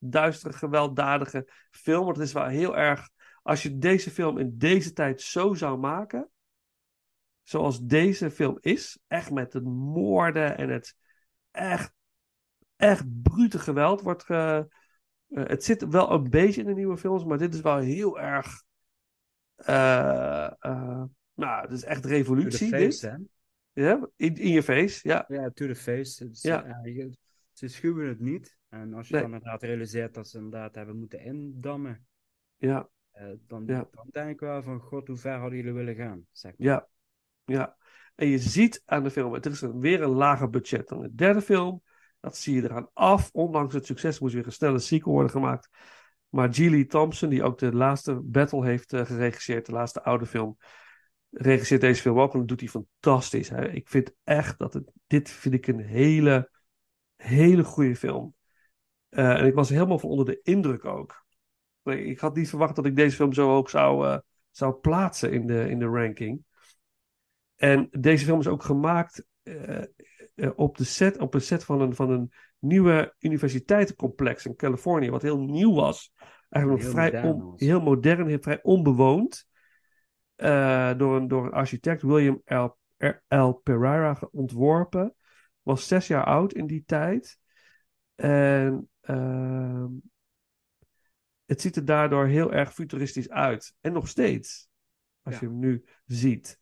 duistere, 0.00 0.52
gewelddadige 0.52 1.48
film. 1.70 2.04
Want 2.04 2.16
het 2.16 2.26
is 2.26 2.32
wel 2.32 2.46
heel 2.46 2.76
erg. 2.76 3.08
Als 3.42 3.62
je 3.62 3.78
deze 3.78 4.10
film 4.10 4.38
in 4.38 4.58
deze 4.58 4.92
tijd 4.92 5.20
zo 5.20 5.54
zou 5.54 5.78
maken. 5.78 6.30
Zoals 7.42 7.80
deze 7.80 8.30
film 8.30 8.58
is. 8.60 8.98
Echt 9.06 9.30
met 9.30 9.52
het 9.52 9.64
moorden 9.64 10.56
en 10.56 10.68
het 10.68 10.96
echt, 11.50 11.92
echt 12.76 13.22
brute 13.22 13.58
geweld 13.58 14.00
wordt. 14.00 14.22
Ge, 14.24 14.68
uh, 15.28 15.46
het 15.46 15.64
zit 15.64 15.88
wel 15.88 16.10
een 16.10 16.30
beetje 16.30 16.60
in 16.60 16.66
de 16.66 16.74
nieuwe 16.74 16.96
films. 16.96 17.24
Maar 17.24 17.38
dit 17.38 17.54
is 17.54 17.60
wel 17.60 17.78
heel 17.78 18.20
erg. 18.20 18.62
Uh, 19.68 20.50
uh, 20.60 21.02
nou, 21.34 21.62
het 21.62 21.70
is 21.70 21.84
echt 21.84 22.04
revolutie. 22.04 22.68
Face, 22.68 22.78
dit. 22.78 23.00
hè? 23.00 23.16
Ja, 23.72 24.08
in, 24.16 24.34
in 24.34 24.50
je 24.50 24.62
face, 24.62 25.08
ja. 25.08 25.24
Ja, 25.28 25.50
to 25.50 25.66
the 25.66 25.74
face. 25.74 26.24
Het 26.24 26.32
is, 26.32 26.42
Ja. 26.42 26.82
ze 27.52 27.68
schuwen 27.68 28.08
het 28.08 28.20
niet. 28.20 28.58
En 28.70 28.94
als 28.94 29.08
je 29.08 29.14
Nee. 29.14 29.22
dan 29.22 29.32
inderdaad 29.32 29.62
realiseert 29.62 30.14
dat 30.14 30.28
ze 30.28 30.36
inderdaad 30.36 30.74
hebben 30.74 30.98
moeten 30.98 31.20
indammen, 31.20 32.06
Ja, 32.56 32.88
eh, 33.10 33.26
dan, 33.46 33.62
Ja. 33.66 33.88
dan 33.90 34.06
denk 34.10 34.30
ik 34.30 34.40
wel 34.40 34.62
van, 34.62 34.80
god, 34.80 35.06
hoe 35.06 35.16
ver 35.16 35.38
hadden 35.38 35.58
jullie 35.58 35.72
willen 35.72 35.94
gaan? 35.94 36.26
Zeg 36.32 36.54
maar. 36.58 36.66
ja, 36.68 36.88
ja. 37.44 37.76
En 38.14 38.26
je 38.26 38.38
ziet 38.38 38.82
aan 38.84 39.02
de 39.02 39.10
film, 39.10 39.32
het 39.32 39.46
is 39.46 39.60
een, 39.60 39.80
weer 39.80 40.02
een 40.02 40.08
lager 40.10 40.50
budget 40.50 40.88
dan 40.88 41.00
de 41.00 41.14
derde 41.14 41.40
film. 41.40 41.82
Dat 42.20 42.36
zie 42.36 42.54
je 42.54 42.62
eraan 42.62 42.90
af. 42.92 43.30
Ondanks 43.32 43.74
het 43.74 43.86
succes 43.86 44.18
moest 44.18 44.34
weer 44.34 44.46
een 44.46 44.52
snelle 44.52 44.78
sequel 44.78 45.12
worden 45.12 45.30
gemaakt. 45.30 45.68
Maar 46.28 46.54
Geely 46.54 46.84
Thompson, 46.84 47.28
die 47.28 47.42
ook 47.42 47.58
de 47.58 47.74
laatste 47.74 48.14
battle 48.14 48.64
heeft 48.64 48.92
eh, 48.92 49.04
geregisseerd, 49.04 49.66
de 49.66 49.72
laatste 49.72 50.02
oude 50.02 50.26
film, 50.26 50.56
regisseert 51.30 51.80
deze 51.80 52.02
film 52.02 52.20
ook 52.20 52.32
en 52.32 52.38
dat 52.38 52.48
doet 52.48 52.60
hij 52.60 52.68
fantastisch. 52.68 53.48
Hè? 53.48 53.68
Ik 53.68 53.88
vind 53.88 54.14
echt 54.24 54.58
dat 54.58 54.74
het, 54.74 54.90
dit 55.06 55.30
vind 55.30 55.54
ik 55.54 55.66
een 55.66 55.80
hele, 55.80 56.50
hele 57.16 57.64
goede 57.64 57.96
film. 57.96 58.34
Eh, 59.10 59.38
en 59.38 59.46
ik 59.46 59.54
was 59.54 59.68
helemaal 59.68 59.98
van 59.98 60.10
onder 60.10 60.24
de 60.26 60.40
indruk 60.42 60.84
ook. 60.84 61.24
Ik 61.82 62.18
had 62.18 62.36
niet 62.36 62.48
verwacht 62.48 62.76
dat 62.76 62.86
ik 62.86 62.96
deze 62.96 63.16
film 63.16 63.32
zo 63.32 63.48
hoog 63.48 63.70
zou, 63.70 64.06
eh, 64.06 64.18
zou 64.50 64.74
plaatsen 64.74 65.32
in 65.32 65.46
de, 65.46 65.68
in 65.68 65.78
de 65.78 65.86
ranking. 65.86 66.44
En 67.56 67.88
deze 67.90 68.24
film 68.24 68.40
is 68.40 68.46
ook 68.46 68.62
gemaakt 68.62 69.24
eh, 69.42 69.82
op, 70.54 70.76
de 70.76 70.84
set, 70.84 71.18
op 71.18 71.34
een 71.34 71.40
set 71.40 71.64
van 71.64 71.80
een, 71.80 71.94
van 71.94 72.10
een 72.10 72.32
nieuwe 72.58 73.14
universiteitencomplex 73.18 74.46
in 74.46 74.56
Californië, 74.56 75.10
wat 75.10 75.22
heel 75.22 75.40
nieuw 75.40 75.74
was. 75.74 76.12
Eigenlijk 76.48 76.84
nog 76.84 76.92
Heel 76.94 77.02
vrij 77.08 77.22
modern 77.22 77.44
on- 77.44 77.54
heel 77.56 77.80
modern, 77.80 78.26
heel 78.26 78.40
vrij 78.40 78.62
onbewoond. 78.62 79.48
Door, 80.36 81.16
een, 81.16 81.28
door 81.28 81.44
een 81.44 81.52
architect, 81.52 82.02
William 82.02 82.42
L. 82.44 82.76
L. 83.28 83.50
Pereira, 83.50 84.18
ontworpen. 84.30 85.14
Was 85.62 85.88
zes 85.88 86.06
jaar 86.06 86.24
oud 86.24 86.52
in 86.52 86.66
die 86.66 86.82
tijd. 86.86 87.38
En 88.14 88.89
ehm, 89.00 89.88
het 91.44 91.60
ziet 91.60 91.76
er 91.76 91.84
daardoor 91.84 92.26
heel 92.26 92.52
erg 92.52 92.74
futuristisch 92.74 93.28
uit. 93.30 93.74
En 93.80 93.92
nog 93.92 94.08
steeds, 94.08 94.68
als 95.22 95.34
Ja. 95.34 95.40
je 95.40 95.46
hem 95.46 95.58
nu 95.58 95.84
ziet. 96.06 96.58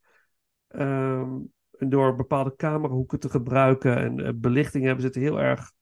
Ehm, 0.69 1.39
door 1.71 2.15
bepaalde 2.15 2.57
camerahoeken 2.57 3.21
te 3.21 3.29
gebruiken 3.31 3.97
en 3.97 4.21
eh, 4.27 4.33
belichting 4.35 4.85
hebben 4.85 5.03
ze 5.03 5.09
het 5.09 5.17
heel 5.17 5.41
erg 5.41 5.73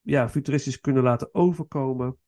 ja, 0.00 0.28
futuristisch 0.28 0.80
kunnen 0.80 1.02
laten 1.02 1.34
overkomen. 1.34 2.18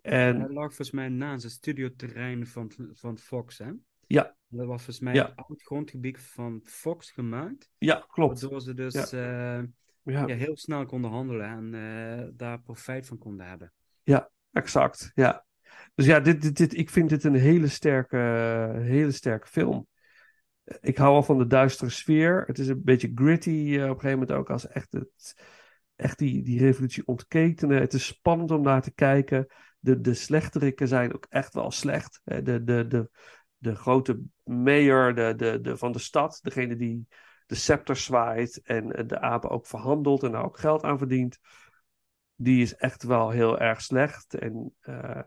Hij 0.00 0.30
En 0.30 0.52
lag 0.52 0.66
volgens 0.66 0.90
mij 0.90 1.08
naast 1.08 1.42
het 1.42 1.52
studioterrein 1.52 2.46
van, 2.46 2.72
van 2.92 3.18
Fox, 3.18 3.58
hè? 3.58 3.70
Ja. 4.06 4.36
Dat 4.46 4.66
was 4.66 4.76
volgens 4.76 5.00
mij 5.00 5.14
Ja. 5.14 5.32
oud 5.34 5.62
grondgebied 5.62 6.20
van 6.20 6.60
Fox 6.64 7.10
gemaakt. 7.10 7.70
ja, 7.78 8.04
klopt. 8.08 8.40
Waardoor 8.40 8.60
ze 8.60 8.74
dus 8.74 9.10
Ja. 9.10 9.58
eh, 9.58 9.64
Ja, 10.12 10.26
ja, 10.26 10.34
heel 10.34 10.56
snel 10.56 10.86
konden 10.86 11.10
handelen 11.10 11.46
en 11.46 11.74
eh, 11.74 12.28
daar 12.32 12.60
profijt 12.60 13.06
van 13.06 13.18
konden 13.18 13.46
hebben. 13.46 13.72
exact. 14.52 15.10
Ja. 15.14 15.46
Dus 15.94 16.06
ja, 16.06 16.20
dit, 16.20 16.42
dit, 16.42 16.56
dit, 16.56 16.76
ik 16.76 16.90
vind 16.90 17.08
dit 17.08 17.24
een 17.24 17.34
hele 17.34 17.68
sterke, 17.68 18.16
hele 18.74 19.10
sterke 19.10 19.46
film. 19.46 19.86
Ik 20.80 20.96
hou 20.96 21.14
al 21.14 21.22
van 21.22 21.38
de 21.38 21.46
duistere 21.46 21.90
sfeer. 21.90 22.44
Het 22.46 22.58
is 22.58 22.68
een 22.68 22.84
beetje 22.84 23.12
gritty 23.14 23.50
eh, 23.50 23.74
op 23.74 23.94
een 23.94 24.00
gegeven 24.00 24.10
moment 24.10 24.32
ook 24.32 24.50
als 24.50 24.68
echt, 24.68 24.92
het, 24.92 25.42
echt 25.96 26.18
die, 26.18 26.42
die 26.42 26.58
revolutie 26.58 27.06
ontketenen. 27.06 27.80
Het 27.80 27.92
is 27.94 28.06
spannend 28.06 28.50
om 28.50 28.62
naar 28.62 28.82
te 28.82 28.94
kijken. 28.94 29.46
De, 29.78 30.00
de 30.00 30.14
slechterikken 30.14 30.88
zijn 30.88 31.14
ook 31.14 31.26
echt 31.28 31.54
wel 31.54 31.70
slecht. 31.70 32.20
De, 32.24 32.42
de, 32.42 32.86
de, 32.86 33.10
de 33.56 33.74
grote 33.74 34.20
mayor 34.44 35.14
de, 35.14 35.34
de, 35.36 35.60
de, 35.60 35.76
van 35.76 35.92
de 35.92 35.98
stad, 35.98 36.38
degene 36.42 36.76
die 36.76 37.06
de 37.48 37.54
scepter 37.54 37.96
zwaait 37.96 38.62
en 38.62 38.92
eh, 38.92 39.06
de 39.06 39.20
apen 39.20 39.50
ook 39.50 39.66
verhandelt 39.66 40.22
en 40.22 40.32
daar 40.32 40.44
ook 40.44 40.58
geld 40.58 40.82
aan 40.82 40.98
verdient, 40.98 41.38
die 42.34 42.62
is 42.62 42.74
echt 42.74 43.02
wel 43.02 43.30
heel 43.30 43.58
erg 43.58 43.80
slecht. 43.80 44.34
En, 44.34 44.74
eh, 44.80 45.22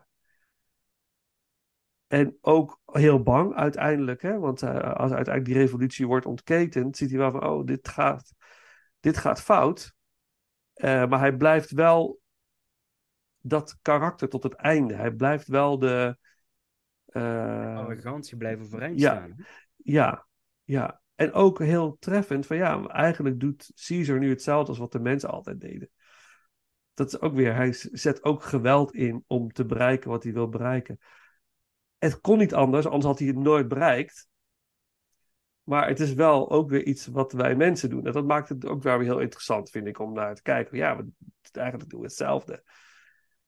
en 2.06 2.38
ook 2.40 2.80
heel 2.84 3.22
bang 3.22 3.54
uiteindelijk, 3.54 4.22
hè? 4.22 4.38
want 4.38 4.62
eh, 4.62 4.70
als 4.74 5.12
uiteindelijk 5.12 5.44
die 5.44 5.54
revolutie 5.54 6.06
wordt 6.06 6.26
ontketend, 6.26 6.96
ziet 6.96 7.10
hij 7.10 7.18
wel 7.18 7.30
van, 7.30 7.46
oh, 7.46 7.66
dit 7.66 7.88
gaat, 7.88 8.34
dit 9.00 9.16
gaat 9.16 9.42
fout. 9.42 9.94
Maar 10.82 11.18
hij 11.18 11.36
blijft 11.36 11.70
wel 11.70 12.20
dat 13.38 13.78
karakter 13.82 14.28
tot 14.28 14.42
het 14.42 14.54
einde. 14.54 14.94
Hij 14.94 15.10
blijft 15.10 15.48
wel 15.48 15.78
de. 15.78 16.16
Arrogantie 17.12 18.36
blijven 18.36 18.64
overeind 18.64 19.00
ja. 19.00 19.14
staan. 19.14 19.46
ja, 19.76 20.26
ja. 20.64 21.01
En 21.14 21.32
ook 21.32 21.58
heel 21.58 21.96
treffend 22.00 22.46
van 22.46 22.56
ja, 22.56 22.86
eigenlijk 22.86 23.40
doet 23.40 23.72
Caesar 23.86 24.18
nu 24.18 24.28
hetzelfde 24.28 24.68
als 24.68 24.78
wat 24.78 24.92
de 24.92 25.00
mensen 25.00 25.30
altijd 25.30 25.60
deden. 25.60 25.90
Dat 26.94 27.06
is 27.06 27.20
ook 27.20 27.34
weer, 27.34 27.54
hij 27.54 27.72
zet 27.72 28.24
ook 28.24 28.42
geweld 28.42 28.94
in 28.94 29.24
om 29.26 29.52
te 29.52 29.64
bereiken 29.64 30.10
wat 30.10 30.22
hij 30.22 30.32
wil 30.32 30.48
bereiken. 30.48 30.98
Het 31.98 32.20
kon 32.20 32.38
niet 32.38 32.54
anders, 32.54 32.86
anders 32.86 33.04
had 33.04 33.18
hij 33.18 33.28
het 33.28 33.36
nooit 33.36 33.68
bereikt. 33.68 34.30
Maar 35.62 35.88
het 35.88 36.00
is 36.00 36.14
wel 36.14 36.50
ook 36.50 36.70
weer 36.70 36.84
iets 36.84 37.06
wat 37.06 37.32
wij 37.32 37.56
mensen 37.56 37.90
doen. 37.90 38.06
En 38.06 38.12
dat 38.12 38.26
maakt 38.26 38.48
het 38.48 38.66
ook 38.66 38.82
wel 38.82 38.98
weer 38.98 39.06
heel 39.06 39.20
interessant, 39.20 39.70
vind 39.70 39.86
ik, 39.86 39.98
om 39.98 40.12
naar 40.12 40.34
te 40.34 40.42
kijken. 40.42 40.76
Ja, 40.76 40.96
we, 40.96 41.10
eigenlijk 41.52 41.90
doen 41.90 42.00
we 42.00 42.06
hetzelfde. 42.06 42.64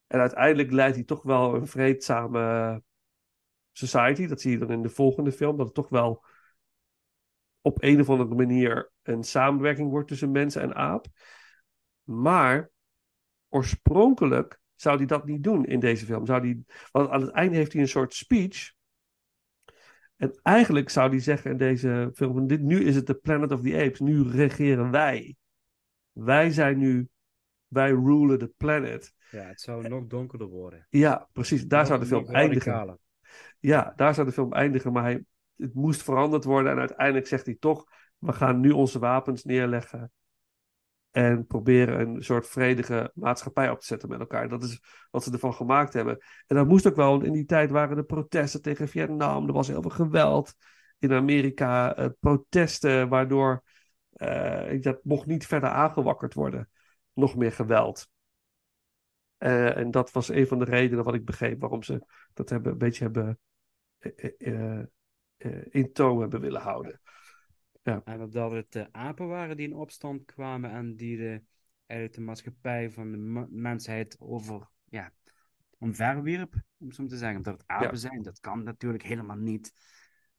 En 0.07 0.19
uiteindelijk 0.19 0.71
leidt 0.71 0.95
hij 0.95 1.03
toch 1.03 1.23
wel 1.23 1.55
een 1.55 1.67
vreedzame 1.67 2.81
society. 3.71 4.27
Dat 4.27 4.41
zie 4.41 4.51
je 4.51 4.57
dan 4.57 4.71
in 4.71 4.81
de 4.81 4.89
volgende 4.89 5.31
film. 5.31 5.57
Dat 5.57 5.65
het 5.65 5.75
toch 5.75 5.89
wel 5.89 6.25
op 7.65 7.83
een 7.83 7.99
of 7.99 8.09
andere 8.09 8.35
manier 8.35 8.91
een 9.03 9.23
samenwerking 9.23 9.89
wordt 9.89 10.07
tussen 10.07 10.31
mensen 10.31 10.61
en 10.61 10.75
aap. 10.75 11.05
Maar 12.03 12.69
oorspronkelijk 13.49 14.59
zou 14.75 14.97
hij 14.97 15.05
dat 15.05 15.25
niet 15.25 15.43
doen 15.43 15.65
in 15.65 15.79
deze 15.79 16.05
film. 16.05 16.25
Zou 16.25 16.41
die, 16.41 16.65
want 16.91 17.09
aan 17.09 17.21
het 17.21 17.31
einde 17.31 17.55
heeft 17.55 17.73
hij 17.73 17.81
een 17.81 17.87
soort 17.87 18.13
speech. 18.13 18.73
En 20.15 20.39
eigenlijk 20.41 20.89
zou 20.89 21.09
hij 21.09 21.19
zeggen 21.19 21.51
in 21.51 21.57
deze 21.57 22.11
film: 22.13 22.47
dit, 22.47 22.61
nu 22.61 22.83
is 22.83 22.95
het 22.95 23.07
de 23.07 23.15
Planet 23.15 23.51
of 23.51 23.61
the 23.61 23.75
Apes. 23.75 23.99
Nu 23.99 24.29
regeren 24.29 24.91
wij. 24.91 25.35
Wij 26.11 26.51
zijn 26.51 26.77
nu. 26.77 27.09
Wij 27.67 27.91
rulen 27.91 28.39
the 28.39 28.53
planet. 28.57 29.13
Ja, 29.31 29.43
het 29.43 29.61
zou 29.61 29.87
nog 29.87 30.05
donkerder 30.07 30.47
worden. 30.47 30.87
Ja, 30.89 31.29
precies. 31.31 31.65
Daar 31.65 31.79
Nog- 31.79 31.87
zou 31.87 31.99
de 31.99 32.05
film 32.05 32.25
eindigen. 32.25 32.99
Ja, 33.59 33.93
daar 33.95 34.13
zou 34.13 34.27
de 34.27 34.33
film 34.33 34.53
eindigen, 34.53 34.91
maar 34.91 35.03
hij, 35.03 35.25
het 35.57 35.73
moest 35.73 36.03
veranderd 36.03 36.43
worden. 36.43 36.71
En 36.71 36.79
uiteindelijk 36.79 37.27
zegt 37.27 37.45
hij 37.45 37.57
toch: 37.59 37.85
we 38.17 38.33
gaan 38.33 38.59
nu 38.59 38.71
onze 38.71 38.99
wapens 38.99 39.43
neerleggen. 39.43 40.11
En 41.11 41.47
proberen 41.47 41.99
een 41.99 42.23
soort 42.23 42.47
vredige 42.47 43.11
maatschappij 43.13 43.69
op 43.69 43.79
te 43.79 43.85
zetten 43.85 44.09
met 44.09 44.19
elkaar. 44.19 44.49
Dat 44.49 44.63
is 44.63 44.81
wat 45.11 45.23
ze 45.23 45.31
ervan 45.31 45.53
gemaakt 45.53 45.93
hebben. 45.93 46.17
En 46.47 46.55
dat 46.55 46.67
moest 46.67 46.87
ook 46.87 46.95
wel, 46.95 47.21
in 47.21 47.33
die 47.33 47.45
tijd 47.45 47.71
waren 47.71 47.97
er 47.97 48.03
protesten 48.03 48.61
tegen 48.61 48.87
Vietnam. 48.87 49.47
Er 49.47 49.53
was 49.53 49.67
heel 49.67 49.81
veel 49.81 49.91
geweld 49.91 50.55
in 50.99 51.13
Amerika. 51.13 51.95
eh, 51.95 52.09
protesten 52.19 53.09
waardoor 53.09 53.63
eh, 54.09 54.81
dat 54.81 55.03
mocht 55.03 55.25
niet 55.25 55.45
verder 55.45 55.69
aangewakkerd 55.69 56.33
worden. 56.33 56.69
Nog 57.13 57.35
meer 57.35 57.51
geweld. 57.51 58.09
Eh, 59.37 59.77
en 59.77 59.91
dat 59.91 60.11
was 60.11 60.29
een 60.29 60.47
van 60.47 60.59
de 60.59 60.65
redenen 60.65 61.03
wat 61.03 61.13
ik 61.13 61.25
begreep 61.25 61.59
waarom 61.59 61.83
ze 61.83 62.05
dat 62.33 62.49
hebben, 62.49 62.71
een 62.71 62.77
beetje 62.77 63.03
hebben 63.03 63.39
in 65.69 65.93
toom 65.93 66.19
hebben 66.19 66.41
willen 66.41 66.61
houden. 66.61 67.01
En 67.83 68.21
omdat 68.21 68.51
het 68.51 68.71
de 68.71 68.87
apen 68.91 69.27
waren 69.27 69.57
die 69.57 69.67
in 69.67 69.75
opstand 69.75 70.25
kwamen 70.25 70.71
en 70.71 70.95
die 70.95 71.17
de, 71.17 71.41
eigenlijk 71.85 72.19
de 72.19 72.25
maatschappij 72.25 72.91
van 72.91 73.11
de 73.11 73.45
mensheid 73.49 74.15
over, 74.19 74.69
ja, 74.89 75.11
omverwierp, 75.77 76.55
om 76.77 76.91
zo 76.91 77.05
te 77.05 77.17
zeggen. 77.17 77.37
Omdat 77.37 77.53
het 77.53 77.67
apen 77.67 77.89
Ja. 77.91 77.95
zijn, 77.95 78.21
dat 78.21 78.39
kan 78.39 78.63
natuurlijk 78.63 79.03
helemaal 79.03 79.35
niet. 79.37 79.73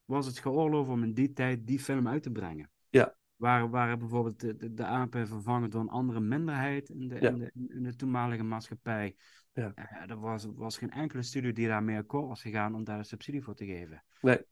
Was 0.05 0.25
het 0.25 0.39
geoorloofd 0.39 0.89
om 0.89 1.03
in 1.03 1.13
die 1.13 1.33
tijd 1.33 1.67
die 1.67 1.79
film 1.79 2.07
uit 2.07 2.23
te 2.23 2.31
brengen? 2.31 2.71
Ja. 2.89 3.15
Waar, 3.35 3.69
waren 3.69 3.99
bijvoorbeeld 3.99 4.39
de, 4.39 4.55
de, 4.55 4.73
de 4.73 4.85
apen 4.85 5.27
vervangen 5.27 5.69
door 5.69 5.81
een 5.81 5.89
andere 5.89 6.19
minderheid 6.19 6.89
in 6.89 7.07
de, 7.07 7.17
Ja. 7.19 7.29
in 7.29 7.37
de, 7.37 7.51
in 7.53 7.83
de 7.83 7.95
toenmalige 7.95 8.43
maatschappij. 8.43 9.15
Ja. 9.53 9.71
Eh, 9.75 10.09
er 10.09 10.19
was, 10.19 10.47
was 10.55 10.77
geen 10.77 10.91
enkele 10.91 11.21
studio 11.21 11.51
die 11.51 11.67
daarmee 11.67 11.97
akkoord 11.97 12.27
was 12.27 12.41
gegaan 12.41 12.75
om 12.75 12.83
daar 12.83 12.97
een 12.97 13.05
subsidie 13.05 13.43
voor 13.43 13.55
te 13.55 13.65
geven. 13.65 14.03
Nee. 14.21 14.45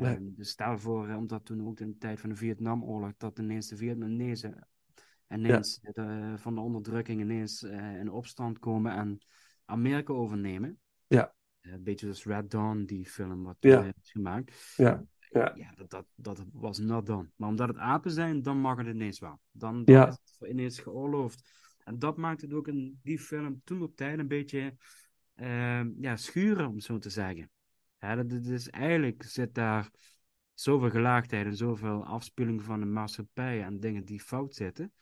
Nee. 0.00 0.32
Dus 0.34 0.48
stel 0.48 0.78
voor, 0.78 1.08
eh, 1.08 1.16
omdat 1.16 1.44
toen 1.44 1.66
ook 1.66 1.80
in 1.80 1.90
de 1.90 1.98
tijd 1.98 2.20
van 2.20 2.28
de 2.30 2.36
Vietnamoorlog, 2.36 3.12
dat 3.16 3.38
ineens 3.38 3.68
de 3.68 3.76
Vietnamezen 3.76 4.68
ineens 5.28 5.80
de- 5.82 6.34
van 6.36 6.54
de 6.54 6.60
onderdrukking 6.60 7.20
ineens 7.20 7.62
eh, 7.62 7.96
in 7.98 8.10
opstand 8.10 8.58
komen 8.58 8.92
en 8.92 9.18
Amerika 9.64 10.12
overnemen. 10.12 10.78
Ja. 11.06 11.34
Eh, 11.60 11.72
een 11.72 11.82
beetje 11.82 12.06
zoals 12.14 12.24
Red 12.24 12.50
Dawn, 12.50 12.84
die 12.84 13.06
film 13.08 13.42
wat 13.42 13.56
Ja. 13.60 13.82
is 13.84 14.10
gemaakt. 14.10 14.72
Ja, 14.76 15.04
ja. 15.30 15.52
Ja, 15.56 15.72
dat, 15.74 15.90
dat, 15.90 16.06
dat 16.14 16.44
was 16.52 16.78
not 16.78 17.06
done. 17.06 17.30
Maar 17.36 17.48
omdat 17.48 17.68
het 17.68 17.76
apen 17.78 18.10
zijn, 18.10 18.42
dan 18.42 18.58
mag 18.58 18.76
het 18.78 18.86
ineens 18.86 19.18
wel. 19.20 19.40
Dan, 19.50 19.84
dan 19.84 19.94
Ja. 19.94 20.08
is 20.08 20.18
het 20.38 20.50
ineens 20.50 20.78
geoorloofd. 20.78 21.62
En 21.84 21.98
dat 21.98 22.16
maakt 22.16 22.40
het 22.40 22.52
ook 22.52 22.68
in 22.68 22.98
die 23.02 23.18
film 23.18 23.60
toen 23.64 23.82
op 23.82 23.96
tijd 23.96 24.18
een 24.18 24.28
beetje 24.28 24.76
eh, 25.34 25.84
ja, 26.00 26.16
schuren, 26.16 26.68
om 26.68 26.80
zo 26.80 26.98
te 26.98 27.10
zeggen. 27.10 27.50
Ja, 28.04 28.14
dat, 28.14 28.30
dat 28.30 28.44
is, 28.44 28.70
eigenlijk 28.70 29.22
zit 29.22 29.54
daar 29.54 29.90
zoveel 30.54 30.90
gelaagdheid 30.90 31.46
en 31.46 31.56
zoveel 31.56 32.04
afspeling 32.06 32.62
van 32.62 32.80
de 32.80 32.86
maatschappij 32.86 33.62
en 33.62 33.80
dingen 33.80 34.04
die 34.04 34.20
fout 34.20 34.54
zitten. 34.54 34.92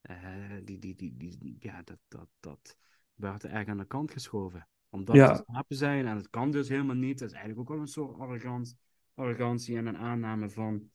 Eh, 0.00 0.16
die, 0.64 0.78
die, 0.78 0.94
die, 0.96 1.16
die, 1.16 1.56
ja, 1.58 1.82
dat, 1.82 1.98
dat, 2.08 2.28
dat 2.40 2.76
werd 3.14 3.44
erg 3.44 3.68
aan 3.68 3.78
de 3.78 3.84
kant 3.86 4.12
geschoven. 4.12 4.68
Omdat 4.88 5.16
Ja. 5.16 5.32
het 5.32 5.46
apen 5.46 5.76
zijn 5.76 6.06
en 6.06 6.16
het 6.16 6.30
kan 6.30 6.50
dus 6.50 6.68
helemaal 6.68 6.96
niet. 6.96 7.18
Dat 7.18 7.28
is 7.28 7.34
eigenlijk 7.34 7.60
ook 7.60 7.74
wel 7.74 7.84
een 7.84 7.92
soort 7.92 8.18
arrogant, 8.18 8.76
arrogantie 9.14 9.76
en 9.76 9.86
een 9.86 9.96
aanname 9.98 10.50
van 10.50 10.90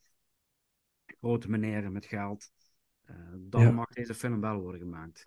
grote 1.06 1.50
meneren 1.50 1.92
met 1.92 2.06
geld. 2.06 2.50
Eh, 3.02 3.16
dan 3.38 3.62
Ja. 3.62 3.70
mag 3.70 3.88
deze 3.88 4.14
film 4.14 4.40
wel 4.40 4.60
worden 4.60 4.80
gemaakt. 4.80 5.22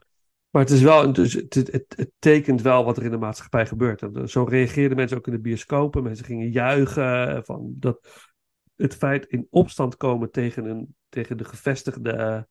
Maar 0.52 0.62
het 0.62 0.72
is 0.72 0.82
wel, 0.82 1.14
dus 1.14 1.34
het, 1.34 1.54
het, 1.54 1.94
het 1.96 2.12
tekent 2.20 2.62
wel 2.62 2.84
wat 2.86 2.98
er 2.98 3.04
in 3.04 3.12
de 3.12 3.18
maatschappij 3.18 3.66
gebeurt. 3.66 4.02
En 4.02 4.30
zo 4.30 4.44
reageerden 4.44 4.98
mensen 4.98 5.18
ook 5.18 5.28
in 5.28 5.34
de 5.34 5.40
bioscopen. 5.40 6.04
Mensen 6.04 6.26
gingen 6.26 6.52
juichen 6.52 7.46
van 7.46 7.74
dat 7.78 8.30
het 8.76 8.96
feit 8.96 9.26
in 9.26 9.48
opstand 9.50 9.98
komen 9.98 10.32
tegen, 10.32 10.66
een, 10.66 10.96
tegen 11.10 11.38
de 11.38 11.46
gevestigde 11.46 12.48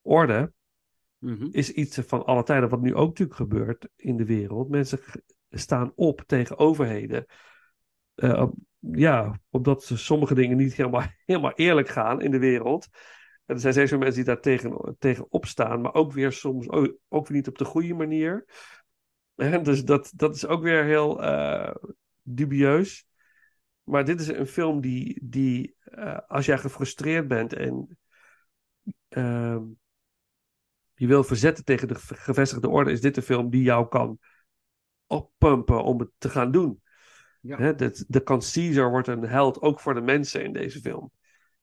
orde 0.00 0.52
Mhm. 1.22 1.48
is 1.50 1.70
iets 1.72 1.98
van 2.06 2.24
alle 2.24 2.42
tijden, 2.42 2.68
wat 2.68 2.80
nu 2.80 2.94
ook 2.94 3.08
natuurlijk 3.08 3.36
gebeurt 3.36 3.88
in 3.96 4.16
de 4.16 4.24
wereld. 4.24 4.68
Mensen 4.68 5.00
staan 5.50 5.92
op 5.94 6.22
tegen 6.26 6.58
overheden. 6.58 7.26
Eh, 8.14 8.40
op- 8.40 8.54
ja, 8.78 9.40
omdat 9.50 9.84
ze 9.84 9.96
sommige 9.96 10.34
dingen 10.34 10.56
niet 10.56 10.74
helemaal, 10.74 11.02
helemaal 11.26 11.52
eerlijk 11.54 11.88
gaan 11.88 12.20
in 12.20 12.30
de 12.30 12.38
wereld. 12.38 12.88
En 13.46 13.54
er 13.54 13.60
zijn 13.60 13.72
steeds 13.72 13.90
meer 13.90 14.00
mensen 14.00 14.24
die 14.24 14.34
daar 14.34 14.42
tegen, 14.42 14.96
tegen 14.98 15.32
opstaan, 15.32 15.80
maar 15.80 15.94
ook 15.94 16.12
weer 16.12 16.32
soms 16.32 16.68
ook, 16.68 16.96
ook 17.08 17.26
weer 17.26 17.36
niet 17.36 17.48
op 17.48 17.58
de 17.58 17.64
goede 17.64 17.94
manier. 17.94 18.44
Dus 19.62 19.84
dat, 19.84 20.12
dat 20.14 20.34
is 20.34 20.46
ook 20.46 20.62
weer 20.62 20.84
heel 20.84 21.22
eh, 21.22 21.74
dubieus. 22.22 23.06
Maar 23.82 24.04
dit 24.04 24.20
is 24.20 24.28
een 24.28 24.46
film 24.46 24.80
die, 24.80 25.18
die 25.22 25.76
eh, 25.84 26.18
als 26.26 26.46
jij 26.46 26.58
gefrustreerd 26.58 27.28
bent 27.28 27.52
en 27.52 27.98
ehm, 29.08 29.62
je 30.94 31.06
wil 31.06 31.24
verzetten 31.24 31.64
tegen 31.64 31.88
de 31.88 31.94
ge- 31.94 32.14
gevestigde 32.14 32.68
orde, 32.68 32.92
is 32.92 33.00
dit 33.00 33.16
een 33.16 33.22
film 33.22 33.50
die 33.50 33.62
jou 33.62 33.88
kan 33.88 34.18
oppumpen 35.06 35.84
om 35.84 35.98
het 35.98 36.10
te 36.18 36.28
gaan 36.28 36.52
doen. 36.52 36.82
Ja. 37.40 37.56
Hè, 37.56 37.74
de, 37.74 38.04
de 38.08 38.22
kan 38.22 38.40
Caesar 38.52 38.90
wordt 38.90 39.08
een 39.08 39.22
held 39.22 39.60
ook 39.60 39.80
voor 39.80 39.94
de 39.94 40.00
mensen 40.00 40.44
in 40.44 40.52
deze 40.52 40.80
film. 40.80 41.12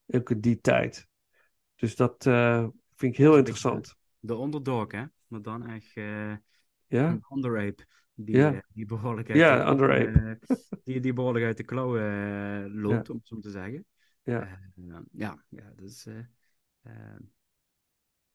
Ook 0.07 0.29
in 0.29 0.39
die 0.39 0.59
tijd. 0.61 1.07
Dus 1.79 1.95
dat 1.95 2.25
eh, 2.25 2.67
vind 2.95 3.11
ik 3.13 3.17
heel 3.17 3.37
interessant. 3.37 3.95
De 4.19 4.33
underdog, 4.33 4.91
hè? 4.91 5.03
Maar 5.27 5.41
dan 5.41 5.67
echt 5.67 5.95
eh, 5.95 6.31
Ja? 6.87 7.09
een 7.09 7.23
underape. 7.35 7.85
Die, 8.13 8.35
Ja. 8.35 8.53
eh, 8.53 8.59
die 8.73 8.85
behoorlijk 8.85 9.29
uit 9.29 9.37
Ja, 9.37 9.73
de, 9.73 9.85
eh, 9.87 10.57
die, 10.83 10.99
die 10.99 11.13
behoorlijk 11.13 11.45
uit 11.45 11.57
de 11.57 11.63
klauwen 11.63 12.01
eh, 12.01 12.81
loopt, 12.81 13.09
om 13.09 13.17
het 13.17 13.27
zo 13.27 13.39
te 13.39 13.49
zeggen. 13.49 13.85
Ja. 14.23 14.41
Eh, 14.41 14.97
ja, 15.11 15.43
ja, 15.49 15.73
dus... 15.75 16.05
eh, 16.05 16.17
eh, 16.81 17.19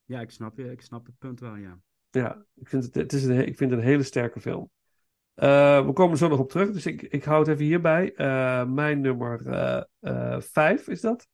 ja, 0.04 0.20
ik 0.20 0.30
snap, 0.30 0.56
je, 0.58 0.70
ik 0.70 0.80
snap 0.80 1.06
het 1.06 1.18
punt 1.18 1.40
wel, 1.40 1.56
ja. 1.56 1.80
Ja, 2.10 2.44
ik 2.54 2.68
vind 2.68 2.84
het, 2.84 2.94
het 2.94 3.12
is 3.12 3.24
een, 3.24 3.46
ik 3.46 3.56
vind 3.56 3.70
het 3.70 3.80
een 3.80 3.86
hele 3.86 4.02
sterke 4.02 4.40
film. 4.40 4.70
Eh, 5.34 5.86
we 5.86 5.92
komen 5.92 6.18
zo 6.18 6.28
nog 6.28 6.38
op 6.38 6.50
terug, 6.50 6.70
dus 6.70 6.86
ik, 6.86 7.02
ik 7.02 7.24
hou 7.24 7.38
het 7.38 7.48
even 7.48 7.64
hierbij. 7.64 8.14
Eh, 8.14 8.64
mijn 8.66 9.00
nummer 9.00 9.46
eh, 9.46 9.82
eh, 10.00 10.40
vijf 10.40 10.88
is 10.88 11.00
dat. 11.00 11.28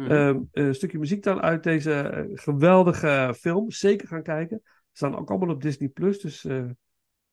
Mhm. 0.00 0.10
Ehm, 0.10 0.40
een 0.52 0.74
stukje 0.74 0.98
muziek 0.98 1.22
dan 1.22 1.40
uit 1.40 1.62
deze 1.62 1.92
eh, 1.92 2.24
geweldige 2.34 3.34
film. 3.38 3.70
Zeker 3.70 4.08
gaan 4.08 4.22
kijken. 4.22 4.60
Ze 4.64 4.70
staan 4.92 5.16
ook 5.16 5.30
allemaal 5.30 5.54
op 5.54 5.62
Disney 5.62 5.88
Plus, 5.88 6.20
dus 6.20 6.44
eh, 6.44 6.64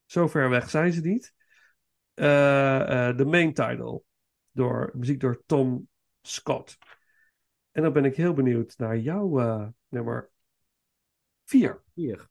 zo 0.06 0.28
ver 0.28 0.50
weg 0.50 0.70
zijn 0.70 0.94
ze 0.94 1.02
niet. 1.02 1.34
Eh, 2.14 3.10
eh, 3.10 3.18
De 3.18 3.26
main 3.26 3.54
title. 3.54 4.02
Door, 4.52 4.92
muziek 4.94 5.20
door 5.20 5.44
Tom 5.46 5.88
Scott. 6.22 6.78
En 7.72 7.84
dan 7.84 7.94
ben 7.94 8.06
ik 8.06 8.16
heel 8.16 8.34
benieuwd 8.34 8.74
naar 8.78 8.98
jouw 8.98 9.40
eh, 9.40 9.68
nummer 9.88 10.30
vier. 11.46 11.84
Hier. 11.94 12.30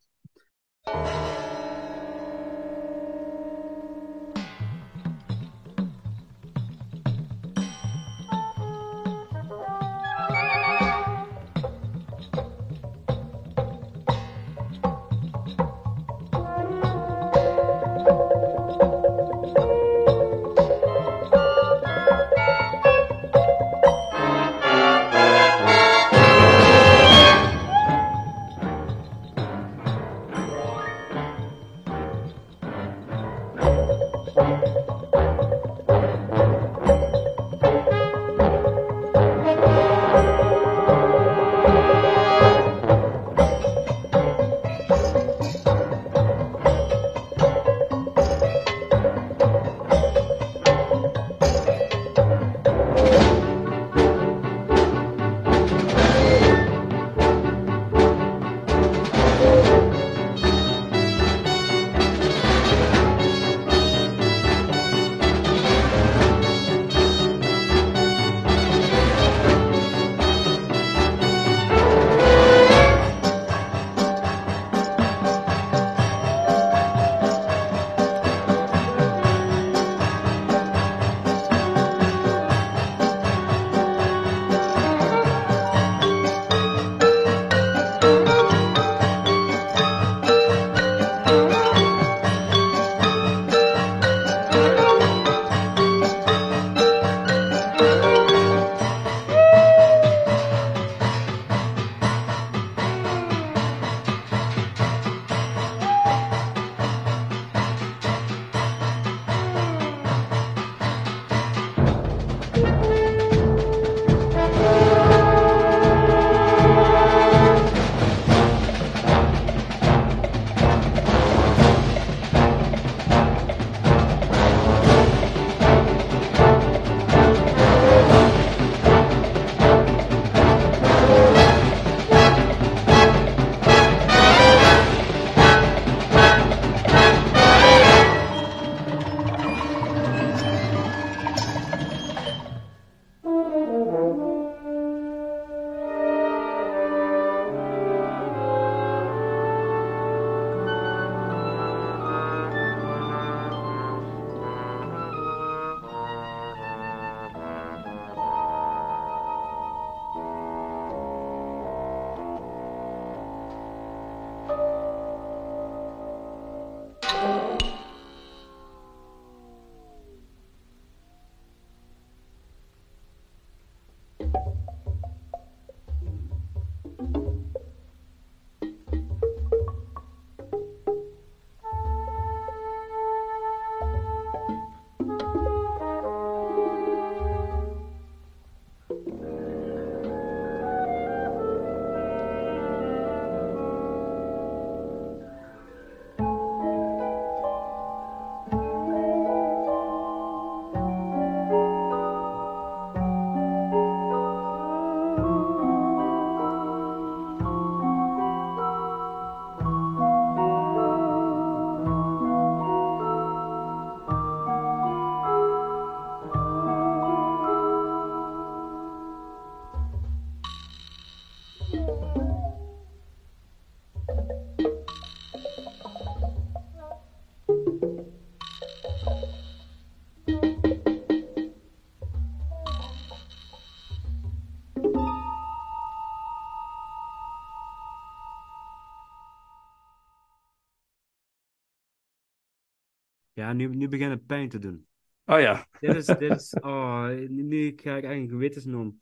Ja, 243.37 243.53
nu, 243.53 243.67
nu 243.67 243.87
begint 243.87 244.11
het 244.11 244.25
pijn 244.25 244.49
te 244.49 244.59
doen. 244.59 244.87
Oh 245.25 245.39
ja. 245.39 245.67
Dit 245.79 245.95
is, 245.95 246.05
dit 246.05 246.21
is, 246.21 246.53
oh, 246.71 247.07
nu, 247.27 247.67
ga 247.67 247.71
ik 247.71 247.85
eigenlijk 247.85 248.21
een 248.21 248.29
gewetensnood, 248.29 248.93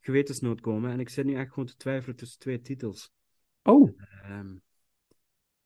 gewetensnood 0.00 0.60
komen. 0.60 0.90
En 0.90 1.00
ik 1.00 1.08
zit 1.08 1.24
nu 1.24 1.34
echt 1.34 1.48
gewoon 1.48 1.66
te 1.66 1.76
twijfelen 1.76 2.16
tussen 2.16 2.38
twee 2.38 2.60
titels. 2.60 3.12
Oh, 3.62 3.98
Ehm, 4.22 4.56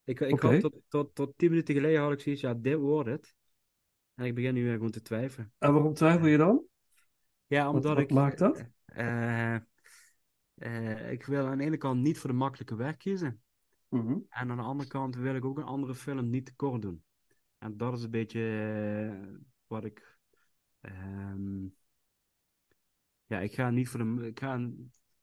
ik 0.05 0.21
ik 0.21 0.41
had 0.41 0.61
tot, 0.61 0.75
tot, 0.89 1.15
tot 1.15 1.33
tien 1.37 1.51
minuten 1.51 1.75
geleden 1.75 2.01
had 2.01 2.13
ik 2.13 2.21
zoiets, 2.21 2.41
ja, 2.41 2.55
dit 2.55 2.77
wordt 2.77 3.09
het. 3.09 3.35
En 4.15 4.25
ik 4.25 4.35
begin 4.35 4.55
nu 4.55 4.65
weer 4.65 4.75
gewoon 4.75 4.91
te 4.91 5.03
twijfelen. 5.03 5.53
en 5.59 5.73
waarom 5.73 5.95
twijfel 5.95 6.27
je 6.27 6.37
dan? 6.37 6.65
Ja, 7.47 7.69
omdat 7.69 7.85
wat 7.85 7.99
ik... 7.99 8.11
maakt 8.11 8.39
dat? 8.39 8.65
eh, 8.85 9.55
eh, 10.55 11.13
ik 11.13 11.27
wil 11.27 11.47
aan 11.47 11.59
de 11.59 11.65
ene 11.65 11.77
kant 11.77 12.03
niet 12.03 12.19
voor 12.19 12.31
de 12.31 12.37
makkelijke 12.37 12.77
weg 12.77 12.97
kiezen. 12.97 13.43
Mhm. 13.89 14.13
En 14.29 14.51
aan 14.51 14.57
de 14.57 14.63
andere 14.63 14.89
kant 14.89 15.17
wil 15.17 15.35
ik 15.35 15.45
ook 15.45 15.59
een 15.59 15.65
andere 15.65 15.95
film 15.95 16.31
niet 16.31 16.47
tekort 16.47 16.83
doen. 16.83 17.05
En 17.59 17.77
dat 17.77 17.93
is 17.93 18.03
een 18.03 18.11
beetje 18.11 18.41
eh, 18.41 19.39
wat 19.67 19.85
ik. 19.85 20.19
ehm, 20.81 21.65
ja, 23.27 23.39
ik 23.41 23.55
ga, 23.55 23.71
niet 23.71 23.89
voor 23.89 23.99
de, 24.17 24.27
ik, 24.27 24.41
ga, 24.41 24.71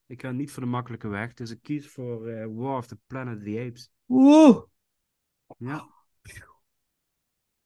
ik 0.05 0.21
ga 0.21 0.31
niet 0.31 0.51
voor 0.51 0.63
de 0.63 0.69
makkelijke 0.69 1.07
weg. 1.07 1.33
Dus 1.33 1.51
ik 1.51 1.61
kies 1.61 1.89
voor 1.89 2.27
eh, 2.27 2.45
War 2.49 2.77
of 2.77 2.87
the 2.87 2.97
Planet 3.07 3.37
of 3.37 3.43
the 3.43 3.63
Apes. 3.67 3.91
Oeh. 4.07 4.63
Ja. 5.57 5.87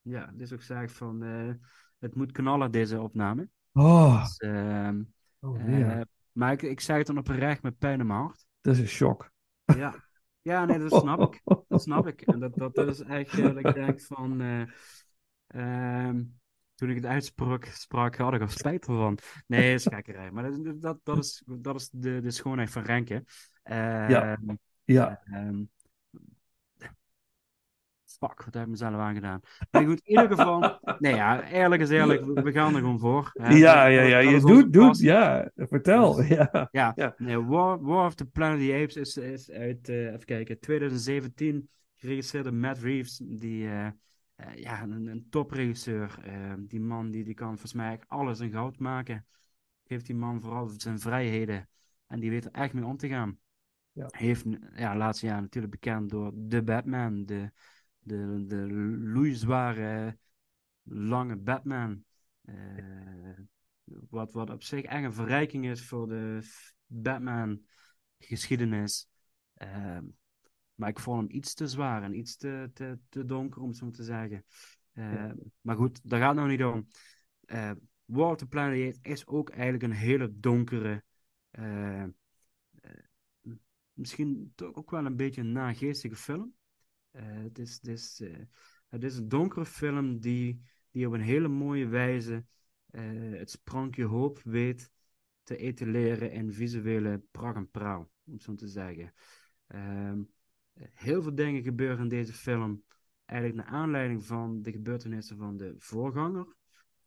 Ja, 0.02 0.30
dus 0.34 0.52
ook 0.52 0.62
zeg 0.62 0.90
van. 0.92 1.22
eh, 1.22 1.54
het 1.98 2.14
moet 2.14 2.32
knallen, 2.32 2.70
deze 2.70 3.00
opname. 3.00 3.48
Oh, 3.72 4.22
Dus, 4.24 4.36
ehm, 4.36 5.02
oh 5.40 6.00
maar 6.32 6.52
ik, 6.52 6.62
ik 6.62 6.80
zeg 6.80 6.96
het 6.96 7.06
dan 7.06 7.18
oprecht 7.18 7.62
met 7.62 7.78
pijn 7.78 8.00
in 8.00 8.06
mijn 8.06 8.18
hart. 8.20 8.46
Dat 8.60 8.74
is 8.74 8.80
een 8.80 8.86
shock. 8.86 9.30
Ja, 9.64 10.07
ja 10.48 10.64
nee, 10.64 10.78
dat 10.78 11.00
snap 11.00 11.20
ik. 11.20 11.42
Dat 11.68 11.82
snap 11.82 12.06
ik. 12.06 12.20
En 12.20 12.38
dat, 12.38 12.74
dat, 12.74 12.88
is 12.88 13.00
eigenlijk 13.00 13.54
dat 13.54 13.64
ik 13.64 13.74
denk 13.74 14.00
van... 14.00 14.40
eh, 14.40 14.62
ehm, 15.46 16.22
toen 16.74 16.90
ik 16.90 16.96
het 16.96 17.06
uitsprak, 17.06 17.64
sprak, 17.64 18.16
had 18.16 18.34
ik 18.34 18.40
er 18.40 18.50
spijt 18.50 18.84
van. 18.84 19.18
Nee, 19.46 19.70
dat 19.70 19.80
is 19.80 19.94
gekkerij. 19.94 20.30
Maar 20.30 20.50
dat, 20.50 20.80
dat, 20.80 20.98
dat 21.02 21.18
is, 21.18 21.42
dat 21.46 21.74
is 21.74 21.88
de, 21.92 22.20
de 22.20 22.30
schoonheid 22.30 22.70
van 22.70 22.82
Renke. 22.82 23.24
Ja. 23.62 24.32
Ehm, 24.32 24.54
Ja. 24.84 25.20
ehm, 25.24 25.62
fuck, 28.18 28.44
wat 28.44 28.54
heb 28.54 28.62
ik 28.62 28.68
mezelf 28.68 28.94
aangedaan. 28.94 29.40
Maar 29.70 29.84
goed, 29.84 30.00
in 30.04 30.10
ieder 30.10 30.28
geval... 30.36 30.78
Nee 30.98 31.14
ja, 31.14 31.42
eerlijk 31.48 31.82
is 31.82 31.90
eerlijk, 31.90 32.24
we, 32.24 32.52
gaan 32.52 32.74
er 32.74 32.80
gewoon 32.80 32.98
voor. 32.98 33.30
hè. 33.32 33.48
Ja, 33.54 33.86
ja, 33.86 34.02
ja. 34.02 34.18
Je 34.18 34.40
doet, 34.40 34.72
doet. 34.72 34.98
Ja, 34.98 35.50
vertel. 35.56 36.14
Dus- 36.14 36.28
Ja. 36.28 36.68
Ja, 36.70 36.92
Ja. 36.96 37.14
Nee, 37.16 37.40
War, 37.40 37.82
War 37.82 38.06
of 38.06 38.14
the 38.14 38.24
Planet 38.24 38.58
of 38.58 38.66
the 38.66 38.72
Apes 38.74 38.96
is, 38.96 39.16
is 39.16 39.50
uit, 39.50 39.88
eh, 39.88 40.06
even 40.06 40.24
kijken, 40.24 40.60
2017 40.60 41.68
geregisseerd 41.94 42.44
door 42.44 42.54
Matt 42.54 42.78
Reeves, 42.78 43.20
die, 43.24 43.66
eh, 43.68 43.86
eh, 43.86 44.54
ja, 44.54 44.82
een, 44.82 45.06
een 45.06 45.26
topregisseur. 45.30 46.18
Eh, 46.24 46.52
die 46.58 46.80
man 46.80 47.10
die, 47.10 47.24
die 47.24 47.34
kan 47.34 47.48
volgens 47.48 47.72
mij 47.72 48.00
alles 48.06 48.40
in 48.40 48.50
goud 48.50 48.78
maken. 48.78 49.26
Geeft 49.84 50.06
die 50.06 50.14
man 50.14 50.40
vooral 50.40 50.68
zijn 50.76 50.98
vrijheden 50.98 51.68
en 52.06 52.20
die 52.20 52.30
weet 52.30 52.44
er 52.44 52.50
echt 52.50 52.72
mee 52.72 52.84
om 52.84 52.96
te 52.96 53.08
gaan. 53.08 53.38
Ja. 53.92 54.06
Heeft 54.10 54.44
ja, 54.74 54.96
laatste 54.96 55.26
jaar 55.26 55.40
natuurlijk 55.40 55.72
bekend 55.72 56.10
door 56.10 56.32
The 56.48 56.62
Batman, 56.62 57.24
de, 57.24 57.50
de, 58.08 58.44
de 58.46 58.66
loeizware, 59.00 60.18
lange 60.82 61.36
Batman. 61.36 62.04
Eh, 62.42 62.54
wat, 63.84 64.32
wat 64.32 64.50
op 64.50 64.62
zich 64.62 64.84
echt 64.84 65.04
een 65.04 65.12
verrijking 65.12 65.66
is 65.66 65.86
voor 65.86 66.08
de 66.08 66.40
Batman-geschiedenis. 66.86 69.08
Ehm, 69.54 70.04
maar 70.74 70.88
ik 70.88 70.98
vond 70.98 71.20
hem 71.20 71.30
iets 71.36 71.54
te 71.54 71.66
zwaar 71.66 72.02
en 72.02 72.18
iets 72.18 72.36
te, 72.36 72.70
te, 72.74 72.98
te 73.08 73.24
donker, 73.24 73.62
om 73.62 73.68
het 73.68 73.76
zo 73.76 73.90
te 73.90 74.04
zeggen. 74.04 74.44
Eh, 74.92 75.12
Ja. 75.12 75.34
Maar 75.60 75.76
goed, 75.76 76.00
daar 76.02 76.18
gaat 76.20 76.28
het 76.28 76.36
nou 76.38 76.50
niet 76.50 76.64
om. 76.64 76.88
War 78.04 78.30
of 78.30 78.36
the 78.36 78.46
Planet 78.46 78.98
is 79.02 79.26
ook 79.26 79.50
eigenlijk 79.50 79.82
een 79.82 79.98
hele 79.98 80.38
donkere. 80.40 81.04
eh, 81.50 82.02
eh, 82.02 82.08
misschien 83.92 84.52
toch 84.54 84.74
ook 84.74 84.90
wel 84.90 85.06
een 85.06 85.16
beetje 85.16 85.40
een 85.40 85.52
nageestige 85.52 86.16
film. 86.16 86.54
Eh, 87.10 87.22
het, 87.24 87.58
is, 87.88 88.20
eh, 88.20 88.38
het 88.88 89.04
is 89.04 89.16
een 89.16 89.28
donkere 89.28 89.64
film 89.66 90.20
die, 90.20 90.62
die 90.90 91.06
op 91.06 91.12
een 91.12 91.20
hele 91.20 91.48
mooie 91.48 91.86
wijze 91.86 92.44
eh, 92.90 93.02
het 93.30 93.50
sprankje 93.50 94.04
hoop 94.04 94.40
weet 94.42 94.90
te 95.42 95.56
etaleren 95.56 96.32
in 96.32 96.52
visuele 96.52 97.22
pracht 97.30 97.56
en 97.56 97.70
praal, 97.70 98.10
om 98.24 98.40
zo 98.40 98.54
te 98.54 98.68
zeggen. 98.68 99.14
Ehm, 99.66 100.22
heel 100.74 101.22
veel 101.22 101.34
dingen 101.34 101.62
gebeuren 101.62 101.98
in 101.98 102.08
deze 102.08 102.32
film 102.32 102.84
eigenlijk 103.24 103.60
naar 103.60 103.74
aanleiding 103.80 104.24
van 104.24 104.62
de 104.62 104.72
gebeurtenissen 104.72 105.36
van 105.36 105.56
de 105.56 105.74
voorganger. 105.78 106.56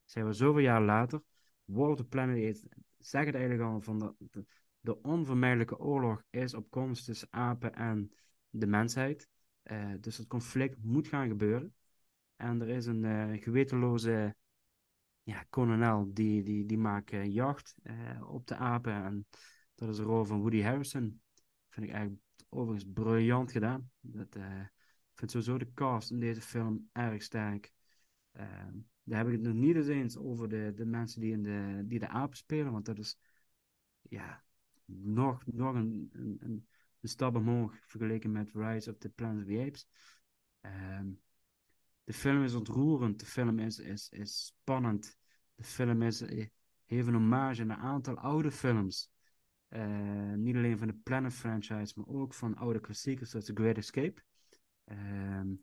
Zijn 0.06 0.26
we 0.26 0.34
zoveel 0.34 0.62
jaar 0.62 0.82
later. 0.82 1.22
War 1.66 1.89
of 1.89 2.08
Planet 2.08 2.68
zegt 2.97 3.26
het 3.26 3.36
eigenlijk 3.36 3.70
al 3.70 3.82
van 3.82 3.99
de, 3.99 4.14
de, 4.18 4.45
de 4.80 5.02
onvermijdelijke 5.02 5.80
oorlog 5.80 6.24
is 6.30 6.54
op 6.54 6.70
komst 6.70 7.06
tussen 7.06 7.28
apen 7.32 7.74
en 7.74 8.12
de 8.49 8.68
mensheid. 8.68 9.30
Eh, 9.64 9.93
dus 9.99 10.18
het 10.18 10.28
conflict 10.28 10.84
moet 10.84 11.07
gaan 11.07 11.28
gebeuren. 11.28 11.76
En 12.36 12.62
er 12.62 12.70
is 12.70 12.86
een 12.86 13.05
eh, 13.05 13.41
gewetenloze 13.41 14.36
ja, 15.24 15.45
kolonel 15.49 16.14
die, 16.14 16.43
die, 16.43 16.66
die 16.66 16.78
maakt 16.78 17.12
eh, 17.12 17.26
jacht 17.26 17.76
op 18.22 18.47
de 18.47 18.55
apen. 18.55 18.93
En 18.93 19.26
dat 19.76 19.89
is 19.89 19.95
de 19.95 20.03
rol 20.03 20.26
van 20.26 20.39
Woody 20.39 20.62
Harrison. 20.62 21.22
Vind 21.70 21.88
ik 21.88 21.91
eigenlijk 21.93 22.24
overigens 22.49 22.91
briljant 22.93 23.51
gedaan. 23.51 23.91
Dat, 23.99 24.36
ik 24.36 25.18
vind 25.18 25.32
sowieso 25.32 25.57
de 25.57 25.74
cast 25.74 26.12
in 26.12 26.20
deze 26.20 26.41
film 26.41 26.89
erg 26.91 27.24
sterk. 27.24 27.72
Daar 29.03 29.18
heb 29.18 29.28
ik 29.28 29.34
het 29.34 29.41
nog 29.41 29.53
niet 29.53 29.76
eens 29.76 29.88
eens 29.88 30.18
over 30.18 30.49
de, 30.49 30.72
de 30.76 30.86
mensen 30.86 31.22
die, 31.22 31.32
in 31.32 31.43
de, 31.43 31.84
die 31.86 31.99
de 31.99 32.07
apen 32.07 32.38
spelen. 32.38 32.72
Want 32.72 32.86
dat 32.86 32.97
is 32.97 33.18
ja, 34.01 34.43
nog, 34.86 35.45
nog 35.45 35.76
een, 35.76 36.09
een, 36.39 36.68
een 37.02 37.10
stap 37.10 37.36
omhoog 37.36 37.76
vergeleken 37.86 38.32
met 38.32 38.52
Rise 38.54 38.89
of 38.89 38.97
the 38.97 39.10
Planet 39.10 39.41
of 39.41 39.47
the 39.47 39.64
Apes. 39.66 39.88
Ehm, 40.62 41.10
de 42.04 42.14
film 42.14 42.43
is 42.43 42.54
ontroerend, 42.54 43.20
de 43.20 43.26
film 43.26 43.60
is, 43.60 43.80
is, 43.80 44.10
is 44.10 44.45
spannend. 44.45 45.18
De 45.56 45.64
film 45.64 46.02
is, 46.02 46.22
eh, 46.22 46.47
heeft 46.86 47.08
een 47.08 47.14
hommage 47.14 47.62
aan 47.62 47.70
een 47.70 47.78
aantal 47.78 48.18
oude 48.18 48.52
films. 48.52 49.12
Eh, 49.72 50.34
niet 50.34 50.56
alleen 50.56 50.78
van 50.78 50.88
de 50.88 50.93
Planet 50.93 51.34
franchise, 51.34 51.93
maar 51.95 52.08
ook 52.08 52.34
van 52.34 52.56
oude 52.56 52.80
klassiekers 52.80 53.30
zoals 53.30 53.45
The 53.45 53.54
Great 53.54 53.78
Escape. 53.78 54.22
Ehm, 54.84 55.54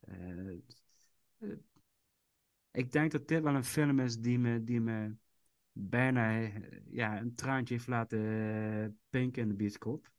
eh, 0.00 0.48
eh, 1.38 1.56
ik 2.70 2.92
denk 2.92 3.12
dat 3.12 3.28
dit 3.28 3.42
wel 3.42 3.54
een 3.54 3.64
film 3.64 4.00
is 4.00 4.18
die 4.18 4.38
me, 4.38 4.64
die 4.64 4.80
me 4.80 5.16
bijna 5.72 6.50
ja, 6.90 7.20
een 7.20 7.34
traantje 7.34 7.74
heeft 7.74 7.86
laten 7.86 9.00
pinken 9.10 9.42
in 9.42 9.48
de 9.48 9.54
bioscoop. 9.54 10.10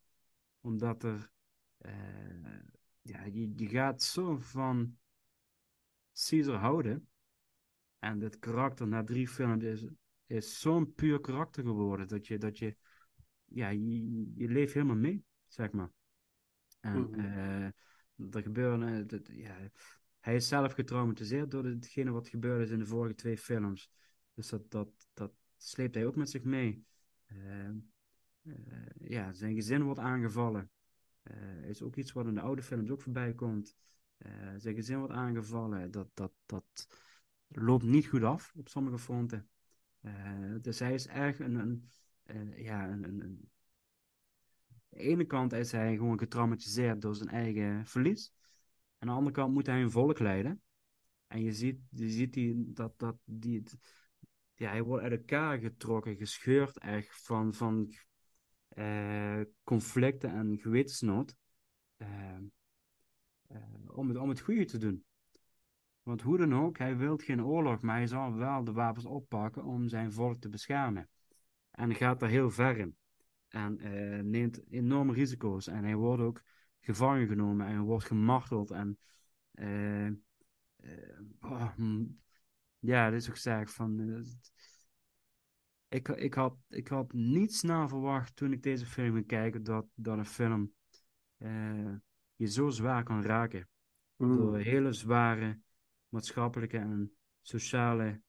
Omdat 0.61 1.03
er, 1.03 1.31
eh, 1.77 2.59
ja, 3.01 3.23
je, 3.23 3.53
je 3.55 3.67
gaat 3.67 4.01
zo 4.01 4.37
van 4.37 4.97
Caesar 6.13 6.55
houden. 6.55 7.07
En 7.99 8.19
dit 8.19 8.39
karakter 8.39 8.87
na 8.87 9.03
drie 9.03 9.27
films 9.27 9.63
is, 9.63 9.85
is 10.25 10.59
zo'n 10.59 10.93
puur 10.93 11.19
karakter 11.19 11.63
geworden. 11.63 12.07
Dat 12.07 12.27
je, 12.27 12.37
dat 12.37 12.57
je, 12.57 12.75
ja, 13.45 13.69
je, 13.69 14.31
je 14.35 14.47
leeft 14.47 14.73
helemaal 14.73 14.95
mee, 14.95 15.23
zeg 15.47 15.71
maar. 15.71 15.91
En 16.79 17.13
eh, 17.13 17.65
er 18.35 18.41
gebeuren, 18.41 18.97
eh, 18.97 19.07
dat, 19.07 19.27
ja, 19.27 19.57
hij 20.19 20.35
is 20.35 20.47
zelf 20.47 20.73
getraumatiseerd 20.73 21.51
door 21.51 21.65
hetgene 21.65 22.11
wat 22.11 22.27
gebeurd 22.27 22.61
is 22.61 22.71
in 22.71 22.79
de 22.79 22.85
vorige 22.85 23.15
twee 23.15 23.37
films. 23.37 23.91
Dus 24.33 24.49
dat, 24.49 24.71
dat, 24.71 24.89
dat 25.13 25.31
sleept 25.57 25.95
hij 25.95 26.05
ook 26.05 26.15
met 26.15 26.29
zich 26.29 26.43
mee. 26.43 26.85
Eh, 27.25 27.69
ja, 28.97 29.33
zijn 29.33 29.53
gezin 29.55 29.83
wordt 29.83 29.99
aangevallen. 29.99 30.69
Eh, 31.21 31.63
is 31.63 31.81
ook 31.81 31.95
iets 31.95 32.11
wat 32.11 32.27
in 32.27 32.33
de 32.33 32.41
oude 32.41 32.63
films 32.63 32.89
ook 32.89 33.01
voorbij 33.01 33.33
komt. 33.33 33.75
Eh, 34.17 34.53
zijn 34.57 34.75
gezin 34.75 34.97
wordt 34.97 35.13
aangevallen. 35.13 35.91
Dat, 35.91 36.09
dat, 36.13 36.31
dat 36.45 36.87
loopt 37.47 37.83
niet 37.83 38.07
goed 38.07 38.23
af 38.23 38.53
op 38.55 38.69
sommige 38.69 38.97
fronten. 38.97 39.49
Eh, 39.99 40.55
dus 40.61 40.79
hij 40.79 40.93
is 40.93 41.07
erg 41.07 41.39
een, 41.39 41.55
een, 41.55 41.89
eh, 42.23 42.63
ja, 42.63 42.89
een, 42.89 43.03
een, 43.03 43.21
een- 43.21 43.49
Aan 44.89 45.03
de 45.03 45.09
ene 45.09 45.25
kant 45.25 45.53
is 45.53 45.71
hij 45.71 45.95
gewoon 45.95 46.19
getraumatiseerd 46.19 47.01
door 47.01 47.15
zijn 47.15 47.29
eigen 47.29 47.85
verlies. 47.85 48.33
Aan 48.97 49.07
de 49.07 49.13
andere 49.13 49.35
kant 49.35 49.53
moet 49.53 49.65
hij 49.65 49.81
een 49.81 49.91
volk 49.91 50.19
leiden. 50.19 50.61
En 51.27 51.43
je 51.43 51.53
ziet, 51.53 51.79
je 51.89 52.09
ziet 52.09 52.33
die, 52.33 52.73
dat, 52.73 52.99
dat 52.99 53.17
die, 53.25 53.63
ja, 54.55 54.69
hij 54.69 54.83
wordt 54.83 55.03
uit 55.03 55.11
elkaar 55.11 55.59
getrokken, 55.59 56.15
gescheurd 56.15 56.77
echt 56.77 57.21
van, 57.25 57.53
van 57.53 57.93
eh, 58.77 59.41
conflicten 59.63 60.31
en 60.31 60.57
gewetensnood. 60.57 61.35
Eh, 61.95 62.35
eh, 63.47 63.61
om, 63.87 64.07
het, 64.07 64.17
om 64.17 64.29
het 64.29 64.39
goede 64.39 64.65
te 64.65 64.77
doen. 64.77 65.05
Want 66.03 66.21
hoe 66.21 66.37
dan 66.37 66.55
ook, 66.55 66.77
hij 66.77 66.97
wil 66.97 67.17
geen 67.17 67.43
oorlog, 67.43 67.81
maar 67.81 67.95
hij 67.95 68.07
zal 68.07 68.33
wel 68.33 68.63
de 68.63 68.71
wapens 68.71 69.05
oppakken 69.05 69.63
om 69.63 69.89
zijn 69.89 70.11
volk 70.11 70.39
te 70.39 70.49
beschermen. 70.49 71.09
En 71.71 71.95
gaat 71.95 72.21
er 72.21 72.27
heel 72.27 72.51
ver 72.51 72.77
in. 72.77 72.97
En 73.47 73.79
neemt 74.29 74.61
enorme 74.69 75.13
risico's. 75.13 75.67
En 75.67 75.83
hij 75.83 75.95
wordt 75.95 76.21
ook 76.21 76.41
gevangen 76.79 77.27
genomen 77.27 77.67
en 77.67 77.81
wordt 77.81 78.05
gemarteld. 78.05 78.71
En 78.71 78.99
oh, 81.39 81.77
mm, 81.77 82.19
ja, 82.79 83.09
dit 83.09 83.21
is 83.21 83.27
ook 83.27 83.35
gezegd 83.35 83.73
van. 83.73 84.25
Ik, 85.87 86.07
ik, 86.07 86.33
had, 86.33 86.57
ik 86.69 86.87
had 86.87 87.13
niet 87.13 87.55
snel 87.55 87.87
verwacht 87.87 88.35
toen 88.35 88.51
ik 88.51 88.63
deze 88.63 88.85
film 88.85 89.13
ging 89.13 89.27
kijken 89.27 89.63
dat, 89.63 89.85
dat 89.95 90.17
een 90.17 90.25
film 90.25 90.73
eh, 91.37 91.95
je 92.35 92.47
zo 92.47 92.69
zwaar 92.69 93.03
kan 93.03 93.23
raken. 93.23 93.69
Mm. 94.15 94.37
Door 94.37 94.57
hele 94.57 94.93
zware 94.93 95.59
maatschappelijke 96.09 96.77
en 96.77 97.17
sociale, 97.41 98.21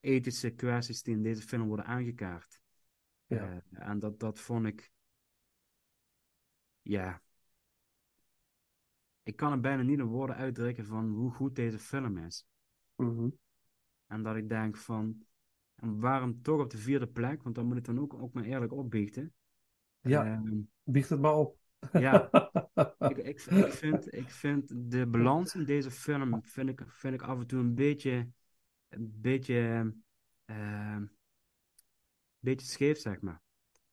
ethische 0.00 0.50
kwesties 0.50 1.02
die 1.02 1.14
in 1.14 1.22
deze 1.22 1.42
film 1.42 1.66
worden 1.66 1.86
aangekaart. 1.86 2.60
Ja. 3.26 3.62
Eh, 3.70 3.88
en 3.88 3.98
dat, 3.98 4.20
dat 4.20 4.40
vond 4.40 4.66
ik. 4.66 4.92
Ja. 6.82 7.22
Ik 9.22 9.36
kan 9.36 9.52
het 9.52 9.60
bijna 9.60 9.82
niet 9.82 9.98
in 9.98 10.04
woorden 10.04 10.36
uitdrukken 10.36 10.86
van 10.86 11.10
hoe 11.10 11.30
goed 11.30 11.56
deze 11.56 11.78
film 11.78 12.18
is. 12.18 12.46
Mhm. 12.96 13.28
En 14.06 14.22
dat 14.22 14.36
ik 14.36 14.48
denk 14.48 14.76
van. 14.76 15.24
En 15.80 16.00
waarom 16.00 16.42
toch 16.42 16.60
op 16.60 16.70
de 16.70 16.78
vierde 16.78 17.06
plek? 17.06 17.42
Want 17.42 17.54
dan 17.54 17.66
moet 17.66 17.76
ik 17.76 17.84
dan 17.84 18.00
ook, 18.00 18.14
ook 18.14 18.32
maar 18.32 18.44
eerlijk 18.44 18.72
opbiechten. 18.72 19.34
Ja. 20.00 20.24
Ehm, 20.24 20.60
Biecht 20.82 21.08
het 21.08 21.20
maar 21.20 21.34
op. 21.34 21.58
ja, 21.92 22.30
ik, 23.10 23.16
ik, 23.16 23.44
ik, 23.44 23.72
vind, 23.72 24.14
ik 24.14 24.30
vind 24.30 24.90
de 24.90 25.06
balans 25.06 25.54
in 25.54 25.64
deze 25.64 25.90
film 25.90 26.44
vind 26.44 26.68
ik, 26.68 26.82
vind 26.86 27.14
ik 27.14 27.22
af 27.22 27.38
en 27.38 27.46
toe 27.46 27.60
een 27.60 27.74
beetje, 27.74 28.28
een 28.88 29.12
beetje, 29.20 29.94
ehm, 30.44 31.04
beetje 32.38 32.66
scheef, 32.66 32.98
zeg 32.98 33.20
maar. 33.20 33.42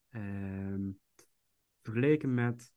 Ehm, 0.10 0.92
vergeleken 1.82 2.34
met 2.34 2.74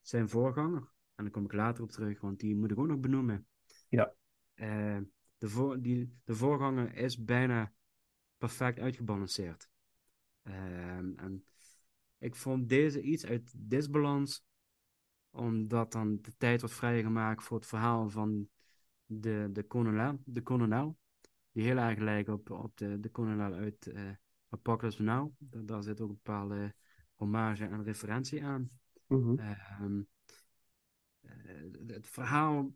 zijn 0.00 0.28
voorganger, 0.28 0.92
en 1.14 1.24
daar 1.24 1.30
kom 1.30 1.44
ik 1.44 1.52
later 1.52 1.82
op 1.82 1.90
terug, 1.90 2.20
want 2.20 2.40
die 2.40 2.56
moet 2.56 2.70
ik 2.70 2.78
ook 2.78 2.86
nog 2.86 3.00
benoemen. 3.00 3.46
Ja. 3.88 4.14
De, 5.38 5.48
voor, 5.48 5.80
die, 5.80 6.20
de 6.24 6.34
voorganger 6.34 6.94
is 6.94 7.24
bijna 7.24 7.72
perfect 8.38 8.78
uitgebalanceerd. 8.78 9.68
Ehm, 10.42 11.12
en 11.16 11.44
ik 12.18 12.34
vond 12.34 12.68
deze 12.68 13.02
iets 13.02 13.26
uit 13.26 13.52
disbalans, 13.56 14.44
omdat 15.30 15.92
dan 15.92 16.18
de 16.22 16.36
tijd 16.36 16.60
wordt 16.60 16.76
vrijgemaakt 16.76 17.42
voor 17.42 17.56
het 17.56 17.66
verhaal 17.66 18.10
van 18.10 18.48
de, 19.06 19.48
de, 19.52 19.62
kolonel, 19.62 20.18
de 20.24 20.42
kolonel, 20.42 20.98
die 21.52 21.64
heel 21.64 21.76
erg 21.76 21.98
lijkt 21.98 22.28
op, 22.28 22.50
op 22.50 22.76
de, 22.76 23.00
de 23.00 23.08
kolonel 23.08 23.52
uit 23.52 23.86
eh 23.86 24.10
Apocalypse 24.54 25.02
Now. 25.02 25.32
Daar, 25.38 25.66
daar 25.66 25.82
zit 25.82 26.00
ook 26.00 26.08
een 26.08 26.20
bepaalde 26.22 26.74
hommage 27.14 27.64
en 27.64 27.84
referentie 27.84 28.44
aan. 28.44 28.70
Mhm. 29.06 29.38
Ehm, 29.38 30.02
eh, 31.20 31.86
het 31.86 32.08
verhaal 32.08 32.74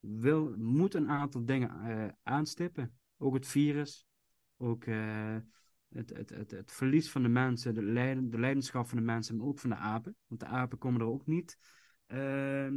wil, 0.00 0.56
moet 0.56 0.94
een 0.94 1.08
aantal 1.08 1.44
dingen 1.44 1.80
eh, 1.80 2.08
aanstippen. 2.22 2.98
Ook 3.16 3.34
het 3.34 3.46
virus, 3.46 4.06
ook 4.56 4.84
eh, 4.84 5.36
het, 5.88 6.10
het, 6.16 6.30
het, 6.30 6.50
het 6.50 6.72
verlies 6.72 7.10
van 7.10 7.22
de 7.22 7.28
mensen, 7.28 7.74
de, 7.74 7.82
lijden, 7.82 8.30
de 8.30 8.38
leidenschap 8.38 8.86
van 8.86 8.98
de 8.98 9.04
mensen, 9.04 9.36
maar 9.36 9.46
ook 9.46 9.58
van 9.58 9.70
de 9.70 9.76
apen. 9.76 10.16
Want 10.26 10.40
de 10.40 10.46
apen 10.46 10.78
komen 10.78 11.00
er 11.00 11.06
ook 11.06 11.26
niet, 11.26 11.58
ehm, 12.06 12.76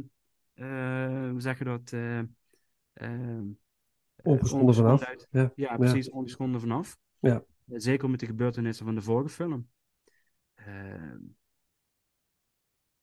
eh, 0.54 1.30
hoe 1.30 1.40
zeg 1.40 1.58
je 1.58 1.64
dat? 1.64 1.92
eh, 1.92 2.20
Ongeschonden 4.22 4.74
vanaf. 4.74 5.02
uit. 5.02 5.28
Ja. 5.30 5.52
Ja, 5.54 5.76
precies, 5.76 6.10
ongeschonden 6.10 6.60
vanaf. 6.60 6.98
Ja. 7.18 7.44
Eh, 7.66 7.74
Zeker 7.78 8.10
met 8.10 8.20
de 8.20 8.26
gebeurtenissen 8.26 8.84
van 8.84 8.94
de 8.94 9.02
vorige 9.02 9.28
film. 9.34 9.68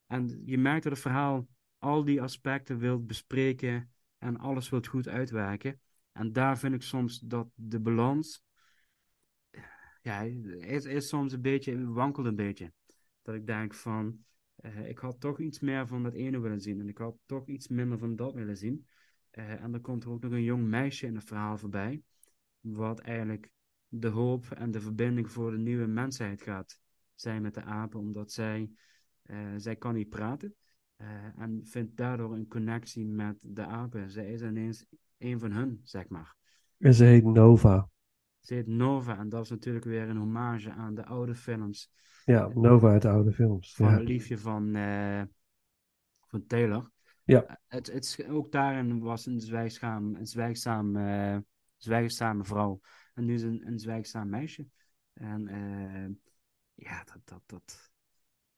En 0.05 0.41
je 0.45 0.57
merkt 0.57 0.83
dat 0.83 0.91
het 0.91 1.01
verhaal 1.01 1.47
al 1.77 2.03
die 2.03 2.21
aspecten 2.21 2.77
wilt 2.77 3.07
bespreken 3.07 3.91
en 4.17 4.37
alles 4.37 4.69
wilt 4.69 4.87
goed 4.87 5.07
uitwerken. 5.07 5.79
En 6.11 6.33
daar 6.33 6.57
vind 6.57 6.73
ik 6.73 6.81
soms 6.81 7.19
dat 7.19 7.47
de 7.55 7.79
balans, 7.79 8.43
ja, 10.05 10.21
is, 10.59 10.85
is 10.85 11.07
soms 11.07 11.33
een 11.33 11.41
beetje, 11.41 11.91
wankelt 11.91 12.25
een 12.25 12.35
beetje. 12.35 12.71
Dat 13.21 13.35
ik 13.35 13.47
denk 13.47 13.73
van, 13.73 14.25
eh, 14.55 14.89
ik 14.89 14.97
had 14.97 15.19
toch 15.19 15.39
iets 15.39 15.59
meer 15.59 15.87
van 15.87 16.03
dat 16.03 16.13
ene 16.13 16.39
willen 16.39 16.61
zien 16.61 16.79
en 16.79 16.87
ik 16.87 16.97
had 16.97 17.15
toch 17.25 17.47
iets 17.47 17.67
minder 17.67 17.97
van 17.97 18.15
dat 18.15 18.33
willen 18.33 18.57
zien. 18.57 18.87
Eh, 19.29 19.63
en 19.63 19.71
dan 19.71 19.81
komt 19.81 20.03
er 20.03 20.09
ook 20.09 20.21
nog 20.21 20.31
een 20.31 20.43
jong 20.43 20.63
meisje 20.63 21.05
in 21.05 21.15
het 21.15 21.23
verhaal 21.23 21.57
voorbij, 21.57 22.01
wat 22.59 22.99
eigenlijk 22.99 23.49
de 23.87 24.07
hoop 24.07 24.51
en 24.51 24.71
de 24.71 24.81
verbinding 24.81 25.31
voor 25.31 25.51
de 25.51 25.57
nieuwe 25.57 25.87
mensheid 25.87 26.41
gaat 26.41 26.79
zijn 27.15 27.41
met 27.41 27.53
de 27.53 27.61
apen, 27.61 27.99
omdat 27.99 28.31
zij, 28.31 28.69
eh, 29.21 29.53
zij 29.57 29.75
kan 29.75 29.93
niet 29.93 30.09
praten 30.09 30.55
en 31.35 31.61
vindt 31.63 31.97
daardoor 31.97 32.33
een 32.33 32.47
connectie 32.47 33.05
met 33.05 33.37
de 33.41 33.65
apen. 33.65 34.11
Zij 34.11 34.31
is 34.31 34.41
ineens 34.41 34.85
een 35.17 35.39
van 35.39 35.51
hun, 35.51 35.79
zeg 35.83 36.07
maar. 36.07 36.35
En 36.77 36.93
ze 36.93 37.03
heet 37.03 37.23
Nova. 37.23 37.89
Ze 38.45 38.53
heet 38.53 38.67
Nova 38.67 39.17
en 39.17 39.29
dat 39.29 39.43
is 39.43 39.49
natuurlijk 39.49 39.85
weer 39.85 40.09
een 40.09 40.17
hommage 40.17 40.71
aan 40.71 40.95
de 40.95 41.05
oude 41.05 41.35
films 41.35 41.91
Ja, 42.25 42.47
Nova 42.53 42.89
uit 42.89 43.01
de 43.01 43.09
oude 43.09 43.31
films. 43.31 43.75
van 43.75 43.85
Ja. 43.89 43.93
het 43.97 44.07
liefje 44.07 44.37
van, 44.37 44.75
eh, 44.75 45.21
van 46.27 46.45
Taylor. 46.47 46.91
Ja. 47.23 47.59
Het, 47.67 47.91
het, 47.91 48.03
is- 48.03 48.25
ook 48.27 48.51
daarin 48.51 48.99
was 48.99 49.25
een 49.25 49.39
zwijgzaam, 49.41 50.15
een 50.15 50.27
zwijgzaam, 50.27 50.95
eh, 50.95 51.37
zwijgzame 51.77 52.43
vrouw. 52.43 52.79
En 53.13 53.25
nu 53.25 53.33
is 53.33 53.41
een, 53.43 53.67
een 53.67 53.79
zwijgzaam 53.79 54.29
meisje. 54.29 54.67
En 55.13 55.47
eh, 55.47 56.15
ja, 56.73 57.03
dat, 57.03 57.19
dat, 57.23 57.41
dat, 57.45 57.91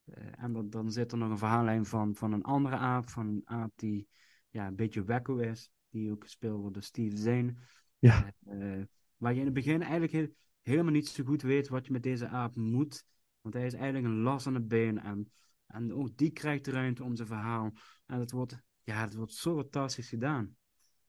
eh, 0.03 0.43
en 0.43 0.53
dan, 0.53 0.69
dan 0.69 0.91
zit 0.91 1.11
er 1.11 1.17
nog 1.17 1.29
een 1.29 1.37
verhaallijn 1.37 1.85
van, 1.85 2.15
van 2.15 2.31
een 2.31 2.43
andere 2.43 2.75
aap. 2.75 3.09
Van 3.09 3.27
een 3.27 3.41
aap 3.45 3.71
die 3.75 4.07
ja, 4.49 4.67
een 4.67 4.75
beetje 4.75 5.03
wekko 5.03 5.37
is. 5.37 5.71
Die 5.89 6.11
ook 6.11 6.23
gespeeld 6.23 6.59
wordt 6.59 6.73
door 6.73 6.83
Steve 6.83 7.17
Zane. 7.17 7.53
Ja. 7.99 8.33
Eh, 8.45 8.81
waar 9.17 9.33
je 9.33 9.39
in 9.39 9.45
het 9.45 9.53
begin 9.53 9.81
eigenlijk 9.81 10.11
heel- 10.11 10.35
helemaal 10.61 10.91
niet 10.91 11.07
zo 11.07 11.23
goed 11.23 11.41
weet 11.41 11.67
wat 11.67 11.85
je 11.85 11.91
met 11.91 12.03
deze 12.03 12.27
aap 12.27 12.55
moet. 12.55 13.05
Want 13.41 13.53
hij 13.53 13.65
is 13.65 13.73
eigenlijk 13.73 14.05
een 14.05 14.21
las 14.21 14.47
aan 14.47 14.53
het 14.53 14.67
been. 14.67 14.99
En, 14.99 15.31
en 15.65 15.93
ook 15.93 16.17
die 16.17 16.31
krijgt 16.31 16.65
de 16.65 16.71
ruimte 16.71 17.03
om 17.03 17.15
zijn 17.15 17.27
verhaal. 17.27 17.71
En 18.05 18.19
het 18.19 18.31
wordt, 18.31 18.61
ja, 18.83 19.01
het 19.01 19.13
wordt 19.13 19.33
zo 19.33 19.55
fantastisch 19.55 20.09
gedaan. 20.09 20.55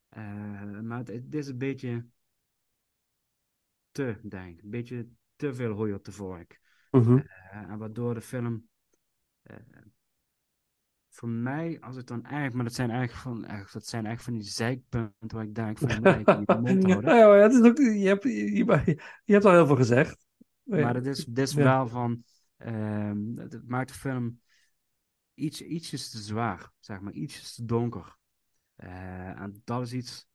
Eh, 0.09 0.79
maar 0.79 0.97
het, 0.97 1.07
het 1.07 1.35
is 1.35 1.47
een 1.47 1.57
beetje 1.57 2.05
te, 3.91 4.19
denk 4.23 4.57
ik. 4.57 4.63
Een 4.63 4.69
beetje 4.69 5.09
te 5.35 5.53
veel 5.53 5.71
hooi 5.71 5.93
op 5.93 6.05
de 6.05 6.11
vork. 6.11 6.61
Mhm. 6.91 7.17
Eh, 7.17 7.69
en 7.69 7.77
waardoor 7.77 8.13
de 8.13 8.21
film. 8.21 8.69
Voor 11.19 11.29
mij, 11.29 11.77
als 11.81 11.95
het 11.95 12.07
dan 12.07 12.23
eigenlijk. 12.23 12.53
Maar 12.55 12.63
dat 12.63 12.73
zijn 12.73 12.89
eigenlijk 12.89 13.21
van, 13.21 13.45
echt, 13.45 13.73
dat 13.73 13.85
zijn 13.87 14.05
eigenlijk 14.05 14.35
van 14.35 14.45
die 14.45 14.53
zeikpunten 14.55 15.37
waar 15.37 15.43
ik 15.43 15.55
denk 15.55 15.77
van. 15.77 15.89
eigenlijk 16.03 16.47
de 16.47 16.59
mond 16.59 16.83
houden. 16.83 17.15
Ja, 17.15 17.35
ja, 17.35 17.41
het 17.41 17.53
is 17.53 17.61
ook, 17.61 17.77
je, 17.77 18.07
hebt, 18.07 18.23
je, 18.23 19.33
hebt 19.33 19.45
al 19.45 19.51
heel 19.51 19.65
veel 19.65 19.75
gezegd. 19.75 20.25
Maar 20.63 20.95
het 20.95 21.05
is, 21.05 21.51
Ja. 21.53 21.63
wel 21.63 21.87
van. 21.87 22.23
ehm, 22.57 23.35
het, 23.35 23.53
het 23.53 23.67
maakt 23.67 23.87
de 23.87 23.93
film 23.93 24.39
iets, 25.33 25.61
ietsjes 25.61 26.09
te 26.09 26.17
zwaar, 26.17 26.71
zeg 26.79 26.99
maar, 26.99 27.13
ietsjes 27.13 27.55
te 27.55 27.65
donker. 27.65 28.17
Eh, 28.75 29.41
en 29.41 29.61
dat 29.63 29.81
is 29.81 29.93
iets. 29.93 30.27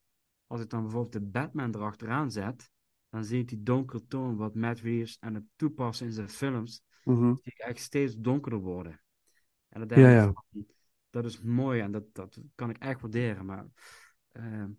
Als 0.47 0.61
ik 0.61 0.71
dan 0.71 0.83
bijvoorbeeld 0.83 1.13
de 1.13 1.21
Batman 1.21 1.75
erachteraan 1.75 2.31
zet, 2.31 2.71
dan 3.09 3.25
zie 3.25 3.41
ik 3.41 3.49
die 3.49 3.63
donkere 3.63 4.07
toon 4.07 4.37
wat 4.37 4.55
Matt 4.55 4.81
Reeves 4.81 5.17
aan 5.21 5.35
het 5.35 5.45
toepassen 5.57 6.07
in 6.07 6.13
zijn 6.13 6.29
films, 6.29 6.83
Mhm. 7.05 7.31
ik 7.31 7.43
eigenlijk 7.45 7.79
steeds 7.79 8.17
donkerder 8.17 8.59
worden. 8.61 9.03
En 9.75 9.89
dan 9.89 10.01
Ja, 10.01 10.09
ja. 10.11 10.33
van, 10.33 10.67
dat 11.11 11.25
is 11.25 11.41
mooi 11.41 11.81
en 11.81 11.93
dat, 11.93 12.05
dat 12.13 12.41
kan 12.55 12.71
ik 12.71 12.79
echt 12.79 13.01
waarderen, 13.01 13.47
maar 13.47 13.67
ehm, 14.33 14.71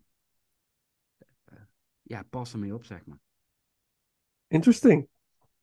eh, 1.45 1.57
ja, 2.01 2.23
pas 2.29 2.53
ermee 2.53 2.73
op, 2.73 2.83
zeg 2.85 3.05
maar. 3.05 3.19
Interesting. 4.47 5.07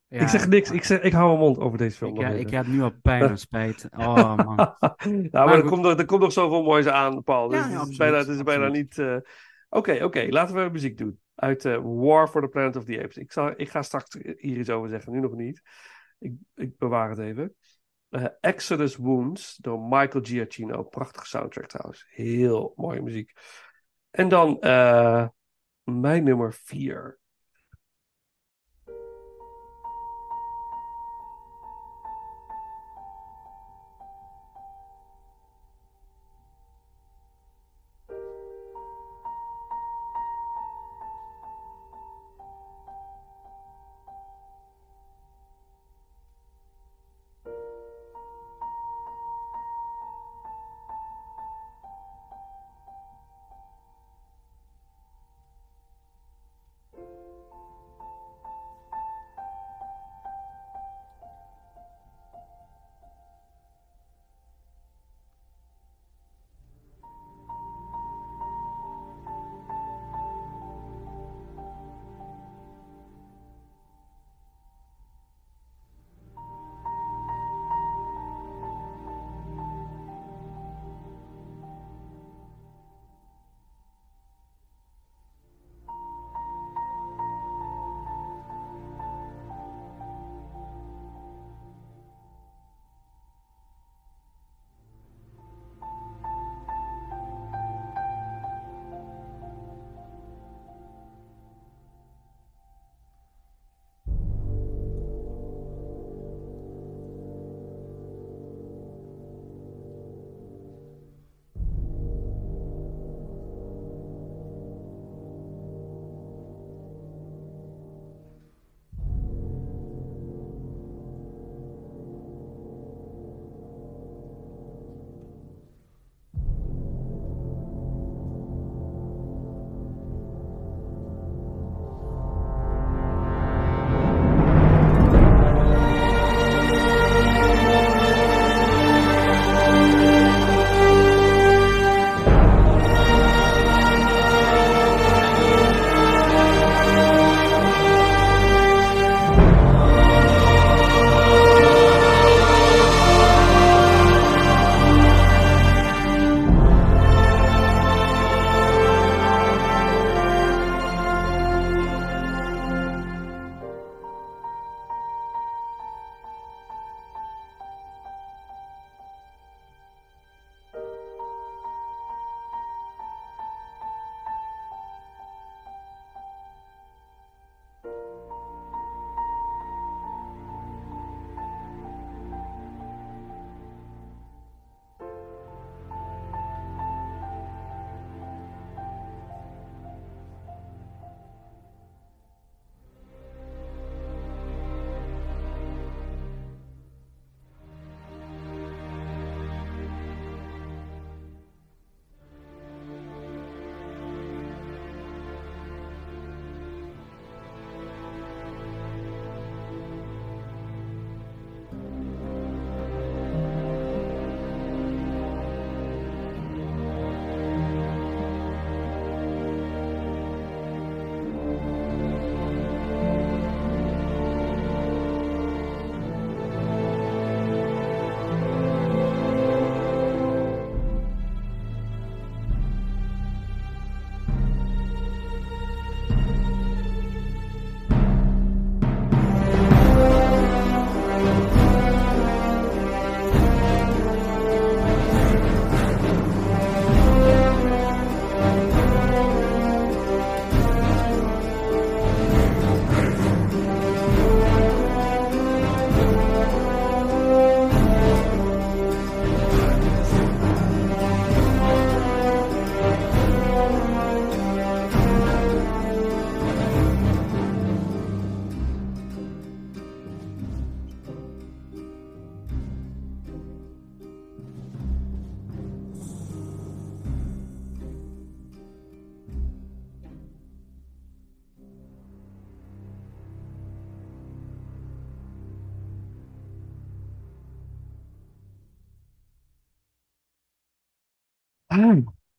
Ja, 0.09 0.20
ik 0.20 0.28
zeg 0.28 0.48
niks. 0.48 0.70
Ik, 0.70 0.84
zeg, 0.84 1.00
ik 1.00 1.12
hou 1.12 1.26
mijn 1.28 1.38
mond 1.38 1.59
over 1.59 1.78
deze 1.78 1.96
film. 1.96 2.20
Ik, 2.20 2.38
ik 2.38 2.50
heb 2.50 2.66
nu 2.66 2.82
al 2.82 2.92
pijn 3.02 3.22
en 3.22 3.38
spijt. 3.38 3.88
Oh 3.96 4.36
man. 4.36 4.56
nou, 4.56 4.76
maar, 4.96 5.28
Maar 5.30 5.54
er, 5.54 5.64
komt 5.64 5.82
nog, 5.82 5.98
er 5.98 6.04
komt 6.04 6.20
nog 6.20 6.32
zoveel 6.32 6.62
moois 6.62 6.86
aan, 6.86 7.22
Paul. 7.22 7.48
Dus 7.48 7.59
Ja, 7.59 7.80
het, 7.80 7.88
is 7.88 7.96
bijna, 7.96 8.16
het 8.16 8.28
is 8.28 8.42
bijna 8.42 8.68
niet... 8.68 8.98
eh, 8.98 9.16
Oké, 9.68 10.04
oké. 10.04 10.26
Laten 10.28 10.54
we 10.64 10.70
muziek 10.70 10.98
doen. 10.98 11.20
Uit 11.34 11.64
eh, 11.64 11.80
War 11.82 12.28
for 12.28 12.42
the 12.42 12.48
Planet 12.48 12.76
of 12.76 12.84
the 12.84 13.02
Apes. 13.02 13.16
Ik, 13.16 13.32
zal, 13.32 13.52
ik 13.56 13.70
ga 13.70 13.82
straks 13.82 14.14
hier 14.36 14.59
iets 14.59 14.70
over 14.70 14.88
zeggen. 14.88 15.12
Nu 15.12 15.20
nog 15.20 15.34
niet. 15.34 15.62
Ik, 16.18 16.32
ik 16.54 16.78
bewaar 16.78 17.09
het 17.09 17.18
even. 17.18 17.54
Eh, 18.12 18.24
Exodus 18.40 18.97
Wounds 18.97 19.56
door 19.56 19.80
Michael 19.80 20.24
Giacchino. 20.24 20.82
Prachtige 20.82 21.26
soundtrack 21.26 21.66
trouwens. 21.66 22.06
Heel 22.09 22.72
mooie 22.76 23.02
muziek. 23.02 23.32
En 24.10 24.28
dan 24.28 24.60
eh, 24.60 25.28
mijn 25.82 26.24
nummer 26.24 26.52
4. 26.52 27.18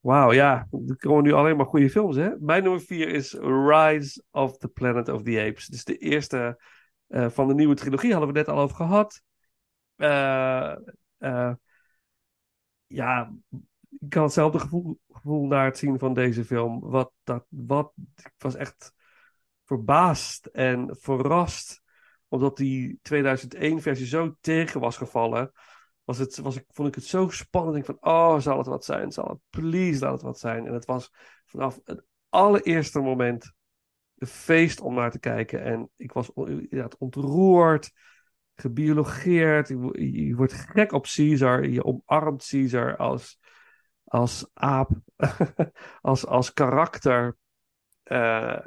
Wauw, 0.04 0.32
ja. 0.32 0.68
Er 0.88 0.98
komen 0.98 1.24
nu 1.24 1.32
alleen 1.32 1.58
maar 1.58 1.66
goede 1.66 1.90
films, 1.90 2.16
hè? 2.16 2.30
Mijn 2.40 2.64
nummer 2.64 2.82
vier 2.82 3.08
is 3.10 3.34
Rise 3.42 4.24
of 4.32 4.58
the 4.58 4.68
Planet 4.68 5.10
of 5.10 5.22
the 5.22 5.46
Apes. 5.48 5.68
Dus 5.68 5.84
de 5.84 5.98
eerste 5.98 6.62
eh, 7.08 7.30
van 7.30 7.48
de 7.48 7.54
nieuwe 7.54 7.76
trilogie, 7.76 8.12
hadden 8.12 8.34
we 8.34 8.38
net 8.38 8.48
al 8.48 8.60
over 8.60 8.76
gehad. 8.76 9.22
Eh, 9.96 10.72
eh, 11.18 11.54
ja, 12.88 13.34
ik 14.00 14.14
had 14.14 14.24
hetzelfde 14.24 14.60
gevoel, 14.60 15.00
gevoel 15.10 15.48
naar 15.48 15.66
het 15.66 15.78
zien 15.78 16.00
van 16.00 16.14
deze 16.14 16.46
film. 16.46 16.80
Wat, 16.80 17.12
dat, 17.24 17.46
wat, 17.50 17.94
ik 18.16 18.34
was 18.38 18.56
echt 18.56 18.94
verbaasd 19.66 20.46
en 20.46 20.98
verrast. 21.00 21.82
Omdat 22.28 22.58
die 22.58 23.00
2001-versie 23.10 24.06
zo 24.06 24.36
tegen 24.40 24.80
was 24.80 24.98
gevallen. 24.98 25.52
Was 26.04 26.18
het, 26.18 26.38
was 26.38 26.56
ik, 26.56 26.66
vond 26.68 26.88
ik 26.88 26.96
het 26.96 27.06
zo 27.06 27.30
spannend. 27.30 27.78
Ik 27.78 27.86
van, 27.86 27.98
oh, 28.00 28.40
zal 28.40 28.58
het 28.58 28.68
wat 28.68 28.86
zijn? 28.86 29.12
Zal 29.12 29.28
het, 29.28 29.40
please, 29.50 30.00
laat 30.00 30.14
het 30.14 30.22
wat 30.22 30.40
zijn. 30.40 30.68
En 30.68 30.74
het 30.74 30.86
was 30.86 31.12
vanaf 31.46 31.80
het 31.84 32.04
allereerste 32.30 33.00
moment 33.00 33.54
een 34.18 34.28
feest 34.28 34.82
om 34.82 34.94
naar 34.94 35.12
te 35.12 35.20
kijken. 35.20 35.64
En 35.64 35.90
ik 35.98 36.12
was 36.12 36.32
ja, 36.70 36.90
ontroerd, 36.98 37.92
gebiologeerd. 38.56 39.68
Je, 39.68 40.34
wordt 40.36 40.54
gek 40.54 40.92
op 40.92 41.06
Caesar. 41.16 41.68
Je 41.68 41.84
omarmt 41.84 42.48
Caesar 42.50 42.98
als, 42.98 43.40
als 44.04 44.50
aap, 44.54 44.90
als, 46.02 46.26
als 46.26 46.54
karakter. 46.54 47.38
Uh, 48.04 48.60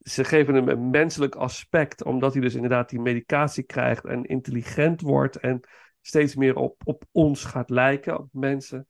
ze 0.00 0.24
geven 0.24 0.54
hem 0.54 0.68
een 0.68 0.90
menselijk 0.90 1.34
aspect, 1.34 2.04
omdat 2.04 2.32
hij 2.32 2.42
dus 2.42 2.54
inderdaad 2.54 2.88
die 2.88 3.00
medicatie 3.00 3.64
krijgt 3.64 4.04
en 4.04 4.24
intelligent 4.24 5.00
wordt 5.00 5.36
en 5.36 5.60
steeds 6.00 6.34
meer 6.34 6.56
op, 6.56 6.80
op 6.84 7.04
ons 7.12 7.44
gaat 7.44 7.70
lijken, 7.70 8.18
op 8.18 8.28
mensen. 8.32 8.86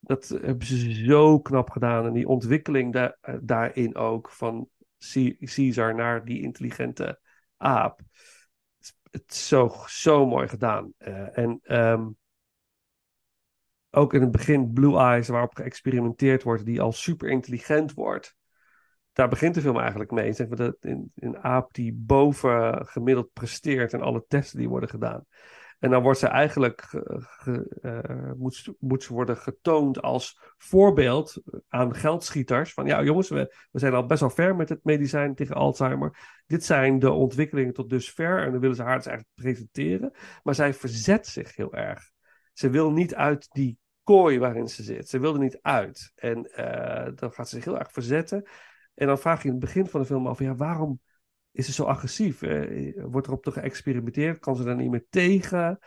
Dat 0.00 0.28
hebben 0.28 0.66
ze 0.66 1.04
zo 1.04 1.40
knap 1.40 1.70
gedaan. 1.70 2.06
En 2.06 2.12
die 2.12 2.28
ontwikkeling 2.28 2.92
da 2.92 3.16
daarin 3.40 3.96
ook, 3.96 4.30
van 4.30 4.68
Caesar 5.44 5.94
naar 5.94 6.24
die 6.24 6.42
intelligente 6.42 7.20
aap. 7.56 8.00
Het 9.10 9.30
is 9.30 9.48
zo, 9.48 9.72
zo 9.86 10.26
mooi 10.26 10.48
gedaan. 10.48 10.92
Uh, 10.98 11.38
en 11.38 11.60
um, 11.62 12.16
ook 13.90 14.14
in 14.14 14.20
het 14.20 14.30
begin 14.30 14.72
Blue 14.72 14.96
Eyes, 14.96 15.28
waarop 15.28 15.54
geëxperimenteerd 15.54 16.42
wordt, 16.42 16.64
die 16.64 16.80
al 16.80 16.92
super 16.92 17.28
intelligent 17.28 17.92
wordt 17.92 18.36
daar 19.16 19.28
begint 19.28 19.54
de 19.54 19.60
film 19.60 19.78
eigenlijk 19.78 20.10
mee. 20.10 20.32
Dat 20.32 20.76
een, 20.80 21.12
een 21.14 21.38
aap 21.38 21.74
die 21.74 21.92
boven 21.94 22.86
gemiddeld 22.86 23.32
presteert 23.32 23.92
in 23.92 24.00
alle 24.00 24.24
testen 24.28 24.58
die 24.58 24.68
worden 24.68 24.88
gedaan. 24.88 25.24
En 25.78 25.90
dan 25.90 26.02
wordt 26.02 26.18
ze 26.18 26.26
eigenlijk 26.26 27.04
uh, 27.44 28.32
moet, 28.36 28.72
moet 28.78 29.02
ze 29.02 29.12
worden 29.12 29.36
getoond 29.36 30.02
als 30.02 30.40
voorbeeld 30.58 31.42
aan 31.68 31.94
geldschieters. 31.94 32.72
Van 32.72 32.86
ja, 32.86 33.02
jongens, 33.02 33.28
we, 33.28 33.56
we 33.70 33.78
zijn 33.78 33.94
al 33.94 34.06
best 34.06 34.20
wel 34.20 34.30
ver 34.30 34.56
met 34.56 34.68
het 34.68 34.84
medicijn 34.84 35.34
tegen 35.34 35.54
Alzheimer. 35.54 36.18
Dit 36.46 36.64
zijn 36.64 36.98
de 36.98 37.10
ontwikkelingen 37.10 37.72
tot 37.72 37.90
dusver. 37.90 38.42
En 38.42 38.50
dan 38.50 38.60
willen 38.60 38.76
ze 38.76 38.82
haar 38.82 38.96
dus 38.96 39.06
eigenlijk 39.06 39.36
presenteren. 39.36 40.12
Maar 40.42 40.54
zij 40.54 40.74
verzet 40.74 41.26
zich 41.26 41.56
heel 41.56 41.74
erg. 41.74 42.10
Ze 42.52 42.70
wil 42.70 42.92
niet 42.92 43.14
uit 43.14 43.48
die 43.52 43.78
kooi 44.02 44.38
waarin 44.38 44.68
ze 44.68 44.82
zit. 44.82 45.08
Ze 45.08 45.18
wil 45.18 45.32
er 45.32 45.40
niet 45.40 45.58
uit. 45.62 46.12
En 46.14 46.42
dan 47.14 47.32
gaat 47.32 47.48
ze 47.48 47.54
zich 47.54 47.64
heel 47.64 47.78
erg 47.78 47.92
verzetten. 47.92 48.48
En 48.94 49.06
dan 49.06 49.18
vraag 49.18 49.42
je 49.42 49.48
in 49.48 49.54
het 49.54 49.64
begin 49.64 49.86
van 49.86 50.00
de 50.00 50.06
film 50.06 50.26
af, 50.26 50.38
ja, 50.38 50.54
waarom 50.54 51.00
is 51.56 51.66
ze 51.66 51.72
zo 51.72 51.84
agressief? 51.84 52.42
Eh, 52.42 53.04
wordt 53.04 53.26
erop 53.26 53.42
te 53.42 53.52
geëxperimenteerd? 53.52 54.38
Kan 54.38 54.56
ze 54.56 54.64
daar 54.64 54.76
niet 54.76 54.90
meer 54.90 55.06
tegen? 55.10 55.78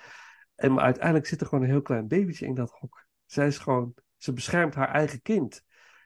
En 0.56 0.74
maar 0.74 0.84
uiteindelijk 0.84 1.26
zit 1.26 1.42
er 1.42 1.48
gewoon 1.48 1.64
een 1.64 1.70
heel 1.70 1.82
klein 1.82 2.08
babytje 2.08 2.46
in 2.46 2.56
dat 2.56 2.72
hok. 2.72 3.06
Zij 3.26 3.48
is 3.48 3.58
gewoon, 3.58 3.94
ze 4.18 4.34
beschermt 4.34 4.76
haar 4.76 4.90
eigen 4.90 5.22
kind. 5.22 5.64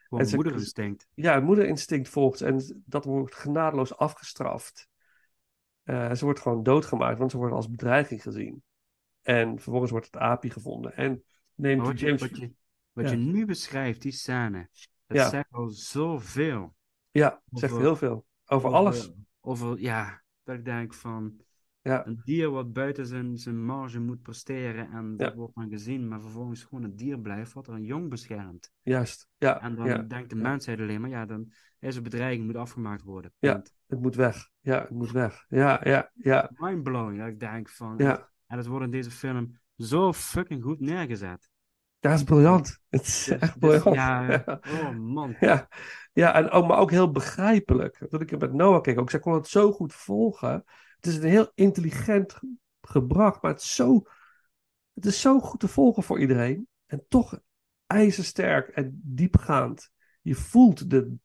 Gewoon 0.08 0.26
en 0.26 0.36
moederinstinct. 0.36 1.08
Ja, 1.14 1.34
het 1.34 1.44
moederinstinct 1.44 2.10
volgt. 2.10 2.42
En 2.42 2.84
dat 2.86 3.06
wordt 3.06 3.36
genadeloos 3.36 3.98
afgestraft. 3.98 4.88
Uh, 5.84 6.14
ze 6.14 6.26
wordt 6.26 6.40
gewoon 6.40 6.64
doodgemaakt, 6.64 7.18
want 7.18 7.32
ze 7.32 7.38
wordt 7.38 7.54
als 7.54 7.70
bedreiging 7.70 8.22
gezien. 8.22 8.64
En 9.22 9.60
vervolgens 9.60 9.92
wordt 9.92 10.06
het 10.06 10.18
aapje 10.18 10.50
gevonden. 10.50 10.96
En 10.96 11.24
neemt 11.56 11.82
wat 11.82 12.00
James... 12.00 12.22
Je, 12.22 12.28
wat 12.28 12.38
je, 12.38 12.54
wat 12.92 13.10
je 13.10 13.16
nu 13.16 13.46
beschrijft, 13.46 14.02
die 14.02 14.12
scène, 14.12 14.70
dat 15.08 15.18
ja. 15.18 15.30
zegt 15.30 15.52
al 15.52 15.68
zoveel. 15.70 16.76
Ja, 17.12 17.42
zegt 17.52 17.78
heel 17.78 17.96
veel. 17.96 18.26
Over, 18.46 18.70
alles. 18.70 19.14
Over, 19.46 19.80
ja, 19.80 20.22
dat 20.44 20.56
ik 20.56 20.66
denk 20.66 20.94
van... 20.94 21.42
Ja. 21.82 22.08
Een 22.08 22.22
dier 22.24 22.50
wat 22.50 22.74
buiten 22.74 23.06
zijn, 23.06 23.38
zijn 23.38 23.66
marge 23.66 24.00
moet 24.00 24.22
presteren 24.22 24.92
en 24.92 25.18
dat 25.18 25.34
wordt 25.34 25.56
dan 25.56 25.70
gezien, 25.70 26.08
maar 26.08 26.22
vervolgens 26.22 26.64
gewoon 26.64 26.84
een 26.84 26.96
dier 26.96 27.20
blijft 27.20 27.54
wat 27.54 27.68
er 27.68 27.74
een 27.74 27.84
jong 27.84 28.10
beschermt. 28.10 28.72
Juist, 28.82 29.28
ja. 29.38 29.62
En 29.62 29.76
dan 29.76 30.08
denkt 30.08 30.30
de 30.30 30.36
mensheid 30.36 30.80
alleen 30.80 31.02
maar, 31.02 31.10
ja, 31.10 31.26
dan 31.26 31.52
is 31.80 31.96
een 31.96 32.04
bedreiging, 32.04 32.46
moet 32.46 32.56
afgemaakt 32.56 33.02
worden. 33.02 33.34
Ja, 33.40 33.62
het 33.88 34.00
moet 34.00 34.16
weg. 34.16 34.50
Ja, 34.60 34.80
het 34.80 34.90
moet 34.90 35.12
weg. 35.12 35.46
Ja, 35.48 35.82
ja, 35.84 36.12
ja. 36.14 36.50
Mindblowing, 36.54 37.20
dat 37.20 37.28
ik 37.28 37.40
denk 37.40 37.70
van... 37.70 37.98
Ja. 37.98 38.30
En 38.48 38.58
het 38.58 38.68
wordt 38.68 38.86
in 38.86 38.92
deze 38.92 39.12
film 39.12 39.60
zo 39.76 40.14
fucking 40.14 40.64
goed 40.64 40.80
neergezet. 40.80 41.50
Ja, 42.04 42.10
het 42.10 42.20
is 42.20 42.26
briljant. 42.26 42.80
Het 42.90 43.02
is 43.02 43.24
dus, 43.24 43.40
echt 43.40 43.60
briljant. 43.60 43.84
Dus, 43.84 43.94
ja, 43.96 44.60
oh 44.62 44.96
man. 44.96 45.36
Ja, 45.40 45.68
ja 46.14 46.34
en 46.34 46.50
ook, 46.50 46.68
maar 46.68 46.78
ook 46.78 46.92
heel 46.92 47.12
begrijpelijk. 47.12 48.06
Toen 48.10 48.22
ik 48.22 48.30
het 48.30 48.40
met 48.40 48.54
Noah 48.54 48.82
keek 48.82 49.00
ook, 49.00 49.10
zij 49.10 49.20
kon 49.20 49.34
het 49.34 49.48
zo 49.48 49.72
goed 49.72 49.94
volgen. 49.94 50.64
Het 50.96 51.06
is 51.06 51.16
een 51.16 51.30
heel 51.30 51.52
intelligent 51.56 52.40
gebracht, 52.82 53.42
maar 53.42 53.52
het 53.52 53.62
is 53.62 53.76
zo, 53.76 54.02
het 54.94 55.06
is 55.06 55.22
zo 55.22 55.40
goed 55.40 55.60
te 55.60 55.68
volgen 55.68 56.04
voor 56.04 56.20
iedereen. 56.20 56.68
En 56.86 57.06
toch 57.08 57.40
ijzersterk 57.88 58.68
en 58.68 59.02
diepgaand. 59.04 59.92
Je 60.22 60.36
voelt 60.36 60.90
de, 60.90 61.16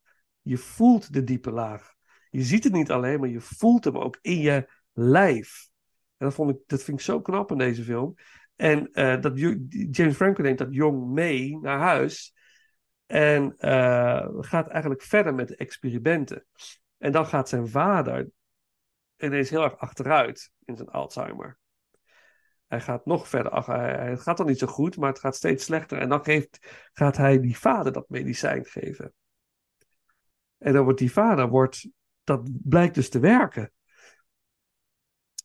je 0.42 0.56
voelt 0.56 1.12
de 1.12 1.24
diepe 1.24 1.50
laag. 1.50 1.94
Je 2.30 2.42
ziet 2.42 2.64
het 2.64 2.72
niet 2.72 2.90
alleen, 2.90 3.20
maar 3.20 3.28
je 3.28 3.40
voelt 3.40 3.84
hem 3.84 3.96
ook 3.96 4.18
in 4.20 4.38
je 4.38 4.70
lijf. 4.92 5.68
En 6.16 6.26
dat, 6.26 6.34
vond 6.34 6.50
ik, 6.50 6.56
dat 6.66 6.82
vind 6.82 6.98
ik 6.98 7.04
zo 7.04 7.20
knap 7.20 7.50
in 7.50 7.58
deze 7.58 7.82
film. 7.84 8.14
En 8.58 8.88
uh, 8.92 9.20
dat 9.20 9.38
James 9.90 10.16
Franco 10.16 10.42
neemt 10.42 10.58
dat 10.58 10.74
jong 10.74 11.06
mee 11.06 11.58
naar 11.58 11.78
huis. 11.78 12.34
En 13.06 13.54
uh, 13.58 14.26
gaat 14.30 14.68
eigenlijk 14.68 15.02
verder 15.02 15.34
met 15.34 15.48
de 15.48 15.56
experimenten. 15.56 16.46
En 16.96 17.12
dan 17.12 17.26
gaat 17.26 17.48
zijn 17.48 17.68
vader 17.68 18.28
ineens 19.16 19.50
heel 19.50 19.62
erg 19.62 19.78
achteruit 19.78 20.52
in 20.64 20.76
zijn 20.76 20.88
Alzheimer. 20.88 21.58
Hij 22.66 22.80
gaat 22.80 23.06
nog 23.06 23.28
verder. 23.28 23.70
Het 24.10 24.20
gaat 24.20 24.36
dan 24.36 24.46
niet 24.46 24.58
zo 24.58 24.66
goed, 24.66 24.96
maar 24.96 25.08
het 25.08 25.18
gaat 25.18 25.36
steeds 25.36 25.64
slechter. 25.64 25.98
En 25.98 26.08
dan 26.08 26.24
geeft, 26.24 26.88
gaat 26.92 27.16
hij 27.16 27.40
die 27.40 27.58
vader 27.58 27.92
dat 27.92 28.08
medicijn 28.08 28.64
geven. 28.64 29.12
En 30.58 30.72
dan 30.72 30.84
wordt 30.84 30.98
die 30.98 31.12
vader, 31.12 31.48
wordt, 31.48 31.88
dat 32.24 32.48
blijkt 32.68 32.94
dus 32.94 33.08
te 33.08 33.18
werken. 33.18 33.72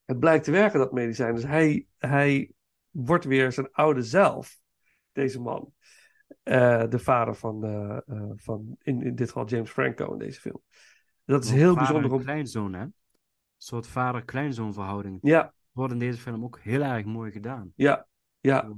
Het 0.05 0.19
blijkt 0.19 0.43
te 0.43 0.51
werken, 0.51 0.79
dat 0.79 0.91
medicijn. 0.91 1.35
Dus 1.35 1.45
hij, 1.45 1.87
hij 1.97 2.51
wordt 2.93 3.25
weer 3.25 3.51
zijn 3.51 3.71
oude 3.71 4.01
zelf, 4.01 4.59
deze 5.11 5.41
man. 5.41 5.73
Uh, 6.43 6.87
de 6.87 6.99
vader 6.99 7.35
van, 7.35 7.65
uh, 7.65 7.97
uh, 8.07 8.31
van 8.35 8.75
in, 8.79 9.01
in 9.01 9.15
dit 9.15 9.27
geval 9.27 9.47
James 9.47 9.69
Franco 9.69 10.11
in 10.11 10.19
deze 10.19 10.39
film. 10.39 10.61
Dat 11.25 11.43
is 11.43 11.51
heel 11.51 11.75
bijzonder. 11.75 12.11
Om... 12.11 12.21
kleinzoon, 12.21 12.73
hè? 12.73 12.81
Een 12.81 12.93
soort 13.57 13.87
vader-kleinzoon 13.87 14.73
verhouding. 14.73 15.17
Ja. 15.21 15.53
Wordt 15.71 15.93
in 15.93 15.99
deze 15.99 16.19
film 16.19 16.43
ook 16.43 16.59
heel 16.59 16.81
erg 16.81 17.05
mooi 17.05 17.31
gedaan. 17.31 17.71
Ja, 17.75 18.07
ja. 18.39 18.73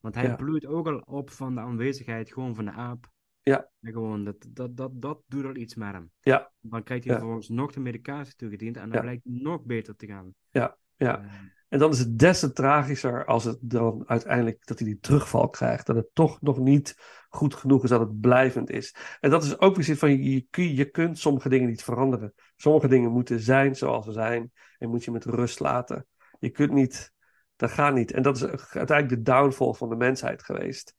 Want 0.00 0.14
hij 0.14 0.24
ja. 0.24 0.36
bloeit 0.36 0.66
ook 0.66 0.86
al 0.86 0.98
op 0.98 1.30
van 1.30 1.54
de 1.54 1.60
aanwezigheid 1.60 2.32
gewoon 2.32 2.54
van 2.54 2.64
de 2.64 2.70
aap. 2.70 3.10
Ja. 3.42 3.70
En 3.80 3.92
gewoon, 3.92 4.24
dat, 4.24 4.46
dat, 4.48 4.76
dat, 4.76 4.90
dat 4.94 5.22
doet 5.26 5.44
al 5.44 5.56
iets 5.56 5.74
met 5.74 5.92
hem. 5.92 6.10
Ja. 6.20 6.50
Dan 6.60 6.82
krijgt 6.82 7.04
hij 7.04 7.12
ja. 7.12 7.18
vervolgens 7.18 7.48
nog 7.48 7.72
de 7.72 7.80
medicatie 7.80 8.34
toegediend 8.34 8.76
en 8.76 8.82
dan 8.82 8.92
ja. 8.92 9.00
blijkt 9.00 9.24
nog 9.24 9.62
beter 9.62 9.96
te 9.96 10.06
gaan. 10.06 10.34
Ja, 10.50 10.76
ja. 10.96 11.24
En 11.68 11.78
dan 11.78 11.90
is 11.90 11.98
het 11.98 12.18
des 12.18 12.40
te 12.40 12.52
tragischer 12.52 13.24
als 13.24 13.44
het 13.44 13.58
dan 13.60 14.04
uiteindelijk 14.06 14.66
dat 14.66 14.78
hij 14.78 14.88
die 14.88 14.98
terugval 14.98 15.48
krijgt. 15.48 15.86
Dat 15.86 15.96
het 15.96 16.08
toch 16.12 16.40
nog 16.40 16.58
niet 16.58 16.96
goed 17.28 17.54
genoeg 17.54 17.84
is, 17.84 17.90
dat 17.90 18.00
het 18.00 18.20
blijvend 18.20 18.70
is. 18.70 18.94
En 19.20 19.30
dat 19.30 19.44
is 19.44 19.58
ook 19.58 19.76
weer 19.76 19.96
van 19.96 20.10
je, 20.10 20.46
je, 20.50 20.74
je 20.74 20.90
kunt 20.90 21.18
sommige 21.18 21.48
dingen 21.48 21.68
niet 21.68 21.82
veranderen. 21.82 22.34
Sommige 22.56 22.88
dingen 22.88 23.12
moeten 23.12 23.40
zijn 23.40 23.76
zoals 23.76 24.04
ze 24.04 24.12
zijn 24.12 24.52
en 24.78 24.88
moet 24.88 25.04
je 25.04 25.10
met 25.10 25.24
rust 25.24 25.60
laten. 25.60 26.06
Je 26.38 26.50
kunt 26.50 26.72
niet, 26.72 27.12
dat 27.56 27.70
gaat 27.70 27.94
niet. 27.94 28.12
En 28.12 28.22
dat 28.22 28.36
is 28.36 28.42
uiteindelijk 28.42 29.08
de 29.08 29.32
downfall 29.32 29.72
van 29.72 29.88
de 29.88 29.96
mensheid 29.96 30.42
geweest. 30.42 30.94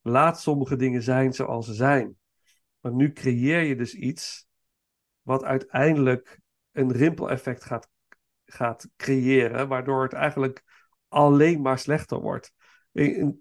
Laat 0.00 0.40
sommige 0.40 0.76
dingen 0.76 1.02
zijn 1.02 1.32
zoals 1.32 1.66
ze 1.66 1.74
zijn. 1.74 2.16
Maar 2.80 2.92
nu 2.92 3.12
creëer 3.12 3.62
je 3.62 3.76
dus 3.76 3.94
iets 3.94 4.46
wat 5.22 5.44
uiteindelijk 5.44 6.40
een 6.72 6.92
rimpeleffect 6.92 7.64
gaat 7.64 7.88
gaat 8.52 8.88
creëren, 8.96 9.68
waardoor 9.68 10.02
het 10.02 10.12
eigenlijk 10.12 10.62
alleen 11.08 11.60
maar 11.60 11.78
slechter 11.78 12.20
wordt. 12.20 12.52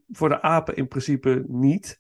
Voor 0.08 0.30
de 0.30 0.42
apen 0.42 0.76
in 0.76 0.88
principe 0.88 1.44
niet. 1.48 2.00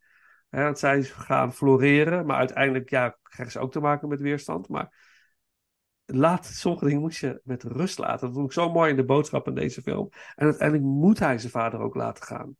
Hè, 0.49 0.64
want 0.64 0.80
zij 0.80 1.03
gaan 1.03 1.53
floreren, 1.53 2.26
maar 2.26 2.38
uiteindelijk 2.38 2.90
ja, 2.90 3.18
krijgen 3.23 3.52
ze 3.52 3.60
ook 3.60 3.72
te 3.72 3.80
maken 3.80 4.07
met 4.07 4.22
weerstand. 4.22 4.69
Maar 4.69 5.07
laat 6.06 6.45
sommige 6.45 6.86
dingen 6.86 7.02
moet 7.02 7.15
je 7.15 7.41
met 7.44 7.64
rust 7.64 7.98
laten. 7.98 8.27
Dat 8.27 8.36
vond 8.36 8.45
ik 8.45 8.53
zo 8.53 8.72
mooi 8.72 8.90
in 8.90 8.95
de 8.95 9.06
boodschap 9.06 9.48
in 9.48 9.53
deze 9.53 9.81
film. 9.81 10.10
En 10.36 10.45
uiteindelijk 10.45 10.88
moet 10.88 11.19
hij 11.19 11.38
zijn 11.38 11.52
vader 11.52 11.80
ook 11.80 11.95
laten 11.95 12.23
gaan. 12.23 12.56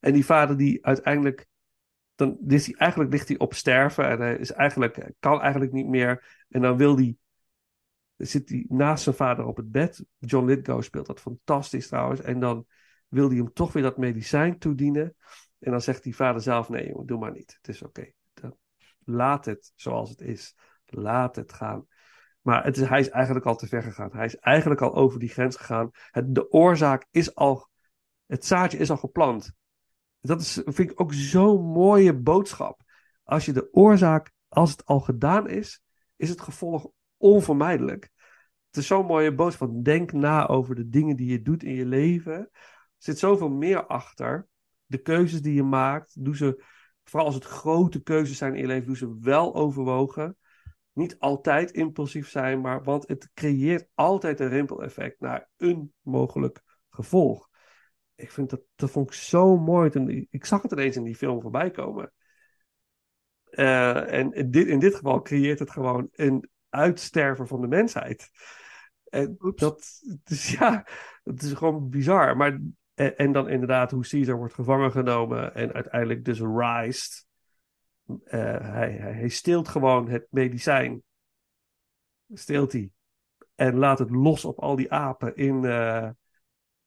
En 0.00 0.12
die 0.12 0.24
vader 0.24 0.56
die 0.56 0.86
uiteindelijk 0.86 1.46
dan 2.14 2.38
is 2.46 2.66
hij, 2.66 2.74
eigenlijk 2.74 3.12
ligt 3.12 3.28
hij 3.28 3.38
op 3.38 3.54
sterven 3.54 4.08
en 4.08 4.20
hij 4.20 4.36
is 4.36 4.52
eigenlijk, 4.52 5.12
kan 5.20 5.40
eigenlijk 5.40 5.72
niet 5.72 5.86
meer. 5.86 6.44
En 6.48 6.60
dan 6.60 6.76
wil 6.76 6.96
hij, 6.96 7.16
zit 8.26 8.48
hij 8.48 8.64
naast 8.68 9.02
zijn 9.02 9.14
vader 9.14 9.44
op 9.44 9.56
het 9.56 9.70
bed. 9.70 10.04
John 10.18 10.46
Lithgow 10.46 10.82
speelt 10.82 11.06
dat 11.06 11.20
fantastisch 11.20 11.88
trouwens. 11.88 12.20
En 12.20 12.40
dan 12.40 12.66
wil 13.08 13.28
hij 13.28 13.36
hem 13.36 13.52
toch 13.52 13.72
weer 13.72 13.82
dat 13.82 13.96
medicijn 13.96 14.58
toedienen. 14.58 15.14
En 15.58 15.70
dan 15.70 15.80
zegt 15.80 16.02
die 16.02 16.16
vader 16.16 16.42
zelf, 16.42 16.68
nee 16.68 16.88
jongen, 16.88 17.06
doe 17.06 17.18
maar 17.18 17.32
niet. 17.32 17.54
Het 17.56 17.68
is 17.68 17.82
oké. 17.82 18.12
Laat 19.04 19.44
het 19.44 19.72
zoals 19.74 20.10
het 20.10 20.20
is. 20.20 20.56
Laat 20.84 21.36
het 21.36 21.52
gaan. 21.52 21.86
Maar 22.40 22.64
het 22.64 22.76
is, 22.76 22.88
hij 22.88 23.00
is 23.00 23.08
eigenlijk 23.08 23.46
al 23.46 23.56
te 23.56 23.66
ver 23.66 23.82
gegaan. 23.82 24.10
Hij 24.12 24.24
is 24.24 24.36
eigenlijk 24.36 24.80
al 24.80 24.94
over 24.94 25.18
die 25.18 25.28
grens 25.28 25.56
gegaan. 25.56 25.90
Het, 26.10 26.34
de 26.34 26.50
oorzaak 26.50 27.06
is 27.10 27.34
al, 27.34 27.68
het 28.26 28.46
zaadje 28.46 28.78
is 28.78 28.90
al 28.90 28.96
geplant. 28.96 29.52
Dat 30.20 30.40
is, 30.40 30.60
vind 30.64 30.90
ik 30.90 31.00
ook 31.00 31.12
zo'n 31.12 31.62
mooie 31.64 32.14
boodschap. 32.14 32.82
Als 33.22 33.44
je 33.44 33.52
de 33.52 33.72
oorzaak, 33.72 34.32
als 34.48 34.70
het 34.70 34.84
al 34.84 35.00
gedaan 35.00 35.48
is, 35.48 35.82
is 36.16 36.28
het 36.28 36.40
gevolg 36.40 36.86
onvermijdelijk. 37.16 38.10
Het 38.72 38.80
is 38.80 38.86
zo'n 38.86 39.06
mooie 39.06 39.34
boodschap. 39.34 39.84
Denk 39.84 40.12
na 40.12 40.46
over 40.46 40.74
de 40.74 40.88
dingen 40.88 41.16
die 41.16 41.30
je 41.30 41.42
doet 41.42 41.62
in 41.62 41.74
je 41.74 41.86
leven. 41.86 42.32
Er 42.32 42.50
zit 42.98 43.18
zoveel 43.18 43.48
meer 43.48 43.86
achter. 43.86 44.48
De 44.86 44.98
keuzes 44.98 45.42
die 45.42 45.54
je 45.54 45.62
maakt, 45.62 46.24
doe 46.24 46.36
ze, 46.36 46.64
vooral 47.04 47.26
als 47.26 47.34
het 47.34 47.44
grote 47.44 48.02
keuzes 48.02 48.38
zijn 48.38 48.54
in 48.54 48.60
je 48.60 48.66
leven, 48.66 48.86
doe 48.86 48.96
ze 48.96 49.18
wel 49.20 49.54
overwogen. 49.54 50.36
Niet 50.92 51.18
altijd 51.18 51.70
impulsief 51.70 52.28
zijn, 52.28 52.60
maar 52.60 52.82
want 52.82 53.08
het 53.08 53.30
creëert 53.34 53.88
altijd 53.94 54.40
een 54.40 54.48
rimpeleffect 54.48 55.20
naar 55.20 55.48
een 55.56 55.92
mogelijk 56.00 56.62
gevolg 56.90 57.50
ik 58.22 58.30
vind 58.30 58.50
dat, 58.50 58.60
dat 58.74 58.90
vond 58.90 59.06
ik 59.06 59.14
zo 59.14 59.56
mooi. 59.56 59.90
Toen, 59.90 60.26
ik 60.30 60.44
zag 60.44 60.62
het 60.62 60.72
ineens 60.72 60.96
in 60.96 61.04
die 61.04 61.16
film 61.16 61.40
voorbij 61.40 61.70
komen. 61.70 62.12
Uh, 63.50 64.12
en 64.12 64.32
in 64.32 64.50
dit, 64.50 64.66
in 64.66 64.78
dit 64.78 64.94
geval 64.94 65.22
creëert 65.22 65.58
het 65.58 65.70
gewoon 65.70 66.08
een 66.12 66.50
uitsterven 66.68 67.46
van 67.46 67.60
de 67.60 67.66
mensheid. 67.66 68.30
En 69.12 69.36
dat, 69.54 70.02
dus 70.24 70.50
ja, 70.50 70.86
het 71.22 71.42
is 71.42 71.52
gewoon 71.52 71.88
bizar. 71.88 72.36
Maar, 72.36 72.60
en, 72.94 73.16
en, 73.16 73.32
dan 73.32 73.48
inderdaad 73.48 73.90
hoe 73.90 74.08
Caesar 74.08 74.36
wordt 74.36 74.54
gevangen 74.54 74.90
genomen 74.90 75.54
en 75.54 75.72
uiteindelijk 75.72 76.24
dus 76.24 76.40
rijst. 76.40 77.26
Uh, 78.06 78.16
hij, 78.60 78.92
hij, 78.92 79.12
hij 79.12 79.28
steelt 79.28 79.68
gewoon 79.68 80.08
het 80.08 80.26
medicijn. 80.30 81.02
Steelt 82.32 82.72
hij. 82.72 82.90
En 83.54 83.76
laat 83.76 83.98
het 83.98 84.10
los 84.10 84.44
op 84.44 84.58
al 84.58 84.76
die 84.76 84.92
apen 84.92 85.36
in, 85.36 85.62
uh, 85.62 86.10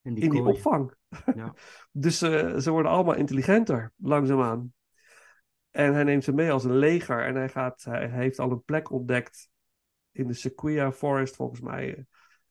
in 0.01 0.13
die, 0.13 0.23
in 0.23 0.29
die 0.29 0.45
opvang. 0.45 0.93
Ja. 1.35 1.53
dus 1.91 2.23
uh, 2.23 2.57
ze 2.57 2.71
worden 2.71 2.91
allemaal 2.91 3.15
intelligenter, 3.15 3.91
langzaamaan. 3.95 4.73
En 5.71 5.93
hij 5.93 6.03
neemt 6.03 6.23
ze 6.23 6.33
mee 6.33 6.51
als 6.51 6.63
een 6.63 6.77
leger. 6.77 7.25
En 7.25 7.35
hij, 7.35 7.49
gaat, 7.49 7.83
hij, 7.83 8.09
heeft 8.09 8.39
al 8.39 8.51
een 8.51 8.63
plek 8.63 8.91
ontdekt 8.91 9.49
in 10.15 10.27
de 10.27 10.33
Sequoia 10.33 10.91
Forest, 10.91 11.35
volgens 11.35 11.61
mij. 11.61 12.05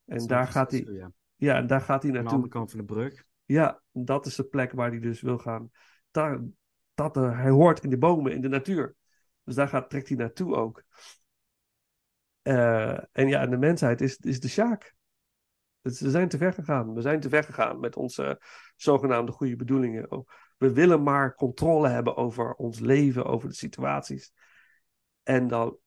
En 0.05 0.27
daar 0.27 0.47
gaat 0.47 0.71
hij. 0.71 0.81
Ja. 0.81 1.13
ja, 1.37 1.63
daar 1.63 1.81
gaat 1.81 2.03
hij 2.03 2.13
naartoe. 2.13 2.33
Aan 2.33 2.41
de 2.41 2.45
andere 2.45 2.49
kant 2.49 2.71
van 2.71 2.81
de 2.81 2.85
brug. 2.85 3.25
Ja, 3.45 3.83
dat 3.93 4.27
is 4.27 4.35
de 4.35 4.45
plek 4.45 4.73
waar 4.73 4.91
hij 4.91 5.01
dus 5.01 5.21
wil 5.21 5.39
gaan. 5.39 5.71
Daar, 6.11 6.41
dat, 6.95 7.17
uh, 7.17 7.41
hij 7.41 7.51
hoort 7.51 7.83
in 7.83 7.91
de 7.91 7.99
bomen, 7.99 8.33
in 8.33 8.41
de 8.41 8.49
natuur. 8.49 8.95
Dus 9.45 9.55
daar 9.55 9.69
gaat, 9.69 9.91
trekt 9.91 10.09
hij 10.09 10.17
naartoe 10.17 10.55
ook. 10.55 10.83
Uh, 12.43 12.99
en 13.13 13.29
ja, 13.29 13.41
en 13.41 13.51
de 13.51 13.57
mensheid 13.57 14.01
is, 14.01 14.17
is 14.17 14.41
de 14.41 14.49
Sjaak. 14.49 14.95
We 15.81 15.91
zijn 15.91 16.29
te 16.29 16.39
ver 16.39 16.53
gegaan. 16.53 16.95
We 16.95 17.01
zijn 17.01 17.21
te 17.21 17.29
ver 17.29 17.45
gegaan 17.45 17.81
met 17.81 17.97
onze 17.97 18.41
zogenaamde 18.77 19.33
goede 19.33 19.57
bedoelingen. 19.57 20.11
Oh, 20.11 20.29
we 20.59 20.73
willen 20.73 21.03
maar 21.03 21.35
controle 21.35 21.89
hebben 21.89 22.17
over 22.17 22.55
ons 22.55 22.79
leven, 22.79 23.25
over 23.25 23.49
de 23.49 23.55
situaties. 23.55 24.33
En 25.23 25.49
dan 25.49 25.79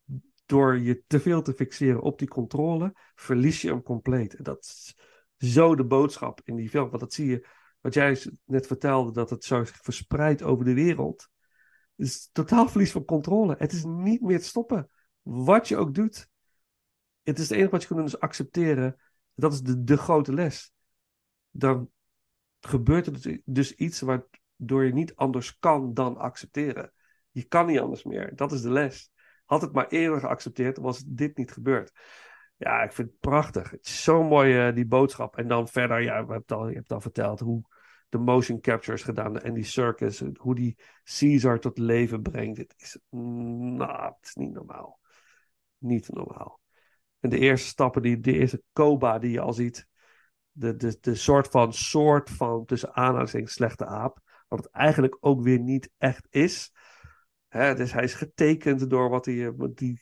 door 0.48 0.80
je 0.80 1.04
te 1.08 1.20
veel 1.20 1.42
te 1.42 1.54
fixeren 1.54 2.02
op 2.02 2.20
die 2.20 2.28
controle, 2.28 2.94
verlies 3.16 3.62
je 3.62 3.70
hem 3.70 3.84
compleet. 3.84 4.36
En 4.36 4.44
dat 4.44 4.64
is 4.64 4.98
zo 5.38 5.76
de 5.76 5.86
boodschap 5.86 6.42
in 6.44 6.56
die 6.56 6.70
film. 6.70 6.90
Want 6.90 7.02
dat 7.02 7.14
zie 7.14 7.28
je, 7.28 7.48
wat 7.82 7.94
jij 7.94 8.22
net 8.46 8.68
vertelde, 8.68 9.12
dat 9.12 9.30
het 9.30 9.44
zo 9.44 9.64
verspreidt 9.64 10.44
over 10.44 10.66
de 10.66 10.74
wereld. 10.74 11.30
Is 11.96 12.30
totaal 12.32 12.68
verlies 12.70 12.92
van 12.92 13.06
controle. 13.06 13.56
Het 13.58 13.72
is 13.72 13.84
niet 13.84 14.22
meer 14.22 14.40
te 14.40 14.46
stoppen. 14.46 14.90
Wat 15.22 15.68
je 15.68 15.78
ook 15.78 15.94
doet. 15.94 16.30
Het 17.24 17.40
is 17.40 17.50
het 17.50 17.58
enige 17.58 17.72
wat 17.72 17.82
je 17.82 17.88
kunt 17.88 18.00
doen, 18.00 18.08
is 18.08 18.20
accepteren 18.20 19.00
dat 19.38 19.54
is 19.54 19.62
de, 19.62 19.84
de 19.84 19.98
grote 19.98 20.34
les. 20.34 20.74
Dan 21.50 21.90
gebeurt 22.60 23.06
er 23.06 23.22
dus, 23.22 23.40
dus 23.46 23.76
iets 23.76 24.00
waardoor 24.00 24.86
je 24.86 24.94
niet 24.94 25.16
anders 25.16 25.60
kan 25.60 25.94
dan 25.94 26.18
accepteren. 26.18 26.94
Je 27.32 27.44
kan 27.44 27.66
niet 27.66 27.80
anders 27.80 28.04
meer. 28.04 28.36
Dat 28.36 28.52
is 28.52 28.62
de 28.62 28.72
les. 28.72 29.12
Had 29.48 29.62
het 29.62 29.74
maar 29.74 29.88
eerder 29.88 30.20
geaccepteerd, 30.20 30.78
was 30.78 31.04
dit 31.06 31.38
niet 31.38 31.52
gebeurd. 31.52 31.92
Ja, 32.58 32.84
ik 32.84 32.92
vind 32.92 33.10
het 33.10 33.20
prachtig. 33.20 33.70
Het 33.70 33.86
is 33.86 34.04
zo 34.04 34.24
mooi, 34.24 34.68
uh, 34.68 34.76
die 34.76 34.86
boodschap. 34.86 35.38
En 35.38 35.48
dan 35.48 35.68
verder, 35.68 36.02
ja, 36.02 36.26
we 36.26 36.32
hebben 36.32 36.58
al, 36.58 36.70
je 36.70 36.76
hebt 36.76 36.92
al 36.92 37.02
verteld 37.02 37.40
hoe 37.40 37.62
de 38.10 38.18
motion 38.18 38.62
capture 38.62 38.94
is 38.98 39.04
gedaan. 39.04 39.40
En 39.40 39.54
die 39.54 39.64
circus, 39.64 40.24
hoe 40.38 40.56
die 40.56 40.78
Caesar 41.04 41.60
tot 41.60 41.78
leven 41.78 42.22
brengt. 42.22 42.58
Het 42.58 42.74
is, 42.78 43.00
nou, 43.10 44.06
het 44.06 44.18
is 44.22 44.36
niet 44.36 44.54
normaal. 44.54 45.00
Niet 45.78 46.14
normaal. 46.14 46.60
En 47.20 47.30
de 47.30 47.40
eerste 47.40 47.68
stappen, 47.68 48.02
die, 48.02 48.20
de 48.20 48.34
eerste 48.34 48.64
Koba 48.74 49.20
die 49.20 49.32
je 49.32 49.40
al 49.40 49.54
ziet. 49.54 49.88
De, 50.52 50.76
de, 50.76 50.98
de 51.02 51.16
soort 51.16 51.48
van, 51.48 51.74
soort 51.74 52.30
van, 52.30 52.66
tussen 52.66 52.96
aanhalingstekens, 52.96 53.54
slechte 53.54 53.86
aap. 53.86 54.20
Wat 54.48 54.60
het 54.60 54.72
eigenlijk 54.72 55.18
ook 55.20 55.42
weer 55.42 55.60
niet 55.60 55.90
echt 55.98 56.28
is. 56.30 56.72
Hè, 57.58 57.76
dus 57.76 57.92
hij 57.92 58.04
is 58.04 58.14
getekend 58.14 58.90
door 58.90 59.10
wat 59.10 59.26
hij. 59.26 59.54
Die 59.74 60.02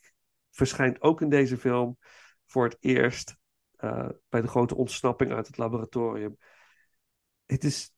verschijnt 0.52 1.02
ook 1.02 1.22
in 1.22 1.30
deze 1.30 1.57
film 1.57 1.98
voor 2.45 2.64
het 2.64 2.77
eerst. 2.80 3.38
Uh, 3.80 4.10
bij 4.30 4.41
de 4.41 4.48
grote 4.48 4.76
ontsnapping 4.76 5.32
uit 5.32 5.48
het 5.48 5.57
laboratorium. 5.57 6.38
Het 7.45 7.64
is. 7.64 7.94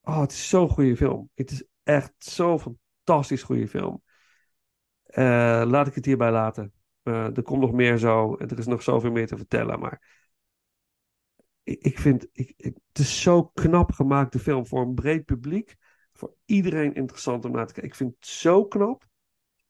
Oh, 0.00 0.20
het 0.20 0.32
is 0.32 0.48
zo'n 0.48 0.68
goede 0.68 0.96
film. 0.96 1.30
Het 1.34 1.50
is 1.50 1.64
echt 1.82 2.12
zo'n 2.18 2.58
fantastisch 2.58 3.42
goede 3.42 3.68
film. 3.68 4.02
Uh, 5.06 5.62
laat 5.66 5.86
ik 5.86 5.94
het 5.94 6.04
hierbij 6.04 6.30
laten. 6.30 6.72
Er 7.02 7.42
komt 7.42 7.60
nog 7.60 7.72
meer 7.72 7.98
zo. 7.98 8.34
En 8.34 8.48
er 8.48 8.58
is 8.58 8.66
nog 8.66 8.82
zoveel 8.82 9.10
meer 9.10 9.26
te 9.26 9.36
vertellen. 9.36 9.80
Maar 9.80 10.26
ik, 11.62 11.82
ik 11.82 11.98
vind. 11.98 12.26
Ik, 12.32 12.54
het 12.56 12.98
is 12.98 13.22
zo 13.22 13.44
knap 13.44 13.92
gemaakt, 13.92 14.32
de 14.32 14.38
film. 14.38 14.66
Voor 14.66 14.82
een 14.82 14.94
breed 14.94 15.24
publiek. 15.24 15.76
Voor 16.12 16.34
iedereen 16.44 16.94
interessant 16.94 17.44
om 17.44 17.52
naar 17.52 17.66
te 17.66 17.72
kijken. 17.72 17.90
Ik 17.90 17.96
vind 17.96 18.14
het 18.14 18.26
zo 18.26 18.64
knap. 18.64 19.06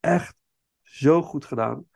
Echt 0.00 0.36
zo 0.82 1.22
goed 1.22 1.44
gedaan. 1.44 1.88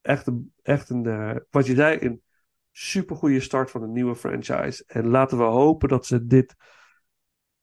Echt 0.00 0.26
een. 0.26 0.52
Echt 0.62 0.90
een 0.90 1.04
uh, 1.04 1.36
wat 1.50 1.66
je 1.66 1.74
zei, 1.74 1.98
een 2.00 2.22
supergoeie 2.70 3.40
start 3.40 3.70
van 3.70 3.82
een 3.82 3.92
nieuwe 3.92 4.16
franchise. 4.16 4.84
En 4.86 5.06
laten 5.06 5.38
we 5.38 5.44
hopen 5.44 5.88
dat 5.88 6.06
ze 6.06 6.26
dit 6.26 6.54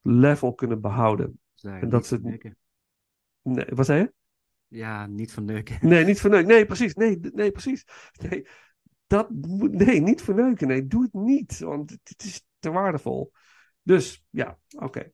level 0.01 0.53
kunnen 0.53 0.81
behouden. 0.81 1.39
en 1.61 1.89
dat 1.89 2.07
ze. 2.07 2.19
Nee, 3.41 3.65
wat 3.69 3.85
zei 3.85 3.99
je? 3.99 4.13
Ja, 4.67 5.07
niet 5.07 5.33
verneuken. 5.33 5.77
Nee, 5.89 6.05
niet 6.05 6.19
verneuken. 6.19 6.47
Nee, 6.47 6.65
precies. 6.65 6.93
Nee, 6.93 7.19
nee 7.19 7.51
precies. 7.51 7.85
Nee, 8.29 8.47
dat, 9.07 9.29
nee, 9.29 10.01
niet 10.01 10.21
verneuken. 10.21 10.67
Nee, 10.67 10.87
doe 10.87 11.03
het 11.03 11.13
niet. 11.13 11.59
Want 11.59 11.91
het 11.91 12.23
is 12.23 12.45
te 12.59 12.71
waardevol. 12.71 13.31
Dus 13.81 14.25
ja, 14.29 14.59
oké. 14.77 15.11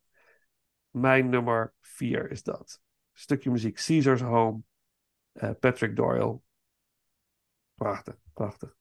Mijn 0.92 1.30
nummer 1.30 1.74
vier 1.80 2.32
is 2.32 2.44
dat. 2.44 2.82
Stukje 3.14 3.52
muziek. 3.52 3.76
Caesar's 3.86 4.22
Home. 4.22 4.64
Uh, 5.34 5.52
Patrick 5.60 5.96
Doyle. 5.96 6.42
Prachtig, 7.74 8.16
prachtig. 8.34 8.76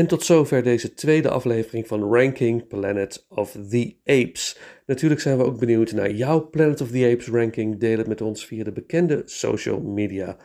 En 0.00 0.06
tot 0.06 0.24
zover 0.24 0.62
deze 0.62 0.94
tweede 0.94 1.30
aflevering 1.30 1.86
van 1.86 2.14
Ranking 2.14 2.66
Planet 2.66 3.26
of 3.28 3.56
the 3.68 3.96
Apes. 4.04 4.58
Natuurlijk 4.86 5.20
zijn 5.20 5.36
we 5.38 5.44
ook 5.44 5.58
benieuwd 5.58 5.92
naar 5.92 6.10
jouw 6.10 6.48
Planet 6.50 6.80
of 6.80 6.90
the 6.90 7.10
Apes 7.12 7.28
ranking. 7.28 7.78
Deel 7.78 7.98
het 7.98 8.06
met 8.06 8.20
ons 8.20 8.46
via 8.46 8.64
de 8.64 8.72
bekende 8.72 9.22
social 9.24 9.80
media 9.80 10.36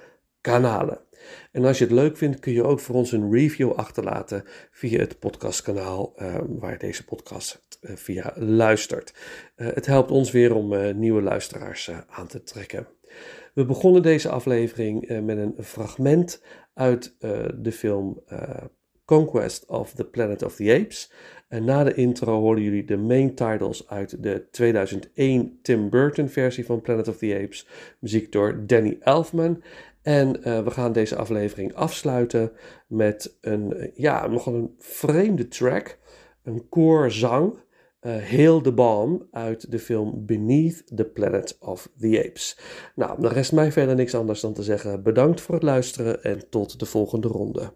kanalen. 0.42 1.00
En 1.52 1.66
als 1.66 1.78
je 1.78 1.84
het 1.84 1.94
leuk 1.94 2.18
vindt, 2.18 2.40
kun 2.40 2.54
je 2.54 2.64
ook 2.64 2.80
voor 2.80 2.96
ons 2.96 3.12
een 3.12 3.32
review 3.32 3.72
achterlaten 3.72 4.44
via 4.72 5.00
het 5.00 5.20
podcastkanaal 5.20 6.14
uh, 6.18 6.36
waar 6.48 6.78
deze 6.78 7.06
podcast 7.06 7.80
uh, 7.82 7.96
via 7.96 8.34
luistert. 8.36 9.14
Uh, 9.58 9.68
het 9.74 9.86
helpt 9.86 10.12
ons 10.12 10.32
weer 10.32 10.56
om 10.56 10.98
nieuwe 10.98 11.22
luisteraars 11.22 11.92
aan 12.10 12.28
te 12.28 12.44
trekken. 12.44 12.88
We 13.54 13.66
begonnen 13.66 14.02
deze 14.02 14.30
aflevering 14.30 15.22
met 15.24 15.38
een 15.38 15.56
fragment 15.60 16.44
uit 16.74 17.16
de 17.56 17.72
film 17.72 18.24
Conquest 19.06 19.66
of 19.66 19.94
the 19.94 20.06
Planet 20.06 20.44
of 20.44 20.56
the 20.56 20.74
Apes. 20.82 21.12
En 21.48 21.66
na 21.66 21.84
de 21.84 21.94
intro 21.94 22.40
horen 22.40 22.62
jullie 22.62 22.86
de 22.86 22.98
main 22.98 23.36
titles 23.36 23.88
uit 23.88 24.24
de 24.24 24.48
2001 24.52 25.60
Tim 25.62 25.90
Burton 25.90 26.30
versie 26.30 26.66
van 26.66 26.82
Planet 26.82 27.08
of 27.08 27.18
the 27.18 27.40
Apes. 27.44 27.68
Muziek 28.00 28.32
door 28.32 28.64
Danny 28.66 28.98
Elfman. 29.00 29.64
En 30.02 30.40
uh, 30.40 30.64
we 30.64 30.72
gaan 30.72 30.92
deze 30.92 31.16
aflevering 31.16 31.74
afsluiten 31.74 32.52
met 32.88 33.38
een, 33.42 33.92
ja, 33.96 34.28
nogal 34.28 34.54
een 34.54 34.76
vreemde 34.78 35.48
track. 35.48 35.98
Een 36.44 36.70
koorzang. 36.70 37.64
Uh, 38.02 38.30
Hail 38.30 38.62
the 38.62 38.72
Bomb 38.72 39.24
uit 39.32 39.72
de 39.72 39.80
film 39.80 40.26
Beneath 40.26 40.84
the 40.96 41.06
Planet 41.06 41.58
of 41.60 41.90
the 42.00 42.24
Apes. 42.26 42.60
Nou, 42.96 43.22
dan 43.22 43.32
rest 43.32 43.52
mij 43.52 43.72
verder 43.72 43.96
niks 43.96 44.16
anders 44.16 44.42
dan 44.42 44.54
te 44.54 44.64
zeggen 44.64 45.04
bedankt 45.04 45.42
voor 45.42 45.56
het 45.56 45.64
luisteren 45.64 46.24
en 46.24 46.50
tot 46.50 46.80
de 46.80 46.86
volgende 46.86 47.28
ronde. 47.28 47.74